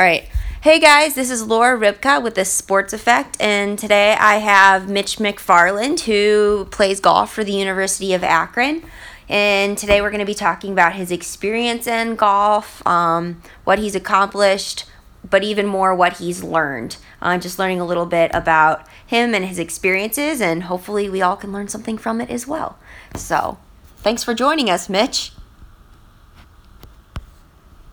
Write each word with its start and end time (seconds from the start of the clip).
All 0.00 0.06
right. 0.06 0.26
Hey 0.62 0.80
guys, 0.80 1.14
this 1.14 1.30
is 1.30 1.46
Laura 1.46 1.78
Ribka 1.78 2.22
with 2.22 2.34
the 2.34 2.46
Sports 2.46 2.94
Effect, 2.94 3.36
and 3.38 3.78
today 3.78 4.16
I 4.18 4.36
have 4.36 4.88
Mitch 4.88 5.18
McFarland 5.18 6.00
who 6.00 6.68
plays 6.70 7.00
golf 7.00 7.30
for 7.30 7.44
the 7.44 7.52
University 7.52 8.14
of 8.14 8.24
Akron. 8.24 8.82
And 9.28 9.76
today 9.76 10.00
we're 10.00 10.08
going 10.08 10.20
to 10.20 10.24
be 10.24 10.32
talking 10.32 10.72
about 10.72 10.94
his 10.94 11.10
experience 11.12 11.86
in 11.86 12.14
golf, 12.14 12.80
um, 12.86 13.42
what 13.64 13.78
he's 13.78 13.94
accomplished, 13.94 14.86
but 15.28 15.42
even 15.42 15.66
more 15.66 15.94
what 15.94 16.16
he's 16.16 16.42
learned. 16.42 16.96
Uh, 17.20 17.36
just 17.36 17.58
learning 17.58 17.78
a 17.78 17.84
little 17.84 18.06
bit 18.06 18.30
about 18.32 18.86
him 19.06 19.34
and 19.34 19.44
his 19.44 19.58
experiences, 19.58 20.40
and 20.40 20.62
hopefully 20.62 21.10
we 21.10 21.20
all 21.20 21.36
can 21.36 21.52
learn 21.52 21.68
something 21.68 21.98
from 21.98 22.22
it 22.22 22.30
as 22.30 22.46
well. 22.46 22.78
So, 23.16 23.58
thanks 23.98 24.24
for 24.24 24.32
joining 24.32 24.70
us, 24.70 24.88
Mitch. 24.88 25.32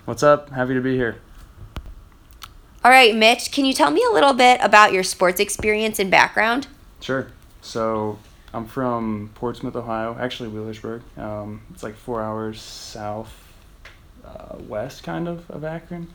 What's 0.05 0.23
up? 0.23 0.51
Happy 0.51 0.73
to 0.73 0.79
be 0.79 0.95
here. 0.95 1.17
All 2.87 2.93
right, 2.93 3.13
Mitch, 3.13 3.51
can 3.51 3.65
you 3.65 3.73
tell 3.73 3.91
me 3.91 4.01
a 4.09 4.13
little 4.13 4.31
bit 4.31 4.61
about 4.63 4.93
your 4.93 5.03
sports 5.03 5.41
experience 5.41 5.99
and 5.99 6.09
background? 6.09 6.67
Sure. 7.01 7.27
So, 7.61 8.17
I'm 8.53 8.65
from 8.65 9.29
Portsmouth, 9.35 9.75
Ohio, 9.75 10.15
actually 10.17 10.47
Wheelersburg. 10.51 11.01
Um, 11.17 11.63
it's 11.73 11.83
like 11.83 11.95
four 11.95 12.21
hours 12.21 12.61
south 12.61 13.53
uh, 14.23 14.55
west, 14.59 15.03
kind 15.03 15.27
of, 15.27 15.51
of 15.51 15.65
Akron. 15.65 16.13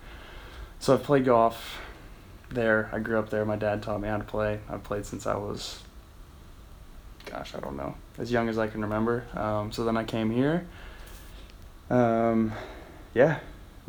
So, 0.81 0.95
I've 0.95 1.03
played 1.03 1.27
golf 1.27 1.83
there. 2.49 2.89
I 2.91 3.01
grew 3.01 3.19
up 3.19 3.29
there. 3.29 3.45
My 3.45 3.57
dad 3.57 3.83
taught 3.83 4.01
me 4.01 4.09
how 4.09 4.17
to 4.17 4.25
play. 4.25 4.59
I've 4.71 4.83
played 4.83 5.05
since 5.05 5.27
I 5.27 5.35
was, 5.35 5.83
gosh, 7.27 7.55
I 7.55 7.61
don't 7.61 7.77
know, 7.77 7.97
as 8.17 8.33
young 8.33 8.49
as 8.49 8.57
I 8.57 8.67
can 8.67 8.81
remember. 8.81 9.27
Um, 9.35 9.73
so 9.73 9.85
then 9.85 9.99
I 9.99 10.05
came 10.05 10.31
here. 10.31 10.67
Um, 11.91 12.51
yeah, 13.13 13.41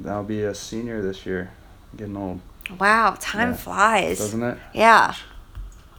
I'll 0.05 0.25
be 0.25 0.43
a 0.43 0.53
senior 0.53 1.01
this 1.01 1.25
year. 1.25 1.51
getting 1.95 2.17
old. 2.17 2.41
Wow, 2.79 3.15
time 3.19 3.51
Yeah. 3.51 3.55
flies. 3.57 4.17
Doesn't 4.19 4.43
it? 4.43 4.57
Yeah. 4.73 5.13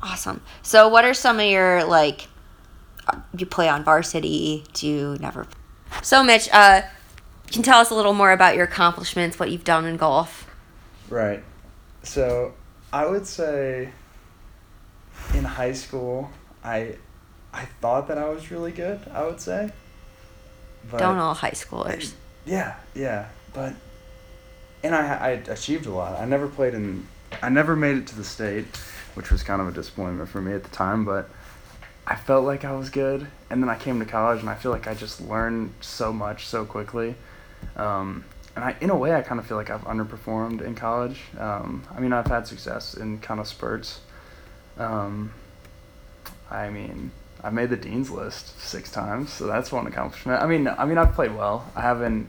Awesome. 0.03 0.41
So, 0.63 0.89
what 0.89 1.05
are 1.05 1.15
some 1.15 1.41
of 1.41 1.47
your 1.47 1.85
like? 1.85 2.29
uh, 3.09 3.19
You 3.37 3.47
play 3.47 3.69
on 3.69 3.85
varsity? 3.85 4.65
Do 4.73 4.87
you 4.87 5.17
never? 5.21 5.47
So, 6.03 6.23
Mitch, 6.23 6.49
uh, 6.53 6.83
can 7.51 7.63
tell 7.63 7.79
us 7.81 7.91
a 7.91 7.95
little 7.95 8.15
more 8.15 8.33
about 8.33 8.57
your 8.57 8.65
accomplishments, 8.65 9.39
what 9.39 9.51
you've 9.51 9.65
done 9.65 9.85
in 9.85 9.97
golf? 9.97 10.47
Right. 11.09 11.43
So 12.03 12.55
I 12.93 13.07
would 13.07 13.27
say 13.27 13.91
in 15.35 15.45
high 15.45 15.73
school, 15.73 16.31
I 16.63 16.97
I 17.53 17.67
thought 17.81 18.09
that 18.09 18.19
I 18.19 18.29
was 18.29 18.51
really 18.51 18.73
good. 18.73 19.01
I 19.13 19.25
would 19.25 19.41
say. 19.41 19.71
But 20.91 20.99
Don't 20.99 21.19
all 21.19 21.35
high 21.35 21.53
schoolers. 21.53 22.13
Yeah, 22.45 22.75
yeah, 22.95 23.29
but 23.55 23.73
and 24.85 24.95
I 24.95 25.15
I 25.15 25.31
achieved 25.53 25.87
a 25.87 25.91
lot. 25.91 26.21
I 26.21 26.25
never 26.27 26.47
played 26.47 26.75
in. 26.75 27.07
I 27.43 27.49
never 27.49 27.75
made 27.75 27.97
it 27.97 28.07
to 28.09 28.17
the 28.17 28.23
state, 28.23 28.67
which 29.15 29.31
was 29.31 29.43
kind 29.43 29.61
of 29.61 29.67
a 29.67 29.73
disappointment 29.73 30.29
for 30.29 30.41
me 30.41 30.53
at 30.53 30.63
the 30.63 30.71
time. 30.71 31.05
But 31.05 31.29
I 32.07 32.15
felt 32.15 32.45
like 32.45 32.65
I 32.65 32.73
was 32.73 32.91
good, 32.91 33.27
and 33.51 33.63
then 33.63 33.69
I 33.69 33.77
came 33.77 33.99
to 33.99 34.05
college, 34.05 34.41
and 34.41 34.49
I 34.49 34.55
feel 34.55 34.71
like 34.71 34.87
I 34.87 34.95
just 34.95 35.21
learned 35.21 35.73
so 35.81 36.13
much 36.13 36.47
so 36.47 36.65
quickly. 36.65 37.17
Um, 37.77 38.25
and 38.55 38.65
I, 38.65 38.77
in 38.81 38.91
a 38.91 38.97
way, 38.97 39.15
I 39.15 39.23
kind 39.23 39.41
of 39.41 39.47
feel 39.47 39.57
like 39.57 39.71
I've 39.71 39.85
underperformed 39.85 40.61
in 40.61 40.75
college. 40.77 41.21
Um, 41.39 41.83
I 41.97 41.99
mean, 41.99 42.13
I've 42.13 42.27
had 42.27 42.47
success 42.47 42.95
in 42.95 43.19
kind 43.19 43.41
of 43.41 43.49
spurts. 43.49 44.01
Um, 44.79 45.33
I 46.51 46.69
mean, 46.69 47.11
I've 47.43 47.55
made 47.55 47.71
the 47.71 47.77
dean's 47.77 48.11
list 48.11 48.61
six 48.61 48.93
times, 48.93 49.33
so 49.33 49.47
that's 49.47 49.73
one 49.73 49.87
accomplishment. 49.87 50.43
I 50.43 50.47
mean, 50.47 50.69
I 50.69 50.85
mean, 50.85 50.99
I've 50.99 51.15
played 51.15 51.35
well. 51.35 51.71
I 51.75 51.81
haven't. 51.81 52.29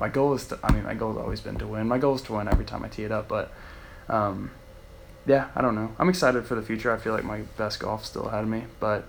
My 0.00 0.08
goal 0.08 0.34
is 0.34 0.46
to. 0.48 0.58
I 0.64 0.72
mean, 0.72 0.82
my 0.82 0.94
goal 0.94 1.12
has 1.12 1.22
always 1.22 1.40
been 1.40 1.56
to 1.58 1.66
win. 1.66 1.86
My 1.86 1.98
goal 1.98 2.16
is 2.16 2.22
to 2.22 2.32
win 2.32 2.48
every 2.48 2.64
time 2.64 2.84
I 2.84 2.88
tee 2.88 3.04
it 3.04 3.12
up, 3.12 3.28
but. 3.28 3.52
Um, 4.08 4.50
yeah, 5.26 5.48
I 5.54 5.60
don't 5.60 5.74
know. 5.74 5.94
I'm 5.98 6.08
excited 6.08 6.44
for 6.46 6.54
the 6.54 6.62
future. 6.62 6.90
I 6.90 6.96
feel 6.96 7.12
like 7.12 7.24
my 7.24 7.42
best 7.56 7.78
golf 7.78 8.04
still 8.04 8.26
ahead 8.26 8.42
of 8.42 8.48
me, 8.48 8.64
but 8.80 9.04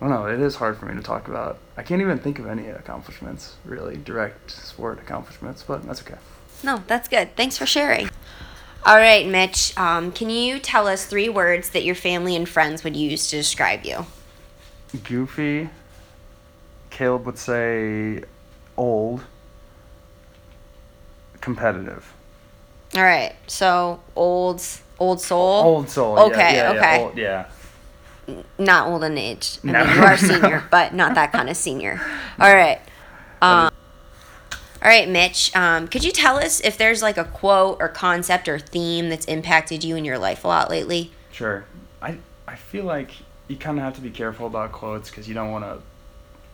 I 0.00 0.08
don't 0.08 0.10
know. 0.10 0.26
It 0.26 0.40
is 0.40 0.54
hard 0.54 0.78
for 0.78 0.86
me 0.86 0.94
to 0.94 1.02
talk 1.02 1.28
about. 1.28 1.58
I 1.76 1.82
can't 1.82 2.00
even 2.00 2.18
think 2.18 2.38
of 2.38 2.46
any 2.46 2.68
accomplishments, 2.68 3.56
really, 3.64 3.96
direct 3.96 4.50
sport 4.50 4.98
accomplishments, 5.00 5.64
but 5.66 5.84
that's 5.86 6.00
okay. 6.02 6.16
No, 6.62 6.82
that's 6.86 7.08
good. 7.08 7.36
Thanks 7.36 7.58
for 7.58 7.66
sharing. 7.66 8.08
All 8.86 8.96
right, 8.96 9.26
Mitch. 9.26 9.76
Um, 9.76 10.12
can 10.12 10.30
you 10.30 10.58
tell 10.58 10.86
us 10.86 11.04
three 11.04 11.28
words 11.28 11.70
that 11.70 11.84
your 11.84 11.94
family 11.94 12.34
and 12.34 12.48
friends 12.48 12.82
would 12.84 12.96
use 12.96 13.28
to 13.28 13.36
describe 13.36 13.84
you? 13.84 14.06
Goofy. 15.04 15.68
Caleb 16.88 17.26
would 17.26 17.38
say 17.38 18.22
old. 18.76 19.24
Competitive. 21.40 22.12
All 22.96 23.02
right. 23.02 23.34
So 23.46 24.00
old, 24.16 24.62
old 24.98 25.20
soul. 25.20 25.62
Old 25.62 25.88
soul. 25.90 26.18
Okay, 26.18 26.54
yeah, 26.56 26.72
yeah, 26.72 26.78
okay. 26.78 26.96
Yeah, 26.96 26.98
old, 26.98 27.18
yeah. 27.18 27.46
Not 28.58 28.88
old 28.88 29.04
in 29.04 29.16
age. 29.18 29.58
I 29.64 29.72
No. 29.72 29.84
mean, 29.84 29.96
you 29.96 30.02
are 30.02 30.16
senior, 30.16 30.64
but 30.70 30.94
not 30.94 31.14
that 31.14 31.32
kind 31.32 31.48
of 31.48 31.56
senior. 31.56 32.00
All 32.38 32.54
right. 32.54 32.80
Um, 33.42 33.70
all 34.82 34.88
right, 34.88 35.08
Mitch. 35.08 35.54
Um, 35.56 35.88
could 35.88 36.04
you 36.04 36.12
tell 36.12 36.36
us 36.36 36.60
if 36.60 36.76
there's 36.78 37.02
like 37.02 37.16
a 37.18 37.24
quote 37.24 37.78
or 37.80 37.88
concept 37.88 38.48
or 38.48 38.58
theme 38.58 39.08
that's 39.08 39.26
impacted 39.26 39.82
you 39.84 39.96
in 39.96 40.04
your 40.04 40.18
life 40.18 40.44
a 40.44 40.48
lot 40.48 40.70
lately? 40.70 41.12
Sure. 41.32 41.64
I 42.02 42.18
I 42.46 42.56
feel 42.56 42.84
like 42.84 43.12
you 43.48 43.56
kind 43.56 43.78
of 43.78 43.84
have 43.84 43.94
to 43.96 44.00
be 44.00 44.10
careful 44.10 44.46
about 44.46 44.72
quotes 44.72 45.10
because 45.10 45.28
you 45.28 45.34
don't 45.34 45.50
want 45.50 45.64
to 45.64 45.78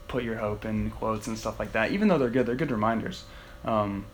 put 0.08 0.22
your 0.24 0.36
hope 0.36 0.64
in 0.64 0.90
quotes 0.90 1.26
and 1.26 1.38
stuff 1.38 1.58
like 1.58 1.72
that. 1.72 1.90
Even 1.92 2.08
though 2.08 2.18
they're 2.18 2.30
good, 2.30 2.46
they're 2.46 2.54
good 2.56 2.70
reminders. 2.70 3.24
Um, 3.64 4.06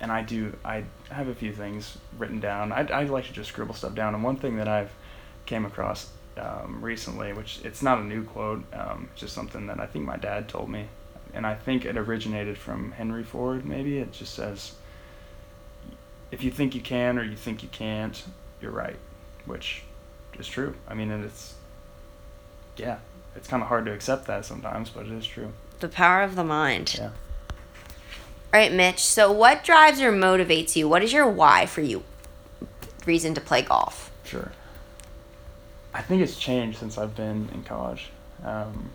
and 0.00 0.12
I 0.12 0.22
do 0.22 0.56
I 0.64 0.84
have 1.10 1.28
a 1.28 1.34
few 1.34 1.52
things 1.52 1.98
written 2.16 2.40
down. 2.40 2.72
I 2.72 2.86
I 2.88 3.04
like 3.04 3.26
to 3.26 3.32
just 3.32 3.48
scribble 3.48 3.74
stuff 3.74 3.94
down. 3.94 4.14
And 4.14 4.22
one 4.22 4.36
thing 4.36 4.56
that 4.56 4.68
I've 4.68 4.92
came 5.46 5.64
across 5.64 6.10
um, 6.36 6.78
recently, 6.80 7.32
which 7.32 7.60
it's 7.64 7.82
not 7.82 7.98
a 7.98 8.04
new 8.04 8.24
quote, 8.24 8.62
um, 8.72 9.08
just 9.14 9.34
something 9.34 9.66
that 9.66 9.80
I 9.80 9.86
think 9.86 10.04
my 10.04 10.16
dad 10.16 10.48
told 10.48 10.70
me, 10.70 10.86
and 11.34 11.46
I 11.46 11.54
think 11.54 11.84
it 11.84 11.96
originated 11.96 12.56
from 12.58 12.92
Henry 12.92 13.24
Ford. 13.24 13.64
Maybe 13.64 13.98
it 13.98 14.12
just 14.12 14.34
says, 14.34 14.74
"If 16.30 16.42
you 16.42 16.50
think 16.50 16.74
you 16.74 16.80
can 16.80 17.18
or 17.18 17.24
you 17.24 17.36
think 17.36 17.62
you 17.62 17.68
can't, 17.68 18.22
you're 18.60 18.70
right," 18.70 18.96
which 19.46 19.82
is 20.38 20.46
true. 20.46 20.74
I 20.86 20.94
mean, 20.94 21.10
and 21.10 21.24
it's 21.24 21.54
yeah, 22.76 22.98
it's 23.34 23.48
kind 23.48 23.62
of 23.62 23.68
hard 23.68 23.86
to 23.86 23.92
accept 23.92 24.26
that 24.26 24.44
sometimes, 24.44 24.90
but 24.90 25.06
it 25.06 25.12
is 25.12 25.26
true. 25.26 25.52
The 25.80 25.88
power 25.88 26.22
of 26.22 26.36
the 26.36 26.44
mind. 26.44 26.94
Yeah. 26.98 27.10
All 28.52 28.58
right, 28.58 28.72
Mitch. 28.72 29.00
So, 29.04 29.30
what 29.30 29.62
drives 29.62 30.00
or 30.00 30.10
motivates 30.10 30.74
you? 30.74 30.88
What 30.88 31.02
is 31.02 31.12
your 31.12 31.28
why 31.28 31.66
for 31.66 31.82
you? 31.82 32.02
Reason 33.04 33.34
to 33.34 33.40
play 33.42 33.60
golf? 33.60 34.10
Sure. 34.24 34.50
I 35.92 36.00
think 36.00 36.22
it's 36.22 36.36
changed 36.36 36.78
since 36.78 36.96
I've 36.96 37.14
been 37.14 37.50
in 37.52 37.62
college. 37.64 38.08
Um, 38.42 38.90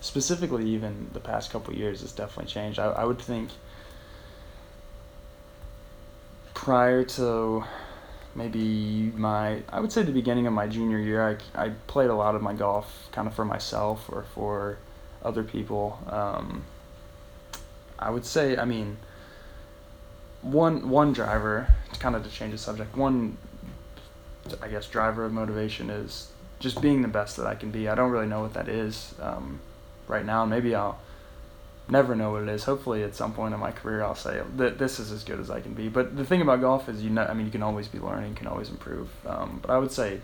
specifically, 0.00 0.68
even 0.70 1.08
the 1.12 1.20
past 1.20 1.52
couple 1.52 1.72
years, 1.74 2.02
it's 2.02 2.12
definitely 2.12 2.50
changed. 2.50 2.80
I, 2.80 2.86
I 2.86 3.04
would 3.04 3.20
think 3.20 3.50
prior 6.54 7.04
to 7.04 7.62
maybe 8.34 9.12
my, 9.14 9.62
I 9.68 9.78
would 9.78 9.92
say 9.92 10.02
the 10.02 10.10
beginning 10.10 10.48
of 10.48 10.52
my 10.52 10.66
junior 10.66 10.98
year, 10.98 11.38
I, 11.54 11.66
I 11.66 11.68
played 11.86 12.10
a 12.10 12.14
lot 12.14 12.34
of 12.34 12.42
my 12.42 12.54
golf 12.54 13.08
kind 13.12 13.28
of 13.28 13.34
for 13.34 13.44
myself 13.44 14.08
or 14.08 14.24
for 14.34 14.78
other 15.22 15.44
people. 15.44 15.98
Um, 16.08 16.64
I 17.98 18.10
would 18.10 18.24
say, 18.24 18.56
I 18.56 18.64
mean, 18.64 18.98
one 20.42 20.88
one 20.88 21.12
driver, 21.12 21.66
kind 21.98 22.14
of 22.14 22.24
to 22.24 22.30
change 22.30 22.52
the 22.52 22.58
subject, 22.58 22.96
one 22.96 23.36
I 24.62 24.68
guess 24.68 24.86
driver 24.86 25.24
of 25.24 25.32
motivation 25.32 25.90
is 25.90 26.30
just 26.58 26.80
being 26.80 27.02
the 27.02 27.08
best 27.08 27.36
that 27.36 27.46
I 27.46 27.54
can 27.54 27.70
be. 27.70 27.88
I 27.88 27.94
don't 27.94 28.10
really 28.10 28.26
know 28.26 28.40
what 28.40 28.54
that 28.54 28.68
is 28.68 29.14
um, 29.20 29.60
right 30.08 30.24
now. 30.24 30.44
Maybe 30.44 30.74
I'll 30.74 30.98
never 31.88 32.14
know 32.14 32.32
what 32.32 32.42
it 32.42 32.48
is. 32.48 32.64
Hopefully, 32.64 33.02
at 33.02 33.14
some 33.14 33.32
point 33.32 33.54
in 33.54 33.60
my 33.60 33.72
career, 33.72 34.02
I'll 34.02 34.14
say 34.14 34.40
that 34.56 34.78
this 34.78 34.98
is 34.98 35.12
as 35.12 35.24
good 35.24 35.40
as 35.40 35.50
I 35.50 35.60
can 35.60 35.74
be. 35.74 35.88
But 35.88 36.16
the 36.16 36.24
thing 36.24 36.40
about 36.40 36.60
golf 36.60 36.88
is, 36.88 37.02
you 37.02 37.10
know, 37.10 37.24
I 37.24 37.34
mean, 37.34 37.46
you 37.46 37.52
can 37.52 37.62
always 37.62 37.88
be 37.88 37.98
learning, 37.98 38.34
can 38.34 38.46
always 38.46 38.70
improve. 38.70 39.08
Um, 39.26 39.58
but 39.62 39.70
I 39.70 39.78
would 39.78 39.92
say, 39.92 40.20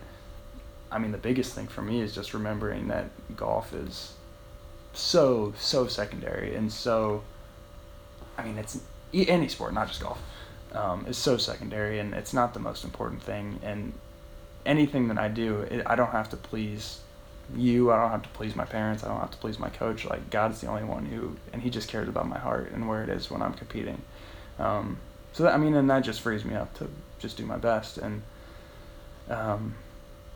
I 0.91 0.99
mean, 0.99 1.13
the 1.13 1.19
biggest 1.19 1.55
thing 1.55 1.67
for 1.67 1.83
me 1.83 2.01
is 2.01 2.15
just 2.15 2.35
remembering 2.35 2.89
that 2.89 3.11
golf 3.37 3.73
is 3.73 4.15
so 4.95 5.55
so 5.59 5.87
secondary 5.87 6.55
and 6.55 6.73
so. 6.73 7.23
I 8.39 8.45
mean, 8.45 8.59
it's 8.59 8.79
any 9.13 9.49
sport, 9.49 9.75
not 9.75 9.89
just 9.89 10.01
golf, 10.01 10.19
um, 10.73 11.07
is 11.07 11.19
so 11.19 11.37
secondary, 11.37 11.99
and 11.99 12.15
it's 12.15 12.33
not 12.33 12.55
the 12.55 12.61
most 12.61 12.85
important 12.85 13.23
thing. 13.23 13.61
And 13.63 13.93
anything 14.65 15.09
that 15.09 15.19
I 15.19 15.29
do, 15.29 15.61
it, 15.61 15.83
I 15.87 15.97
don't 15.97 16.11
have 16.11 16.31
to 16.31 16.37
please 16.37 17.01
you. 17.55 17.93
I 17.93 18.01
don't 18.01 18.11
have 18.11 18.23
to 18.23 18.29
please 18.31 18.57
my 18.57 18.65
parents. 18.65 19.05
I 19.05 19.09
don't 19.09 19.21
have 19.21 19.31
to 19.33 19.39
please 19.39 19.59
my 19.59 19.69
coach. 19.69 20.05
Like 20.05 20.31
God's 20.31 20.61
the 20.61 20.69
only 20.69 20.85
one 20.85 21.07
who, 21.07 21.37
and 21.53 21.63
He 21.63 21.71
just 21.71 21.89
cares 21.89 22.09
about 22.09 22.29
my 22.29 22.39
heart 22.39 22.73
and 22.73 22.89
where 22.89 23.03
it 23.03 23.09
is 23.09 23.31
when 23.31 23.43
I'm 23.43 23.55
competing. 23.55 24.01
Um, 24.59 24.99
so 25.33 25.45
that, 25.45 25.55
I 25.55 25.59
mean, 25.59 25.75
and 25.75 25.89
that 25.91 26.01
just 26.01 26.21
frees 26.21 26.45
me 26.45 26.55
up 26.55 26.73
to 26.79 26.89
just 27.19 27.37
do 27.37 27.45
my 27.45 27.57
best. 27.57 27.99
And 27.99 28.23
um, 29.29 29.75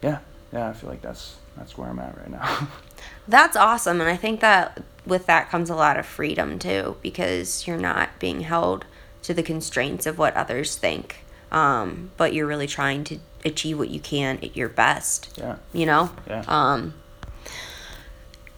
yeah, 0.02 0.18
yeah, 0.52 0.68
I 0.68 0.72
feel 0.72 0.90
like 0.90 1.02
that's 1.02 1.36
that's 1.56 1.76
where 1.76 1.88
I'm 1.88 1.98
at 1.98 2.16
right 2.18 2.30
now. 2.30 2.68
That's 3.28 3.56
awesome. 3.56 4.00
And 4.00 4.10
I 4.10 4.16
think 4.16 4.40
that 4.40 4.82
with 5.06 5.26
that 5.26 5.48
comes 5.48 5.70
a 5.70 5.76
lot 5.76 5.98
of 5.98 6.06
freedom 6.06 6.58
too, 6.58 6.96
because 7.02 7.66
you're 7.66 7.78
not 7.78 8.18
being 8.18 8.40
held 8.40 8.84
to 9.22 9.34
the 9.34 9.42
constraints 9.42 10.06
of 10.06 10.18
what 10.18 10.34
others 10.34 10.76
think 10.76 11.24
um, 11.50 12.10
but 12.16 12.34
you're 12.34 12.46
really 12.46 12.66
trying 12.66 13.04
to 13.04 13.18
achieve 13.44 13.78
what 13.78 13.88
you 13.88 14.00
can 14.00 14.38
at 14.42 14.56
your 14.56 14.68
best. 14.68 15.34
Yeah. 15.38 15.56
You 15.72 15.86
know. 15.86 16.10
Yeah. 16.26 16.44
Um, 16.46 16.94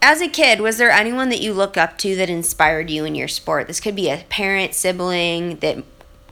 as 0.01 0.21
a 0.21 0.29
kid, 0.29 0.61
was 0.61 0.79
there 0.79 0.91
anyone 0.91 1.29
that 1.29 1.41
you 1.41 1.53
look 1.53 1.77
up 1.77 1.99
to 1.99 2.17
that 2.17 2.31
inspired 2.31 2.89
you 2.89 3.05
in 3.05 3.15
your 3.15 3.29
sport? 3.29 3.67
This 3.67 3.81
could 3.81 3.97
be 3.97 4.09
a 4.09 4.25
parent, 4.29 4.75
sibling 4.75 5.57
that 5.57 5.83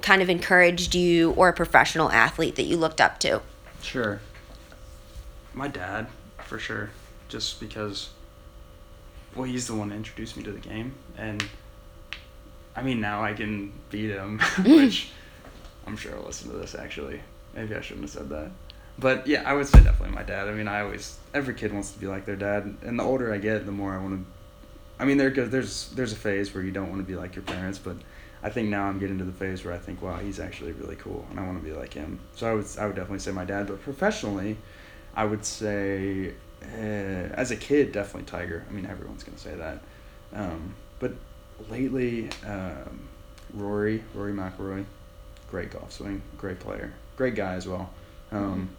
kind 0.02 0.22
of 0.22 0.30
encouraged 0.30 0.94
you, 0.94 1.32
or 1.32 1.48
a 1.48 1.52
professional 1.52 2.10
athlete 2.10 2.56
that 2.56 2.64
you 2.64 2.76
looked 2.76 3.00
up 3.00 3.18
to. 3.20 3.42
Sure. 3.82 4.20
My 5.52 5.68
dad, 5.68 6.06
for 6.38 6.58
sure. 6.58 6.90
Just 7.28 7.58
because, 7.58 8.10
well, 9.36 9.44
he's 9.44 9.66
the 9.66 9.74
one 9.74 9.90
that 9.90 9.96
introduced 9.96 10.36
me 10.36 10.42
to 10.44 10.52
the 10.52 10.58
game. 10.58 10.94
And, 11.16 11.44
I 12.74 12.82
mean, 12.82 13.00
now 13.00 13.22
I 13.22 13.34
can 13.34 13.72
beat 13.90 14.10
him, 14.10 14.40
which 14.64 15.10
I'm 15.86 15.96
sure 15.96 16.16
I'll 16.16 16.24
listen 16.24 16.50
to 16.50 16.56
this 16.56 16.74
actually. 16.74 17.20
Maybe 17.54 17.74
I 17.74 17.80
shouldn't 17.80 18.04
have 18.04 18.10
said 18.10 18.28
that. 18.30 18.50
But 18.98 19.26
yeah, 19.26 19.42
I 19.44 19.52
would 19.52 19.66
say 19.66 19.82
definitely 19.82 20.14
my 20.14 20.22
dad. 20.22 20.48
I 20.48 20.52
mean, 20.52 20.68
I 20.68 20.80
always, 20.80 21.18
every 21.34 21.54
kid 21.54 21.72
wants 21.72 21.90
to 21.92 21.98
be 21.98 22.06
like 22.06 22.24
their 22.24 22.36
dad. 22.36 22.76
And 22.82 22.98
the 22.98 23.04
older 23.04 23.32
I 23.32 23.38
get, 23.38 23.66
the 23.66 23.72
more 23.72 23.92
I 23.92 23.98
want 23.98 24.20
to. 24.20 24.32
I 24.98 25.04
mean, 25.04 25.18
there 25.18 25.28
goes, 25.28 25.50
there's 25.50 25.90
there's 25.90 26.12
a 26.12 26.16
phase 26.16 26.54
where 26.54 26.64
you 26.64 26.70
don't 26.70 26.88
want 26.88 27.02
to 27.02 27.06
be 27.06 27.16
like 27.16 27.34
your 27.34 27.44
parents, 27.44 27.78
but 27.78 27.96
I 28.42 28.48
think 28.48 28.70
now 28.70 28.84
I'm 28.84 28.98
getting 28.98 29.18
to 29.18 29.24
the 29.24 29.32
phase 29.32 29.62
where 29.62 29.74
I 29.74 29.78
think, 29.78 30.00
wow, 30.00 30.16
he's 30.16 30.40
actually 30.40 30.72
really 30.72 30.96
cool, 30.96 31.26
and 31.30 31.38
I 31.38 31.44
want 31.44 31.62
to 31.62 31.64
be 31.68 31.76
like 31.76 31.92
him. 31.92 32.18
So 32.34 32.50
I 32.50 32.54
would 32.54 32.66
I 32.78 32.86
would 32.86 32.96
definitely 32.96 33.18
say 33.18 33.32
my 33.32 33.44
dad, 33.44 33.66
but 33.66 33.82
professionally, 33.82 34.56
I 35.14 35.26
would 35.26 35.44
say 35.44 36.32
uh, 36.62 37.34
as 37.34 37.50
a 37.50 37.56
kid 37.56 37.92
definitely 37.92 38.24
Tiger. 38.24 38.64
I 38.68 38.72
mean 38.72 38.86
everyone's 38.86 39.22
gonna 39.22 39.38
say 39.38 39.54
that, 39.54 39.80
um, 40.34 40.74
but 40.98 41.12
lately 41.70 42.30
um, 42.46 43.08
Rory 43.52 44.02
Rory 44.14 44.32
McIlroy, 44.32 44.84
great 45.50 45.70
golf 45.70 45.92
swing, 45.92 46.22
great 46.38 46.60
player, 46.60 46.92
great 47.16 47.34
guy 47.34 47.54
as 47.54 47.66
well. 47.66 47.90
Um, 48.32 48.70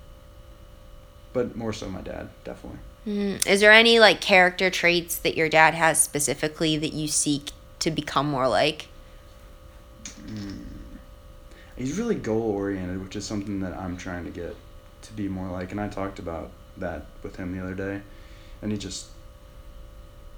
but 1.33 1.56
more 1.56 1.74
so 1.74 1.89
my 1.89 2.01
dad 2.01 2.29
definitely. 2.44 2.79
Mm. 3.07 3.47
Is 3.47 3.62
there 3.62 3.71
any 3.71 4.00
like 4.00 4.19
character 4.19 4.69
traits 4.69 5.18
that 5.19 5.38
your 5.38 5.47
dad 5.47 5.74
has 5.74 6.01
specifically 6.01 6.77
that 6.77 6.94
you 6.94 7.07
seek 7.07 7.51
to 7.79 7.89
become 7.89 8.27
more 8.27 8.47
like? 8.47 8.88
Mm. 10.25 10.65
He's 11.77 11.97
really 11.97 12.15
goal 12.15 12.51
oriented, 12.51 13.01
which 13.03 13.15
is 13.15 13.25
something 13.25 13.59
that 13.62 13.74
I'm 13.74 13.97
trying 13.97 14.25
to 14.25 14.31
get 14.31 14.56
to 15.03 15.13
be 15.13 15.27
more 15.27 15.47
like. 15.47 15.71
And 15.71 15.79
I 15.79 15.88
talked 15.88 16.19
about 16.19 16.51
that 16.79 17.06
with 17.24 17.35
him 17.35 17.56
the 17.56 17.63
other 17.63 17.74
day, 17.74 18.01
and 18.62 18.71
he 18.71 18.77
just 18.77 19.07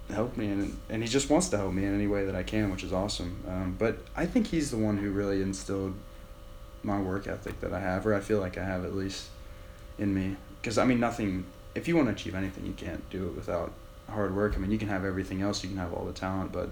helped 0.10 0.38
me, 0.38 0.48
and 0.48 0.80
and 0.90 1.04
he 1.04 1.10
just 1.10 1.30
wants 1.30 1.50
to 1.50 1.58
help 1.58 1.74
me 1.74 1.86
in 1.86 1.94
any 1.94 2.08
way 2.08 2.26
that 2.26 2.36
I 2.36 2.44
can, 2.44 2.72
which 2.72 2.84
is 2.84 2.94
awesome. 2.94 3.44
Um, 3.48 3.76
but 3.78 4.00
I 4.16 4.26
think 4.26 4.48
he's 4.48 4.72
the 4.72 4.78
one 4.78 4.98
who 4.98 5.12
really 5.12 5.42
instilled 5.42 5.96
my 6.84 7.00
work 7.00 7.28
ethic 7.28 7.60
that 7.62 7.74
I 7.74 7.80
have, 7.80 8.06
or 8.06 8.14
I 8.14 8.20
feel 8.20 8.40
like 8.40 8.58
I 8.58 8.64
have 8.64 8.86
at 8.86 8.96
least 8.96 9.28
in 9.98 10.14
me. 10.14 10.38
Because 10.62 10.78
I 10.78 10.86
mean, 10.86 11.00
nothing. 11.00 11.46
If 11.76 11.88
you 11.88 11.96
want 11.96 12.08
to 12.08 12.14
achieve 12.14 12.36
anything, 12.36 12.66
you 12.66 12.74
can't 12.74 13.08
do 13.10 13.28
it 13.28 13.36
without 13.36 13.72
hard 14.10 14.36
work. 14.36 14.56
I 14.56 14.58
mean, 14.58 14.72
you 14.72 14.80
can 14.80 14.88
have 14.88 15.06
everything 15.06 15.42
else, 15.42 15.64
you 15.64 15.70
can 15.70 15.78
have 15.78 15.94
all 15.94 16.04
the 16.06 16.14
talent, 16.14 16.52
but 16.52 16.70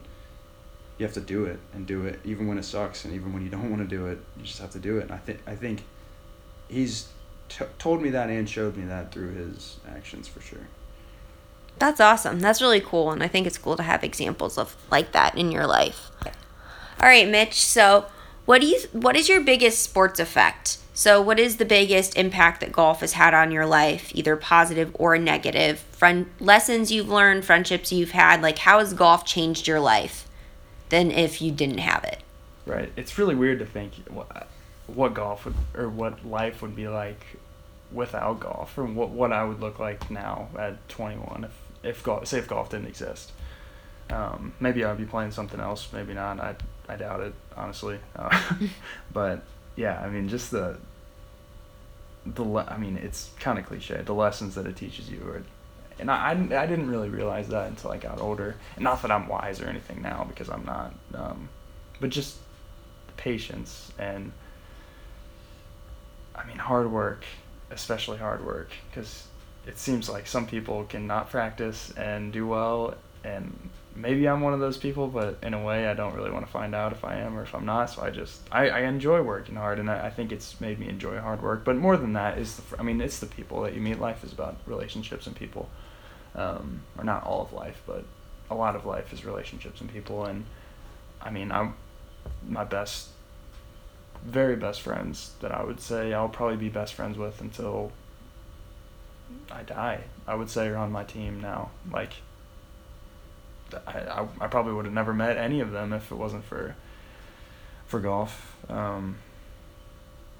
you 0.98 1.06
have 1.06 1.14
to 1.14 1.22
do 1.22 1.46
it 1.46 1.60
and 1.74 1.86
do 1.86 2.06
it 2.06 2.20
even 2.24 2.48
when 2.48 2.58
it 2.58 2.64
sucks 2.64 3.06
and 3.06 3.14
even 3.14 3.34
when 3.34 3.44
you 3.44 3.50
don't 3.50 3.70
want 3.72 3.88
to 3.88 3.96
do 3.96 4.08
it 4.08 4.20
you 4.38 4.44
just 4.44 4.60
have 4.60 4.72
to 4.72 4.80
do 4.80 4.98
it 4.98 5.04
and 5.04 5.12
i 5.12 5.18
think 5.18 5.40
i 5.48 5.56
think 5.56 5.84
he's 6.68 7.08
t- 7.50 7.66
told 7.78 8.02
me 8.02 8.10
that 8.10 8.30
and 8.30 8.50
showed 8.50 8.78
me 8.78 8.86
that 8.86 9.12
through 9.12 9.34
his 9.34 9.78
actions 9.90 10.28
for 10.28 10.42
sure 10.42 10.68
That's 11.80 12.00
awesome. 12.00 12.40
That's 12.40 12.62
really 12.62 12.82
cool, 12.82 13.12
and 13.12 13.22
I 13.22 13.28
think 13.28 13.46
it's 13.46 13.58
cool 13.58 13.78
to 13.78 13.84
have 13.84 14.04
examples 14.04 14.58
of 14.58 14.76
like 14.90 15.12
that 15.12 15.38
in 15.38 15.52
your 15.52 15.68
life. 15.68 16.10
All 17.00 17.08
right, 17.08 17.30
Mitch. 17.30 17.64
So, 17.64 18.08
what 18.46 18.62
do 18.62 18.68
you? 18.68 18.80
What 18.92 19.16
is 19.16 19.30
your 19.30 19.42
biggest 19.42 19.84
sports 19.84 20.20
effect? 20.20 20.80
So, 20.96 21.22
what 21.22 21.40
is 21.40 21.58
the 21.58 21.66
biggest 21.66 22.18
impact 22.18 22.62
that 22.62 22.72
golf 22.72 23.02
has 23.02 23.14
had 23.14 23.36
on 23.36 23.52
your 23.52 23.68
life, 23.68 24.12
either 24.16 24.36
positive 24.36 24.90
or 24.96 25.20
negative? 25.20 25.78
Friend 25.92 26.26
lessons 26.40 26.92
you've 26.92 27.10
learned, 27.10 27.46
friendships 27.46 27.92
you've 27.92 28.12
had. 28.12 28.42
Like, 28.42 28.58
how 28.58 28.80
has 28.80 28.96
golf 28.96 29.24
changed 29.24 29.68
your 29.68 29.80
life 29.80 30.28
than 30.90 31.12
if 31.12 31.44
you 31.44 31.52
didn't 31.52 31.78
have 31.78 32.04
it? 32.04 32.24
right 32.68 32.92
it's 32.96 33.18
really 33.18 33.36
weird 33.36 33.60
to 33.60 33.66
think 33.66 33.94
what, 34.10 34.48
what 34.88 35.14
golf 35.14 35.46
would 35.46 35.56
or 35.76 35.90
what 35.90 36.26
life 36.26 36.62
would 36.62 36.76
be 36.76 36.88
like 36.88 37.26
without 37.92 38.40
golf 38.40 38.78
or 38.78 38.86
what, 38.86 39.10
what 39.10 39.32
i 39.32 39.44
would 39.44 39.60
look 39.60 39.80
like 39.80 40.10
now 40.10 40.50
at 40.58 40.88
21 40.90 41.46
if 41.46 41.52
if 41.84 42.04
golf 42.04 42.28
say 42.28 42.38
if 42.38 42.48
golf 42.48 42.70
didn't 42.70 42.88
exist 42.88 43.32
um, 44.10 44.54
maybe 44.60 44.84
i'd 44.84 44.98
be 44.98 45.06
playing 45.06 45.32
something 45.32 45.60
else 45.60 45.88
maybe 45.94 46.14
not 46.14 46.40
i, 46.40 46.56
I 46.88 46.96
doubt 46.96 47.22
it 47.22 47.34
honestly 47.56 48.00
uh, 48.16 48.58
but 49.14 49.44
yeah 49.76 50.00
i 50.02 50.10
mean 50.10 50.28
just 50.30 50.52
the 50.52 50.78
the 52.36 52.44
le- 52.44 52.68
I 52.70 52.78
mean, 52.78 52.98
it's 52.98 53.32
kind 53.40 53.58
of 53.60 53.66
cliche. 53.66 54.02
The 54.04 54.14
lessons 54.14 54.56
that 54.56 54.66
it 54.66 54.76
teaches 54.76 55.10
you, 55.10 55.22
are, 55.28 55.44
and 56.00 56.12
I, 56.12 56.32
I, 56.32 56.32
I 56.32 56.66
didn't 56.66 56.90
really 56.90 57.10
realize 57.10 57.48
that 57.50 57.68
until 57.68 57.92
I 57.92 57.98
got 57.98 58.20
older. 58.20 58.56
And 58.76 58.84
not 58.84 59.02
that 59.02 59.12
I'm 59.12 59.28
wise 59.28 59.62
or 59.62 59.68
anything 59.68 60.02
now, 60.02 60.26
because 60.28 60.50
I'm 60.50 60.66
not. 60.66 60.94
Um, 61.14 61.50
but 62.00 62.10
just 62.10 62.38
patience 63.16 63.92
and, 63.98 64.32
I 66.38 66.46
mean, 66.46 66.58
hard 66.58 66.92
work, 66.92 67.24
especially 67.72 68.18
hard 68.18 68.46
work, 68.46 68.70
because 68.90 69.28
it 69.66 69.78
seems 69.78 70.10
like 70.10 70.28
some 70.28 70.48
people 70.48 70.86
can 70.86 71.08
not 71.08 71.30
practice 71.30 71.92
and 71.98 72.32
do 72.32 72.48
well, 72.48 72.96
and 73.24 73.70
maybe 73.96 74.28
I'm 74.28 74.42
one 74.42 74.54
of 74.54 74.60
those 74.60 74.78
people, 74.78 75.08
but 75.08 75.38
in 75.42 75.54
a 75.54 75.64
way, 75.64 75.88
I 75.88 75.94
don't 75.94 76.14
really 76.14 76.30
want 76.32 76.46
to 76.46 76.52
find 76.52 76.76
out 76.76 76.92
if 76.92 77.04
I 77.04 77.16
am 77.16 77.38
or 77.38 77.44
if 77.44 77.54
I'm 77.54 77.66
not. 77.66 77.90
So 77.90 78.04
I 78.04 78.12
just 78.12 78.42
I, 78.52 78.70
I 78.70 78.80
enjoy 78.82 79.22
working 79.22 79.56
hard, 79.56 79.80
and 79.80 79.90
I, 79.90 80.08
I 80.08 80.10
think 80.10 80.32
it's 80.32 80.62
made 80.62 80.80
me 80.80 80.88
enjoy 80.88 81.20
hard 81.20 81.42
work. 81.42 81.66
But 81.66 81.76
more 81.76 81.98
than 81.98 82.14
that 82.14 82.38
is 82.38 82.58
the 82.58 82.80
I 82.80 82.84
mean 82.84 83.02
it's 83.02 83.20
the 83.20 83.26
people 83.26 83.62
that 83.64 83.74
you 83.74 83.82
meet. 83.82 84.00
Life 84.00 84.24
is 84.24 84.32
about 84.32 84.58
relationships 84.66 85.28
and 85.28 85.36
people, 85.36 85.70
um, 86.36 86.82
or 86.98 87.04
not 87.04 87.24
all 87.24 87.42
of 87.42 87.54
life, 87.54 87.82
but 87.86 88.06
a 88.50 88.56
lot 88.56 88.76
of 88.76 88.86
life 88.86 89.12
is 89.12 89.26
relationships 89.26 89.82
and 89.82 89.92
people. 89.92 90.26
And 90.26 90.46
I 91.22 91.32
mean 91.32 91.52
I'm 91.52 91.76
my 92.48 92.64
best, 92.64 93.10
very 94.28 94.58
best 94.58 94.82
friends 94.82 95.32
that 95.40 95.54
I 95.54 95.64
would 95.64 95.80
say 95.80 96.14
I'll 96.14 96.28
probably 96.28 96.58
be 96.58 96.68
best 96.68 96.94
friends 96.94 97.18
with 97.18 97.40
until 97.40 97.94
I 99.50 99.64
die. 99.64 100.02
I 100.28 100.36
would 100.36 100.50
say 100.50 100.68
are 100.68 100.76
on 100.76 100.92
my 100.92 101.06
team 101.06 101.40
now. 101.40 101.72
Like 101.92 102.12
I, 103.88 104.00
I, 104.00 104.28
I 104.42 104.48
probably 104.48 104.74
would 104.74 104.86
have 104.86 104.94
never 104.94 105.14
met 105.14 105.38
any 105.38 105.62
of 105.62 105.72
them 105.72 105.94
if 105.94 106.12
it 106.12 106.16
wasn't 106.16 106.44
for 106.44 106.76
for 107.88 108.02
golf. 108.02 108.56
Um, 108.70 109.18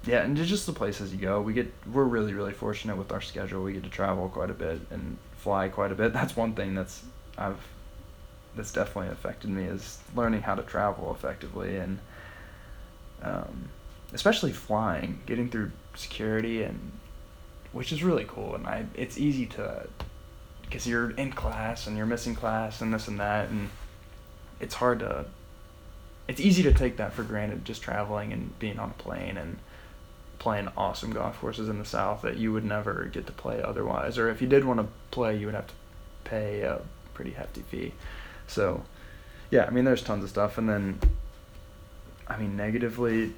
yeah, 0.04 0.22
and 0.22 0.36
just 0.36 0.66
the 0.66 0.72
places 0.72 1.12
you 1.12 1.18
go. 1.18 1.40
We 1.40 1.54
get 1.54 1.72
we're 1.90 2.04
really 2.04 2.34
really 2.34 2.52
fortunate 2.52 2.96
with 2.98 3.10
our 3.10 3.22
schedule. 3.22 3.64
We 3.64 3.72
get 3.72 3.84
to 3.84 3.90
travel 3.90 4.28
quite 4.28 4.50
a 4.50 4.54
bit 4.54 4.82
and 4.90 5.16
fly 5.38 5.70
quite 5.70 5.92
a 5.92 5.94
bit. 5.94 6.12
That's 6.12 6.36
one 6.36 6.52
thing 6.52 6.74
that's 6.74 7.02
I've 7.38 7.66
that's 8.54 8.72
definitely 8.72 9.12
affected 9.12 9.48
me 9.48 9.64
is 9.64 9.98
learning 10.14 10.42
how 10.42 10.56
to 10.56 10.62
travel 10.62 11.14
effectively 11.16 11.76
and 11.76 11.98
um, 13.22 13.70
especially 14.12 14.52
flying, 14.52 15.20
getting 15.26 15.50
through 15.50 15.70
security 15.94 16.62
and 16.62 16.92
which 17.72 17.92
is 17.92 18.02
really 18.02 18.24
cool. 18.26 18.54
And 18.54 18.66
I 18.66 18.86
it's 18.94 19.18
easy 19.18 19.46
to 19.46 19.86
because 20.62 20.86
you're 20.86 21.10
in 21.12 21.32
class 21.32 21.86
and 21.86 21.96
you're 21.96 22.06
missing 22.06 22.34
class 22.34 22.80
and 22.80 22.92
this 22.92 23.08
and 23.08 23.20
that 23.20 23.48
and 23.48 23.70
it's 24.60 24.74
hard 24.74 25.00
to 25.00 25.24
it's 26.26 26.40
easy 26.40 26.62
to 26.62 26.74
take 26.74 26.98
that 26.98 27.12
for 27.12 27.22
granted 27.22 27.64
just 27.64 27.82
traveling 27.82 28.32
and 28.32 28.58
being 28.58 28.78
on 28.78 28.90
a 28.90 29.02
plane 29.02 29.36
and 29.36 29.58
playing 30.38 30.68
awesome 30.76 31.10
golf 31.10 31.38
courses 31.40 31.68
in 31.68 31.78
the 31.78 31.84
south 31.84 32.22
that 32.22 32.36
you 32.36 32.52
would 32.52 32.64
never 32.64 33.06
get 33.12 33.26
to 33.26 33.32
play 33.32 33.62
otherwise 33.62 34.18
or 34.18 34.28
if 34.28 34.40
you 34.42 34.46
did 34.46 34.64
want 34.64 34.78
to 34.78 34.86
play 35.10 35.36
you 35.36 35.46
would 35.46 35.54
have 35.54 35.66
to 35.66 35.74
pay 36.24 36.60
a 36.60 36.80
pretty 37.14 37.32
hefty 37.32 37.62
fee 37.62 37.92
so 38.46 38.82
yeah 39.50 39.64
i 39.64 39.70
mean 39.70 39.84
there's 39.84 40.02
tons 40.02 40.22
of 40.22 40.30
stuff 40.30 40.58
and 40.58 40.68
then 40.68 40.98
i 42.28 42.36
mean 42.36 42.56
negatively 42.56 43.32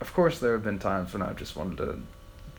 of 0.00 0.12
course 0.14 0.38
there 0.38 0.52
have 0.52 0.64
been 0.64 0.78
times 0.78 1.12
when 1.12 1.22
i've 1.22 1.36
just 1.36 1.56
wanted 1.56 1.76
to 1.76 2.00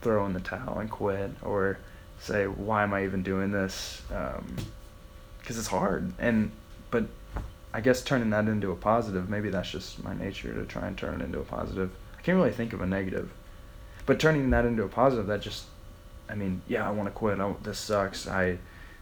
throw 0.02 0.26
in 0.26 0.34
the 0.34 0.40
towel 0.40 0.80
and 0.80 0.90
quit 0.90 1.32
or 1.42 1.78
say 2.20 2.46
why 2.46 2.84
am 2.84 2.94
I 2.94 3.04
even 3.04 3.24
doing 3.24 3.52
this? 3.52 4.02
Because 4.08 4.40
um, 4.40 4.58
it's 5.48 5.68
hard. 5.68 6.12
And 6.20 6.52
but 6.92 7.06
I 7.74 7.82
guess 7.82 8.02
turning 8.02 8.30
that 8.32 8.48
into 8.48 8.72
a 8.72 8.76
positive 8.76 9.30
maybe 9.30 9.50
that's 9.50 9.70
just 9.70 10.04
my 10.04 10.16
nature 10.16 10.54
to 10.54 10.66
try 10.66 10.88
and 10.88 10.98
turn 10.98 11.22
it 11.22 11.26
into 11.26 11.40
a 11.40 11.44
positive. 11.44 11.92
I 12.18 12.22
can't 12.22 12.38
really 12.38 12.52
think 12.52 12.74
of 12.74 12.82
a 12.82 12.86
negative. 12.86 13.32
But 14.06 14.20
turning 14.20 14.50
that 14.52 14.66
into 14.66 14.84
a 14.84 14.88
positive 14.88 15.28
that 15.28 15.42
just 15.42 15.66
I 16.30 16.36
mean 16.36 16.62
yeah 16.68 16.88
I 16.88 16.92
want 16.92 17.08
to 17.08 17.12
quit. 17.12 17.40
I, 17.40 17.54
this 17.64 17.80
sucks. 17.80 18.28
I 18.28 18.58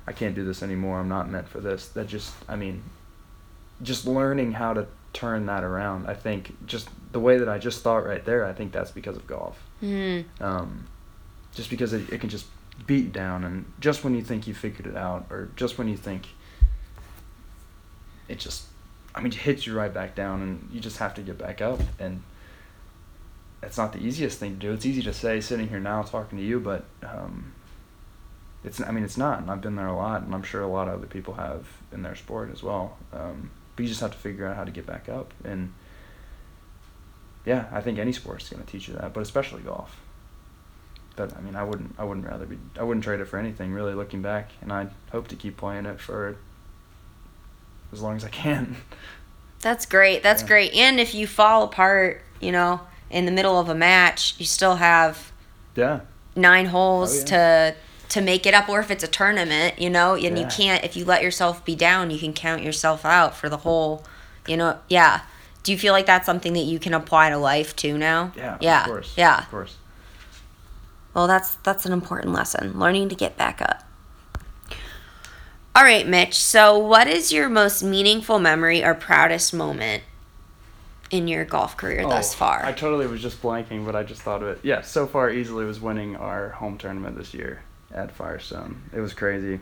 I 0.07 0.11
can't 0.11 0.35
do 0.35 0.45
this 0.45 0.61
anymore. 0.61 0.99
I'm 0.99 1.09
not 1.09 1.29
meant 1.29 1.47
for 1.47 1.59
this. 1.59 1.87
That 1.89 2.07
just 2.07 2.33
I 2.47 2.55
mean 2.55 2.83
just 3.81 4.05
learning 4.05 4.53
how 4.53 4.73
to 4.73 4.87
turn 5.15 5.45
that 5.47 5.63
around 5.63 6.07
I 6.07 6.13
think 6.13 6.55
just 6.67 6.89
the 7.11 7.19
way 7.19 7.37
that 7.37 7.47
I 7.49 7.57
just 7.57 7.81
thought 7.81 8.05
right 8.05 8.23
there 8.25 8.45
I 8.45 8.53
think 8.53 8.71
that's 8.71 8.91
because 8.91 9.15
of 9.15 9.25
golf 9.25 9.57
Mm. 9.81 10.25
um, 10.41 10.87
just 11.53 11.69
because 11.69 11.93
it, 11.93 12.09
it 12.11 12.19
can 12.21 12.29
just 12.29 12.45
beat 12.87 13.11
down 13.13 13.43
and 13.43 13.65
just 13.79 14.03
when 14.03 14.13
you 14.15 14.21
think 14.21 14.45
you 14.47 14.53
figured 14.53 14.87
it 14.87 14.97
out 14.97 15.25
or 15.29 15.49
just 15.55 15.77
when 15.77 15.87
you 15.87 15.95
think 15.97 16.27
it 18.27 18.37
just 18.39 18.63
i 19.13 19.19
mean 19.19 19.31
it 19.31 19.35
hits 19.35 19.65
you 19.65 19.73
right 19.75 19.93
back 19.93 20.15
down 20.15 20.41
and 20.41 20.69
you 20.73 20.79
just 20.79 20.97
have 20.97 21.13
to 21.13 21.21
get 21.21 21.37
back 21.37 21.61
up 21.61 21.79
and 21.99 22.21
it's 23.63 23.77
not 23.77 23.93
the 23.93 23.99
easiest 23.99 24.37
thing 24.37 24.51
to 24.51 24.59
do. 24.59 24.73
It's 24.73 24.85
easy 24.85 25.01
to 25.01 25.13
say 25.13 25.41
sitting 25.41 25.67
here 25.69 25.79
now 25.79 26.03
talking 26.03 26.37
to 26.37 26.43
you, 26.43 26.59
but 26.59 26.85
um, 27.01 27.51
it's 28.63 28.79
I 28.79 28.91
mean 28.91 29.03
it's 29.03 29.17
not. 29.17 29.39
And 29.39 29.49
I've 29.49 29.61
been 29.61 29.75
there 29.75 29.87
a 29.87 29.95
lot, 29.95 30.21
and 30.21 30.35
I'm 30.35 30.43
sure 30.43 30.61
a 30.61 30.67
lot 30.67 30.87
of 30.87 30.93
other 30.95 31.07
people 31.07 31.33
have 31.33 31.65
in 31.91 32.03
their 32.03 32.13
sport 32.15 32.51
as 32.53 32.61
well. 32.61 32.95
Um, 33.11 33.49
but 33.75 33.83
you 33.83 33.89
just 33.89 34.01
have 34.01 34.11
to 34.11 34.17
figure 34.17 34.47
out 34.47 34.55
how 34.55 34.63
to 34.63 34.71
get 34.71 34.85
back 34.85 35.09
up, 35.09 35.33
and 35.43 35.73
yeah, 37.45 37.65
I 37.71 37.81
think 37.81 37.99
any 37.99 38.11
sport's 38.11 38.49
going 38.49 38.63
to 38.63 38.69
teach 38.71 38.87
you 38.87 38.95
that, 38.95 39.13
but 39.13 39.21
especially 39.21 39.61
golf. 39.61 39.95
But 41.15 41.35
I 41.37 41.41
mean, 41.41 41.55
I 41.55 41.63
wouldn't 41.63 41.95
I 41.97 42.03
wouldn't 42.03 42.25
rather 42.27 42.45
be 42.45 42.57
I 42.79 42.83
wouldn't 42.83 43.03
trade 43.03 43.19
it 43.19 43.25
for 43.25 43.37
anything 43.37 43.71
really. 43.71 43.93
Looking 43.93 44.21
back, 44.21 44.49
and 44.61 44.71
I 44.73 44.87
hope 45.11 45.27
to 45.29 45.35
keep 45.35 45.55
playing 45.57 45.85
it 45.85 45.99
for 45.99 46.35
as 47.93 48.01
long 48.01 48.15
as 48.17 48.25
I 48.25 48.29
can. 48.29 48.75
That's 49.61 49.85
great. 49.85 50.21
That's 50.23 50.41
Yeah. 50.41 50.47
great. 50.47 50.73
And 50.73 50.99
if 50.99 51.15
you 51.15 51.25
fall 51.27 51.63
apart, 51.63 52.21
you 52.41 52.51
know, 52.51 52.81
in 53.09 53.25
the 53.25 53.31
middle 53.31 53.57
of 53.59 53.69
a 53.69 53.75
match, 53.75 54.35
you 54.37 54.45
still 54.45 54.75
have 54.75 55.31
yeah. 55.75 56.01
nine 56.35 56.65
holes 56.67 57.23
Oh, 57.23 57.25
to 57.27 57.75
to 58.09 58.21
make 58.21 58.45
it 58.45 58.53
up 58.53 58.69
or 58.69 58.79
if 58.79 58.91
it's 58.91 59.03
a 59.03 59.07
tournament, 59.07 59.79
you 59.79 59.89
know, 59.89 60.15
and 60.15 60.37
you 60.37 60.45
can't 60.45 60.83
if 60.83 60.95
you 60.95 61.05
let 61.05 61.23
yourself 61.23 61.63
be 61.65 61.75
down, 61.75 62.11
you 62.11 62.19
can 62.19 62.33
count 62.33 62.63
yourself 62.63 63.05
out 63.05 63.35
for 63.35 63.49
the 63.49 63.57
whole, 63.57 64.03
you 64.47 64.57
know, 64.57 64.79
yeah. 64.89 65.21
Do 65.63 65.71
you 65.71 65.77
feel 65.77 65.93
like 65.93 66.05
that's 66.05 66.27
something 66.27 66.53
that 66.53 66.65
you 66.65 66.77
can 66.77 66.93
apply 66.93 67.31
to 67.31 67.37
life 67.37 67.75
too 67.75 67.97
now? 67.97 68.31
Yeah. 68.37 68.57
Yeah. 68.61 68.81
Of 68.81 68.87
course. 68.87 69.13
Yeah. 69.17 69.39
Of 69.39 69.49
course. 69.49 69.77
Well, 71.13 71.27
that's 71.27 71.55
that's 71.57 71.85
an 71.85 71.93
important 71.93 72.33
lesson, 72.33 72.77
learning 72.77 73.09
to 73.09 73.15
get 73.15 73.37
back 73.37 73.61
up. 73.61 73.83
All 75.75 75.83
right, 75.83 76.07
Mitch. 76.07 76.35
So, 76.35 76.77
what 76.77 77.07
is 77.07 77.33
your 77.33 77.49
most 77.49 77.83
meaningful 77.83 78.39
memory 78.39 78.83
or 78.83 78.93
proudest 78.93 79.53
moment 79.53 80.03
in 81.11 81.27
your 81.27 81.43
golf 81.43 81.75
career 81.75 82.03
oh, 82.05 82.09
thus 82.09 82.33
Oh, 82.33 82.37
far? 82.37 82.65
I 82.65 82.71
totally 82.71 83.07
was 83.07 83.21
just 83.21 83.41
blanking, 83.41 83.85
but 83.85 83.95
I 83.95 84.03
just 84.03 84.21
thought 84.21 84.41
of 84.41 84.49
it. 84.49 84.59
Yeah, 84.63 84.81
so 84.81 85.05
far 85.05 85.29
easily 85.29 85.65
was 85.65 85.81
winning 85.81 86.15
our 86.15 86.49
home 86.49 86.77
tournament 86.77 87.17
this 87.17 87.33
year 87.33 87.61
at 87.93 88.11
Firestone. 88.11 88.81
It 88.93 88.99
was 88.99 89.13
crazy, 89.13 89.59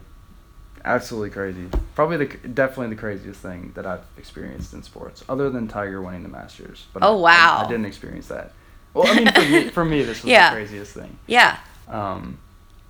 absolutely 0.85 1.29
crazy. 1.29 1.67
Probably 1.95 2.17
the 2.17 2.25
definitely 2.47 2.95
the 2.95 2.99
craziest 2.99 3.39
thing 3.41 3.71
that 3.75 3.85
I've 3.85 4.03
experienced 4.17 4.73
in 4.73 4.83
sports, 4.83 5.23
other 5.29 5.49
than 5.49 5.67
Tiger 5.67 6.01
winning 6.01 6.23
the 6.23 6.29
Masters. 6.29 6.85
But 6.93 7.03
Oh, 7.03 7.17
I- 7.19 7.21
wow. 7.21 7.57
I, 7.61 7.65
I 7.65 7.67
didn't 7.67 7.85
experience 7.85 8.27
that. 8.27 8.51
Well, 8.93 9.07
I 9.07 9.15
mean, 9.15 9.31
for 9.33 9.41
me, 9.41 9.69
for 9.69 9.85
me, 9.85 10.03
this 10.03 10.21
was 10.23 10.29
Yeah. 10.31 10.49
the 10.51 10.55
craziest 10.57 10.93
thing. 10.93 11.17
yeah. 11.27 11.57
Um, 11.87 12.37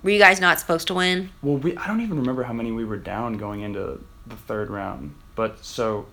Were 0.04 0.10
you 0.12 0.20
guys 0.20 0.40
not 0.42 0.60
supposed 0.60 0.88
to 0.88 0.94
win? 0.94 1.30
well, 1.42 1.58
we 1.58 1.76
I 1.78 1.88
don't 1.88 2.02
even 2.02 2.20
remember 2.20 2.44
how 2.44 2.54
many 2.54 2.72
we 2.72 2.86
were 2.86 2.98
down 2.98 3.38
going 3.38 3.62
into 3.62 4.00
the 4.28 4.36
third 4.36 4.70
round. 4.70 5.16
But 5.36 5.64
so, 5.66 6.06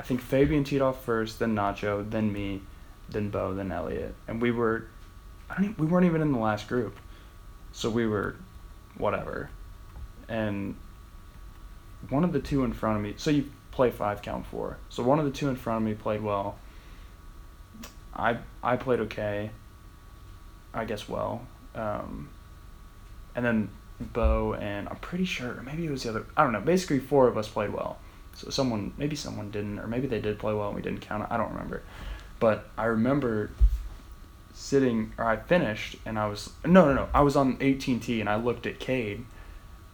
I 0.00 0.02
think 0.04 0.20
Fabian 0.22 0.64
teed 0.64 0.80
off 0.80 1.04
first, 1.04 1.38
then 1.38 1.54
Nacho, 1.54 2.08
then 2.10 2.32
me, 2.32 2.62
then 3.10 3.28
Bo, 3.30 3.52
then 3.52 3.70
Elliot, 3.70 4.14
and 4.28 4.40
we 4.40 4.50
were, 4.50 4.86
I 5.50 5.54
don't 5.56 5.64
even, 5.64 5.76
we 5.76 5.86
weren't 5.86 6.06
even 6.06 6.22
in 6.22 6.32
the 6.32 6.38
last 6.38 6.68
group, 6.68 6.96
so 7.72 7.90
we 7.90 8.06
were, 8.06 8.36
whatever, 8.96 9.50
and 10.28 10.76
one 12.08 12.24
of 12.24 12.32
the 12.32 12.40
two 12.40 12.64
in 12.64 12.72
front 12.72 12.96
of 12.96 13.02
me. 13.02 13.14
So 13.16 13.30
you 13.30 13.50
play 13.70 13.90
five 13.90 14.22
count 14.22 14.46
four. 14.46 14.78
So 14.88 15.02
one 15.02 15.18
of 15.18 15.24
the 15.24 15.30
two 15.30 15.48
in 15.48 15.56
front 15.56 15.82
of 15.82 15.88
me 15.88 15.94
played 15.94 16.22
well. 16.22 16.58
I 18.14 18.38
I 18.62 18.76
played 18.76 19.00
okay. 19.00 19.50
I 20.74 20.84
guess 20.84 21.08
well. 21.08 21.46
Um, 21.74 22.28
and 23.34 23.44
then 23.44 23.70
Bo 24.00 24.54
and 24.54 24.88
I'm 24.88 24.96
pretty 24.96 25.24
sure 25.24 25.62
maybe 25.64 25.86
it 25.86 25.90
was 25.90 26.02
the 26.02 26.10
other 26.10 26.26
I 26.36 26.42
don't 26.42 26.52
know. 26.52 26.60
Basically 26.60 26.98
four 26.98 27.28
of 27.28 27.36
us 27.38 27.48
played 27.48 27.72
well. 27.72 27.98
So 28.34 28.50
someone 28.50 28.92
maybe 28.96 29.16
someone 29.16 29.50
didn't 29.50 29.78
or 29.78 29.86
maybe 29.86 30.06
they 30.06 30.20
did 30.20 30.38
play 30.38 30.54
well 30.54 30.68
and 30.68 30.76
we 30.76 30.82
didn't 30.82 31.00
count. 31.00 31.26
I 31.30 31.36
don't 31.36 31.50
remember. 31.52 31.82
But 32.40 32.68
I 32.76 32.86
remember 32.86 33.50
sitting 34.52 35.12
or 35.18 35.24
I 35.24 35.36
finished 35.36 35.96
and 36.04 36.18
I 36.18 36.26
was 36.26 36.50
no 36.64 36.86
no 36.86 36.94
no 36.94 37.08
I 37.14 37.22
was 37.22 37.36
on 37.36 37.56
18T 37.58 38.20
and 38.20 38.28
I 38.28 38.36
looked 38.36 38.66
at 38.66 38.78
Cade, 38.78 39.24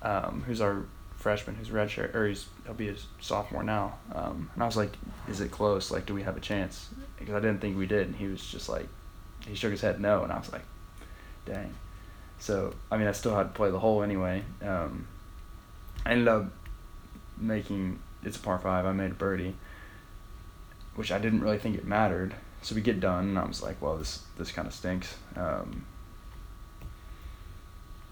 um, 0.02 0.44
who's 0.46 0.60
our 0.60 0.84
freshman 1.16 1.56
who's 1.56 1.68
redshirt 1.68 2.14
or 2.14 2.28
he's 2.28 2.46
he'll 2.64 2.74
be 2.74 2.88
a 2.88 2.94
sophomore 3.20 3.62
now. 3.62 3.98
Um, 4.14 4.50
and 4.54 4.62
I 4.62 4.66
was 4.66 4.76
like, 4.76 4.92
is 5.28 5.40
it 5.40 5.50
close? 5.50 5.90
Like, 5.90 6.06
do 6.06 6.14
we 6.14 6.22
have 6.22 6.36
a 6.36 6.40
chance? 6.40 6.88
Because 7.18 7.34
I 7.34 7.40
didn't 7.40 7.60
think 7.60 7.76
we 7.76 7.86
did. 7.86 8.06
And 8.06 8.16
he 8.16 8.26
was 8.26 8.44
just 8.44 8.68
like, 8.68 8.88
he 9.46 9.54
shook 9.54 9.72
his 9.72 9.80
head 9.80 10.00
no, 10.00 10.22
and 10.22 10.32
I 10.32 10.38
was 10.38 10.52
like, 10.52 10.64
dang. 11.44 11.74
So 12.38 12.74
I 12.90 12.96
mean, 12.96 13.08
I 13.08 13.12
still 13.12 13.34
had 13.34 13.44
to 13.44 13.48
play 13.50 13.70
the 13.70 13.78
hole 13.78 14.02
anyway. 14.02 14.42
Um, 14.62 15.06
I 16.06 16.12
ended 16.12 16.28
up 16.28 16.46
making 17.36 17.98
it's 18.22 18.36
a 18.36 18.40
par 18.40 18.58
five. 18.58 18.86
I 18.86 18.92
made 18.92 19.12
a 19.12 19.14
birdie, 19.14 19.54
which 20.94 21.12
I 21.12 21.18
didn't 21.18 21.40
really 21.40 21.58
think 21.58 21.76
it 21.76 21.84
mattered. 21.84 22.34
So 22.62 22.74
we 22.74 22.80
get 22.80 23.00
done, 23.00 23.28
and 23.28 23.38
I 23.38 23.44
was 23.44 23.62
like, 23.62 23.80
well, 23.80 23.96
this 23.96 24.22
this 24.36 24.50
kind 24.50 24.66
of 24.66 24.74
stinks. 24.74 25.14
Um, 25.36 25.86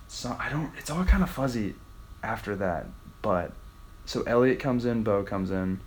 so 0.08 0.36
I 0.38 0.48
don't. 0.48 0.72
It's 0.78 0.90
all 0.90 1.04
kind 1.04 1.22
of 1.22 1.30
fuzzy 1.30 1.74
after 2.22 2.56
that, 2.56 2.86
but 3.22 3.52
so 4.06 4.22
Elliot 4.22 4.60
comes 4.60 4.84
in, 4.84 5.02
Bo 5.02 5.24
comes 5.24 5.50
in, 5.50 5.80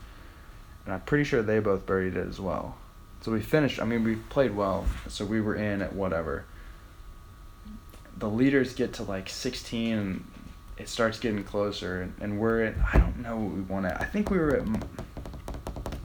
and 0.86 0.94
I'm 0.94 1.01
pretty 1.01 1.24
sure 1.24 1.42
they 1.42 1.60
both 1.60 1.86
buried 1.86 2.16
it 2.16 2.28
as 2.28 2.39
well. 2.39 2.75
So 3.22 3.32
we 3.32 3.42
finished. 3.42 3.82
I 3.82 3.86
mean, 3.86 4.04
we 4.04 4.16
played 4.16 4.56
well, 4.56 4.86
so 5.08 5.25
we 5.25 5.42
were 5.42 5.56
in 5.56 5.82
at 5.82 5.94
whatever. 5.94 6.46
The 8.18 8.30
leaders 8.30 8.74
get 8.74 8.94
to 8.94 9.04
like 9.04 9.30
16, 9.30 9.98
and 9.98 10.25
it 10.78 10.89
starts 10.89 11.20
getting 11.20 11.44
closer, 11.44 12.01
and, 12.01 12.13
and 12.20 12.39
we're 12.39 12.63
at. 12.63 12.75
I 12.94 12.98
don't 12.98 13.20
know 13.20 13.38
what 13.38 13.54
we 13.54 13.62
won 13.62 13.86
at. 13.86 14.01
I 14.01 14.06
think 14.06 14.30
we 14.30 14.38
were 14.38 14.58
at. 14.58 14.63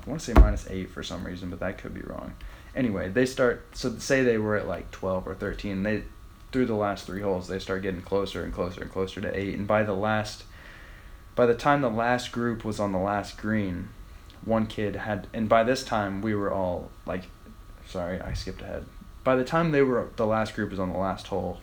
I 0.04 0.10
want 0.10 0.20
to 0.20 0.26
say 0.26 0.32
minus 0.34 0.68
eight 0.68 0.90
for 0.90 1.02
some 1.02 1.24
reason, 1.24 1.50
but 1.50 1.60
that 1.60 1.78
could 1.78 1.94
be 1.94 2.02
wrong. 2.02 2.34
Anyway, 2.76 3.08
they 3.08 3.24
start. 3.24 3.64
So 3.72 3.96
say 3.98 4.22
they 4.22 4.38
were 4.38 4.56
at 4.56 4.68
like 4.68 4.90
12 4.90 5.26
or 5.26 5.34
13. 5.34 5.82
They 5.82 6.02
through 6.54 6.66
the 6.66 6.74
last 6.74 7.04
three 7.04 7.20
holes, 7.20 7.48
they 7.48 7.58
start 7.58 7.82
getting 7.82 8.00
closer 8.00 8.44
and 8.44 8.52
closer 8.52 8.80
and 8.80 8.92
closer 8.92 9.20
to 9.20 9.36
eight, 9.36 9.56
and 9.56 9.66
by 9.66 9.82
the 9.82 9.92
last. 9.92 10.44
By 11.34 11.46
the 11.46 11.54
time 11.56 11.80
the 11.80 11.90
last 11.90 12.30
group 12.30 12.64
was 12.64 12.78
on 12.78 12.92
the 12.92 12.98
last 12.98 13.36
green, 13.36 13.88
one 14.44 14.68
kid 14.68 14.94
had, 14.94 15.26
and 15.34 15.48
by 15.48 15.64
this 15.64 15.82
time 15.82 16.22
we 16.22 16.32
were 16.32 16.52
all 16.52 16.92
like, 17.06 17.24
sorry, 17.88 18.20
I 18.20 18.34
skipped 18.34 18.62
ahead. 18.62 18.84
By 19.24 19.34
the 19.34 19.42
time 19.42 19.72
they 19.72 19.82
were, 19.82 20.10
the 20.14 20.26
last 20.26 20.54
group 20.54 20.70
was 20.70 20.78
on 20.78 20.92
the 20.92 20.98
last 20.98 21.26
hole. 21.26 21.58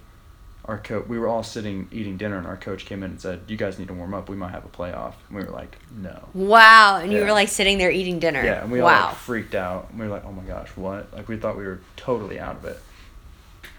Our 0.65 0.77
coach, 0.77 1.07
we 1.07 1.17
were 1.17 1.27
all 1.27 1.41
sitting 1.41 1.87
eating 1.91 2.17
dinner, 2.17 2.37
and 2.37 2.45
our 2.45 2.57
coach 2.57 2.85
came 2.85 3.01
in 3.03 3.11
and 3.11 3.21
said, 3.21 3.41
"You 3.47 3.57
guys 3.57 3.79
need 3.79 3.87
to 3.87 3.93
warm 3.95 4.13
up. 4.13 4.29
We 4.29 4.35
might 4.35 4.51
have 4.51 4.63
a 4.63 4.69
playoff." 4.69 5.13
And 5.27 5.37
we 5.37 5.43
were 5.43 5.51
like, 5.51 5.75
"No." 5.95 6.29
Wow. 6.33 6.97
And 6.97 7.11
you 7.11 7.21
were 7.21 7.31
like 7.31 7.49
sitting 7.49 7.79
there 7.79 7.89
eating 7.89 8.19
dinner. 8.19 8.43
Yeah, 8.43 8.61
and 8.61 8.71
we 8.71 8.79
all 8.79 8.85
like, 8.85 9.15
freaked 9.15 9.55
out. 9.55 9.89
And 9.89 9.99
we 9.99 10.05
were 10.05 10.11
like, 10.11 10.25
"Oh 10.25 10.31
my 10.31 10.43
gosh, 10.43 10.69
what?" 10.75 11.11
Like 11.13 11.27
we 11.27 11.37
thought 11.37 11.57
we 11.57 11.65
were 11.65 11.79
totally 11.95 12.39
out 12.39 12.57
of 12.57 12.65
it. 12.65 12.79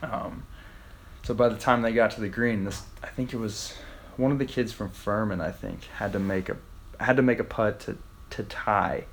Um, 0.02 0.42
so 1.22 1.34
by 1.34 1.48
the 1.48 1.56
time 1.56 1.82
they 1.82 1.92
got 1.92 2.10
to 2.12 2.20
the 2.20 2.28
green, 2.28 2.64
this 2.64 2.82
I 3.02 3.06
think 3.06 3.32
it 3.32 3.38
was 3.38 3.74
one 4.16 4.32
of 4.32 4.38
the 4.38 4.44
kids 4.44 4.72
from 4.72 4.90
Furman. 4.90 5.40
I 5.40 5.52
think 5.52 5.84
had 5.84 6.12
to 6.12 6.18
make 6.18 6.48
a 6.48 6.56
had 6.98 7.16
to 7.16 7.22
make 7.22 7.38
a 7.38 7.44
putt 7.44 7.80
to 7.80 7.96
to 8.30 8.42
tie, 8.42 9.04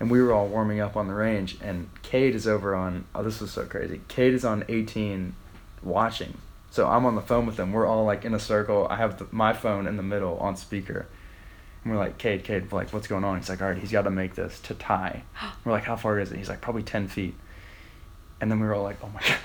and 0.00 0.10
we 0.10 0.20
were 0.20 0.32
all 0.32 0.48
warming 0.48 0.80
up 0.80 0.96
on 0.96 1.06
the 1.06 1.14
range. 1.14 1.56
And 1.62 1.90
Cade 2.02 2.34
is 2.34 2.48
over 2.48 2.74
on. 2.74 3.06
Oh, 3.14 3.22
this 3.22 3.40
was 3.40 3.52
so 3.52 3.64
crazy. 3.64 4.00
Cade 4.08 4.34
is 4.34 4.44
on 4.44 4.64
18, 4.68 5.34
watching. 5.82 6.38
So 6.70 6.86
I'm 6.86 7.04
on 7.04 7.16
the 7.16 7.20
phone 7.20 7.46
with 7.46 7.56
them. 7.56 7.72
We're 7.72 7.86
all 7.86 8.04
like 8.04 8.24
in 8.24 8.32
a 8.32 8.38
circle. 8.38 8.86
I 8.88 8.96
have 8.96 9.18
the, 9.18 9.26
my 9.30 9.52
phone 9.52 9.86
in 9.86 9.96
the 9.96 10.02
middle 10.02 10.38
on 10.38 10.56
speaker. 10.56 11.06
And 11.82 11.92
we're 11.92 11.98
like, 11.98 12.18
Cade, 12.18 12.44
Cade, 12.44 12.72
like, 12.72 12.92
what's 12.92 13.06
going 13.06 13.24
on? 13.24 13.38
He's 13.38 13.48
like, 13.48 13.62
all 13.62 13.68
right, 13.68 13.78
he's 13.78 13.90
got 13.90 14.02
to 14.02 14.10
make 14.10 14.34
this 14.34 14.60
to 14.60 14.74
tie. 14.74 15.22
We're 15.64 15.72
like, 15.72 15.84
how 15.84 15.96
far 15.96 16.18
is 16.20 16.30
it? 16.30 16.36
He's 16.36 16.48
like, 16.48 16.60
probably 16.60 16.82
10 16.82 17.08
feet. 17.08 17.34
And 18.40 18.50
then 18.50 18.60
we 18.60 18.66
were 18.66 18.74
all 18.74 18.82
like, 18.82 18.98
oh 19.02 19.08
my 19.08 19.20
gosh. 19.26 19.40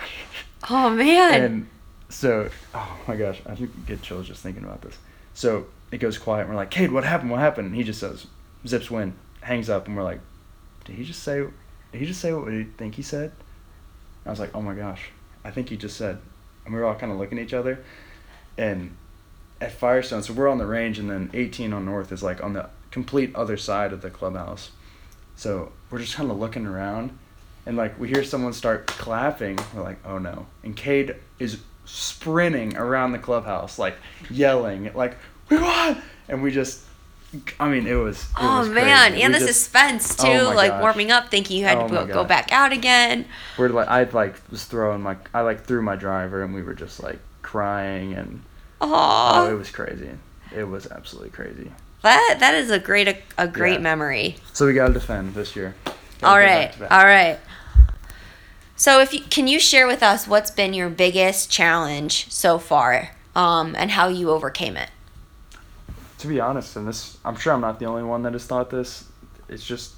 oh 0.69 0.89
man. 0.89 1.41
And 1.41 1.67
so, 2.09 2.49
oh 2.73 2.97
my 3.07 3.15
gosh, 3.15 3.41
I 3.45 3.55
get 3.87 4.01
chills 4.01 4.27
just 4.27 4.41
thinking 4.43 4.63
about 4.63 4.81
this. 4.81 4.97
So 5.33 5.67
it 5.91 5.97
goes 5.97 6.17
quiet, 6.17 6.41
and 6.41 6.49
we're 6.49 6.55
like, 6.55 6.71
Cade, 6.71 6.91
what 6.91 7.03
happened? 7.03 7.31
What 7.31 7.39
happened? 7.39 7.67
And 7.67 7.75
he 7.75 7.83
just 7.83 7.99
says, 7.99 8.27
zips 8.67 8.91
win, 8.91 9.13
hangs 9.41 9.69
up, 9.69 9.87
and 9.87 9.95
we're 9.95 10.03
like, 10.03 10.19
did 10.85 10.95
he 10.95 11.03
just 11.03 11.23
say, 11.23 11.45
did 11.91 11.99
he 11.99 12.05
just 12.05 12.21
say 12.21 12.31
what 12.33 12.45
we 12.45 12.65
think 12.77 12.95
he 12.95 13.01
said? 13.01 13.31
I 14.25 14.29
was 14.29 14.39
like, 14.39 14.55
oh 14.55 14.61
my 14.61 14.73
gosh, 14.73 15.09
I 15.43 15.51
think 15.51 15.69
he 15.69 15.77
just 15.77 15.97
said. 15.97 16.19
And 16.65 16.73
we 16.73 16.79
were 16.79 16.85
all 16.85 16.95
kind 16.95 17.11
of 17.11 17.17
looking 17.17 17.37
at 17.37 17.45
each 17.45 17.53
other. 17.53 17.83
And 18.57 18.95
at 19.61 19.71
Firestone, 19.71 20.23
so 20.23 20.33
we're 20.33 20.49
on 20.49 20.57
the 20.57 20.65
range, 20.65 20.99
and 20.99 21.09
then 21.09 21.29
18 21.33 21.73
on 21.73 21.85
North 21.85 22.11
is 22.11 22.21
like 22.21 22.43
on 22.43 22.53
the 22.53 22.69
complete 22.91 23.35
other 23.35 23.57
side 23.57 23.93
of 23.93 24.01
the 24.01 24.09
clubhouse. 24.09 24.71
So 25.35 25.71
we're 25.89 25.99
just 25.99 26.15
kind 26.15 26.31
of 26.31 26.37
looking 26.37 26.65
around, 26.65 27.17
and 27.65 27.75
like 27.75 27.99
we 27.99 28.07
hear 28.07 28.23
someone 28.23 28.53
start 28.53 28.87
clapping. 28.87 29.59
We're 29.73 29.83
like, 29.83 30.05
oh 30.05 30.17
no. 30.17 30.47
And 30.63 30.75
Cade 30.75 31.15
is 31.39 31.59
sprinting 31.85 32.75
around 32.77 33.11
the 33.11 33.19
clubhouse, 33.19 33.77
like 33.77 33.95
yelling, 34.29 34.91
like, 34.93 35.17
we 35.49 35.57
won! 35.57 36.01
And 36.27 36.41
we 36.41 36.51
just, 36.51 36.81
I 37.59 37.67
mean, 37.69 37.87
it 37.87 37.93
was. 37.95 38.23
It 38.23 38.27
Oh 38.37 38.59
was 38.59 38.69
man, 38.69 39.11
crazy. 39.11 39.23
and 39.23 39.33
We 39.33 39.39
the 39.39 39.45
just- 39.47 39.59
suspense 39.61 40.15
too, 40.15 40.27
Oh 40.27 40.53
like 40.55 40.71
gosh. 40.71 40.81
warming 40.81 41.11
up, 41.11 41.29
thinking 41.29 41.57
you 41.57 41.65
had 41.65 41.77
Oh 41.77 41.87
to 41.87 41.93
go, 41.93 42.05
go 42.07 42.23
back 42.23 42.51
out 42.51 42.71
again. 42.71 43.25
We're 43.57 43.69
like, 43.69 43.87
I 43.87 44.03
like 44.03 44.35
was 44.51 44.65
throwing 44.65 45.01
my, 45.01 45.17
I 45.33 45.41
like 45.41 45.65
threw 45.65 45.81
my 45.81 45.95
driver, 45.95 46.43
and 46.43 46.53
we 46.53 46.61
were 46.63 46.73
just 46.73 47.01
like 47.01 47.19
crying, 47.41 48.13
and 48.13 48.41
oh, 48.81 49.49
it 49.49 49.57
was 49.57 49.69
crazy. 49.71 50.09
It 50.55 50.63
was 50.65 50.87
absolutely 50.91 51.31
crazy. 51.31 51.71
that 52.03 52.37
that 52.39 52.53
is 52.55 52.69
a 52.71 52.79
great 52.79 53.07
a, 53.07 53.17
a 53.37 53.47
great 53.47 53.73
Yeah. 53.73 53.79
memory. 53.79 54.35
So 54.53 54.65
we 54.65 54.73
got 54.73 54.87
to 54.87 54.93
defend 54.93 55.33
this 55.33 55.55
year. 55.55 55.73
Gotta 56.21 56.27
All 56.33 56.37
right, 56.39 56.65
back 56.69 56.73
to 56.73 56.79
back. 56.79 56.91
all 56.91 57.05
right. 57.05 57.39
So, 58.77 58.99
if 58.99 59.13
you 59.13 59.21
can 59.21 59.47
you 59.47 59.59
share 59.59 59.87
with 59.87 60.03
us 60.03 60.27
what's 60.27 60.51
been 60.51 60.73
your 60.73 60.89
biggest 60.89 61.49
challenge 61.49 62.29
so 62.31 62.57
far, 62.59 63.11
um, 63.35 63.73
and 63.77 63.91
how 63.91 64.07
you 64.09 64.29
overcame 64.31 64.75
it? 64.75 64.89
To 66.25 66.29
be 66.29 66.39
honest, 66.39 66.75
and 66.75 66.87
this, 66.87 67.19
I'm 67.23 67.35
sure 67.35 67.53
I'm 67.53 67.61
not 67.61 67.77
the 67.77 67.85
only 67.85 68.01
one 68.01 68.23
that 68.23 68.33
has 68.33 68.47
thought 68.47 68.71
this. 68.71 69.05
It's 69.47 69.63
just 69.63 69.93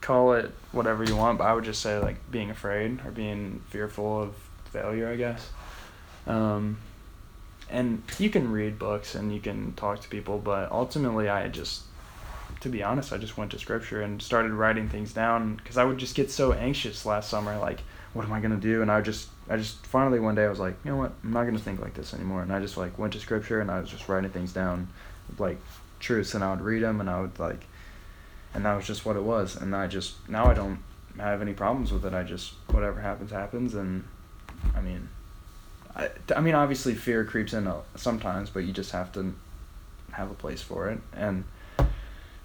call 0.00 0.34
it 0.34 0.52
whatever 0.70 1.02
you 1.02 1.16
want, 1.16 1.38
but 1.38 1.44
I 1.48 1.54
would 1.54 1.64
just 1.64 1.82
say 1.82 1.98
like 1.98 2.18
being 2.30 2.50
afraid 2.50 3.04
or 3.04 3.10
being 3.10 3.60
fearful 3.68 4.22
of 4.22 4.36
failure, 4.66 5.08
I 5.08 5.16
guess. 5.16 5.50
Um, 6.28 6.78
and 7.68 8.00
you 8.20 8.30
can 8.30 8.52
read 8.52 8.78
books 8.78 9.16
and 9.16 9.34
you 9.34 9.40
can 9.40 9.72
talk 9.72 9.98
to 10.02 10.08
people, 10.08 10.38
but 10.38 10.70
ultimately, 10.70 11.28
I 11.28 11.48
just, 11.48 11.82
to 12.60 12.68
be 12.68 12.84
honest, 12.84 13.12
I 13.12 13.18
just 13.18 13.36
went 13.36 13.50
to 13.50 13.58
scripture 13.58 14.02
and 14.02 14.22
started 14.22 14.52
writing 14.52 14.88
things 14.88 15.12
down 15.12 15.56
because 15.56 15.76
I 15.76 15.82
would 15.82 15.98
just 15.98 16.14
get 16.14 16.30
so 16.30 16.52
anxious 16.52 17.04
last 17.04 17.28
summer, 17.28 17.58
like, 17.58 17.80
what 18.12 18.24
am 18.24 18.32
I 18.32 18.38
gonna 18.38 18.54
do? 18.54 18.82
And 18.82 18.90
I 18.92 19.00
just, 19.00 19.30
I 19.48 19.56
just 19.56 19.84
finally 19.84 20.20
one 20.20 20.36
day 20.36 20.44
I 20.44 20.48
was 20.48 20.60
like, 20.60 20.76
you 20.84 20.92
know 20.92 20.96
what, 20.96 21.10
I'm 21.24 21.32
not 21.32 21.42
gonna 21.42 21.58
think 21.58 21.80
like 21.80 21.94
this 21.94 22.14
anymore, 22.14 22.42
and 22.42 22.52
I 22.52 22.60
just 22.60 22.76
like 22.76 22.96
went 23.00 23.14
to 23.14 23.18
scripture 23.18 23.60
and 23.60 23.68
I 23.68 23.80
was 23.80 23.90
just 23.90 24.08
writing 24.08 24.30
things 24.30 24.52
down, 24.52 24.86
like 25.38 25.58
truths, 25.98 26.34
and 26.34 26.42
I 26.42 26.50
would 26.50 26.62
read 26.62 26.82
them 26.82 27.00
and 27.00 27.10
I 27.10 27.20
would 27.20 27.38
like, 27.38 27.66
and 28.54 28.64
that 28.64 28.74
was 28.74 28.86
just 28.86 29.04
what 29.04 29.16
it 29.16 29.22
was, 29.22 29.56
and 29.56 29.74
I 29.74 29.86
just 29.86 30.28
now 30.28 30.46
I 30.46 30.54
don't 30.54 30.80
have 31.18 31.42
any 31.42 31.52
problems 31.52 31.92
with 31.92 32.04
it. 32.04 32.14
I 32.14 32.22
just 32.22 32.52
whatever 32.70 33.00
happens 33.00 33.30
happens, 33.30 33.74
and 33.74 34.04
I 34.74 34.80
mean 34.80 35.08
I, 35.94 36.08
I 36.36 36.40
mean, 36.40 36.54
obviously 36.54 36.94
fear 36.94 37.24
creeps 37.24 37.52
in 37.52 37.70
sometimes, 37.96 38.50
but 38.50 38.60
you 38.60 38.72
just 38.72 38.92
have 38.92 39.12
to 39.12 39.34
have 40.12 40.30
a 40.30 40.34
place 40.34 40.62
for 40.62 40.88
it. 40.88 41.00
And 41.14 41.44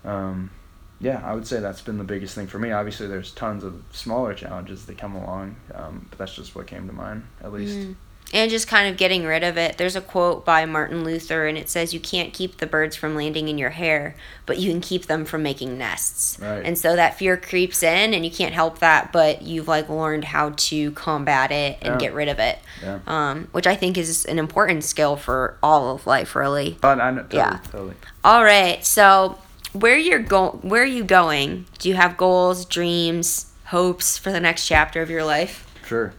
um, 0.03 0.51
yeah, 0.99 1.21
I 1.23 1.33
would 1.33 1.47
say 1.47 1.59
that's 1.59 1.81
been 1.81 1.97
the 1.97 2.03
biggest 2.03 2.35
thing 2.35 2.47
for 2.47 2.59
me. 2.59 2.71
Obviously, 2.71 3.07
there's 3.07 3.31
tons 3.31 3.63
of 3.63 3.81
smaller 3.91 4.33
challenges 4.33 4.85
that 4.85 4.97
come 4.97 5.15
along, 5.15 5.55
um, 5.73 6.07
but 6.09 6.19
that's 6.19 6.35
just 6.35 6.55
what 6.55 6.67
came 6.67 6.87
to 6.87 6.93
mind, 6.93 7.27
at 7.41 7.53
least. 7.53 7.77
Mm 7.77 7.95
and 8.33 8.49
just 8.51 8.67
kind 8.67 8.89
of 8.89 8.97
getting 8.97 9.23
rid 9.25 9.43
of 9.43 9.57
it. 9.57 9.77
There's 9.77 9.95
a 9.95 10.01
quote 10.01 10.45
by 10.45 10.65
Martin 10.65 11.03
Luther, 11.03 11.47
and 11.47 11.57
it 11.57 11.69
says, 11.69 11.93
You 11.93 11.99
can't 11.99 12.33
keep 12.33 12.57
the 12.57 12.65
birds 12.65 12.95
from 12.95 13.15
landing 13.15 13.47
in 13.47 13.57
your 13.57 13.69
hair, 13.69 14.15
but 14.45 14.57
you 14.57 14.71
can 14.71 14.81
keep 14.81 15.05
them 15.05 15.25
from 15.25 15.43
making 15.43 15.77
nests. 15.77 16.39
Right. 16.39 16.65
And 16.65 16.77
so 16.77 16.95
that 16.95 17.17
fear 17.17 17.37
creeps 17.37 17.83
in, 17.83 18.13
and 18.13 18.25
you 18.25 18.31
can't 18.31 18.53
help 18.53 18.79
that, 18.79 19.11
but 19.11 19.41
you've 19.41 19.67
like 19.67 19.89
learned 19.89 20.25
how 20.25 20.53
to 20.55 20.91
combat 20.91 21.51
it 21.51 21.77
and 21.81 21.93
yeah. 21.93 21.97
get 21.97 22.13
rid 22.13 22.27
of 22.27 22.39
it. 22.39 22.59
Yeah. 22.81 22.99
Um, 23.07 23.47
which 23.51 23.67
I 23.67 23.75
think 23.75 23.97
is 23.97 24.25
an 24.25 24.39
important 24.39 24.83
skill 24.83 25.15
for 25.15 25.57
all 25.61 25.95
of 25.95 26.07
life, 26.07 26.35
really. 26.35 26.77
But 26.81 26.99
I 26.99 27.11
know, 27.11 27.23
totally, 27.23 27.39
yeah. 27.39 27.59
Totally. 27.71 27.95
All 28.23 28.43
right. 28.43 28.83
So, 28.83 29.37
where 29.73 29.97
you're 29.97 30.19
going? 30.19 30.59
Where 30.59 30.81
are 30.81 30.85
you 30.85 31.03
going? 31.03 31.65
Do 31.79 31.89
you 31.89 31.95
have 31.95 32.17
goals, 32.17 32.65
dreams, 32.65 33.51
hopes 33.65 34.17
for 34.17 34.31
the 34.31 34.39
next 34.39 34.67
chapter 34.67 35.01
of 35.01 35.09
your 35.09 35.23
life? 35.23 35.71
Sure. 35.85 36.13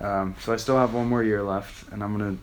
Um, 0.00 0.34
so 0.40 0.52
I 0.52 0.56
still 0.56 0.76
have 0.76 0.94
one 0.94 1.08
more 1.08 1.22
year 1.22 1.42
left, 1.42 1.90
and 1.92 2.02
I'm 2.02 2.16
gonna 2.16 2.36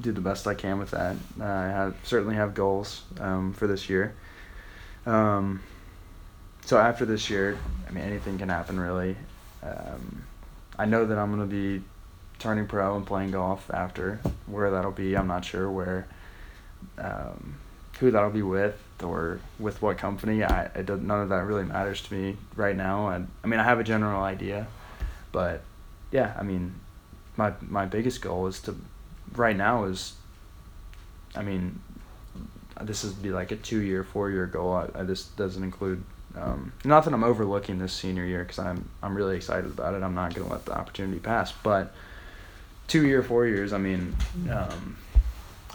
do 0.00 0.12
the 0.12 0.20
best 0.20 0.46
I 0.46 0.54
can 0.54 0.78
with 0.78 0.90
that. 0.90 1.16
Uh, 1.40 1.44
I 1.44 1.68
have 1.68 1.96
certainly 2.04 2.34
have 2.36 2.54
goals 2.54 3.02
um, 3.20 3.52
for 3.52 3.66
this 3.66 3.88
year. 3.88 4.14
Um, 5.06 5.62
so 6.64 6.78
after 6.78 7.04
this 7.04 7.28
year, 7.30 7.58
I 7.88 7.90
mean 7.92 8.04
anything 8.04 8.38
can 8.38 8.48
happen 8.48 8.78
really. 8.78 9.16
Um, 9.62 10.24
I 10.78 10.84
know 10.84 11.06
that 11.06 11.18
I'm 11.18 11.30
gonna 11.30 11.46
be 11.46 11.82
turning 12.38 12.66
pro 12.66 12.96
and 12.96 13.06
playing 13.06 13.30
golf 13.30 13.70
after. 13.72 14.20
Where 14.46 14.70
that'll 14.70 14.92
be, 14.92 15.16
I'm 15.16 15.26
not 15.26 15.44
sure. 15.44 15.70
Where, 15.70 16.06
um, 16.98 17.54
who 17.98 18.10
that'll 18.10 18.30
be 18.30 18.42
with, 18.42 18.78
or 19.02 19.40
with 19.58 19.80
what 19.80 19.98
company. 19.98 20.44
I 20.44 20.64
it 20.66 20.86
does, 20.86 21.00
none 21.00 21.20
of 21.20 21.28
that 21.30 21.44
really 21.44 21.64
matters 21.64 22.02
to 22.02 22.14
me 22.14 22.36
right 22.56 22.76
now. 22.76 23.08
I, 23.08 23.22
I 23.42 23.46
mean 23.46 23.60
I 23.60 23.64
have 23.64 23.80
a 23.80 23.84
general 23.84 24.22
idea, 24.22 24.66
but 25.30 25.62
yeah, 26.12 26.34
I 26.38 26.42
mean, 26.42 26.74
my 27.36 27.52
my 27.62 27.86
biggest 27.86 28.20
goal 28.20 28.46
is 28.46 28.60
to, 28.60 28.76
right 29.34 29.56
now 29.56 29.84
is. 29.84 30.14
I 31.34 31.40
mean, 31.40 31.80
this 32.82 33.04
is 33.04 33.14
be 33.14 33.30
like 33.30 33.50
a 33.50 33.56
two 33.56 33.80
year, 33.80 34.04
four 34.04 34.30
year 34.30 34.46
goal. 34.46 34.74
I, 34.74 35.00
I 35.00 35.02
this 35.02 35.24
doesn't 35.24 35.64
include. 35.64 36.04
Um, 36.36 36.72
not 36.84 37.04
that 37.04 37.12
I'm 37.12 37.24
overlooking 37.24 37.78
this 37.78 37.92
senior 37.92 38.24
year 38.24 38.44
because 38.44 38.58
I'm 38.58 38.88
I'm 39.02 39.16
really 39.16 39.36
excited 39.36 39.66
about 39.66 39.94
it. 39.94 40.02
I'm 40.02 40.14
not 40.14 40.34
gonna 40.34 40.50
let 40.50 40.66
the 40.66 40.76
opportunity 40.76 41.18
pass. 41.18 41.52
But 41.52 41.94
two 42.86 43.06
year, 43.06 43.22
four 43.22 43.46
years. 43.46 43.72
I 43.72 43.78
mean, 43.78 44.14
um, 44.50 44.98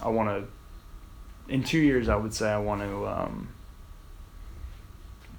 I 0.00 0.08
want 0.08 0.28
to. 0.28 1.52
In 1.52 1.64
two 1.64 1.78
years, 1.78 2.08
I 2.08 2.16
would 2.16 2.32
say 2.32 2.48
I 2.48 2.58
want 2.58 2.82
to. 2.82 3.06
Um, 3.06 3.48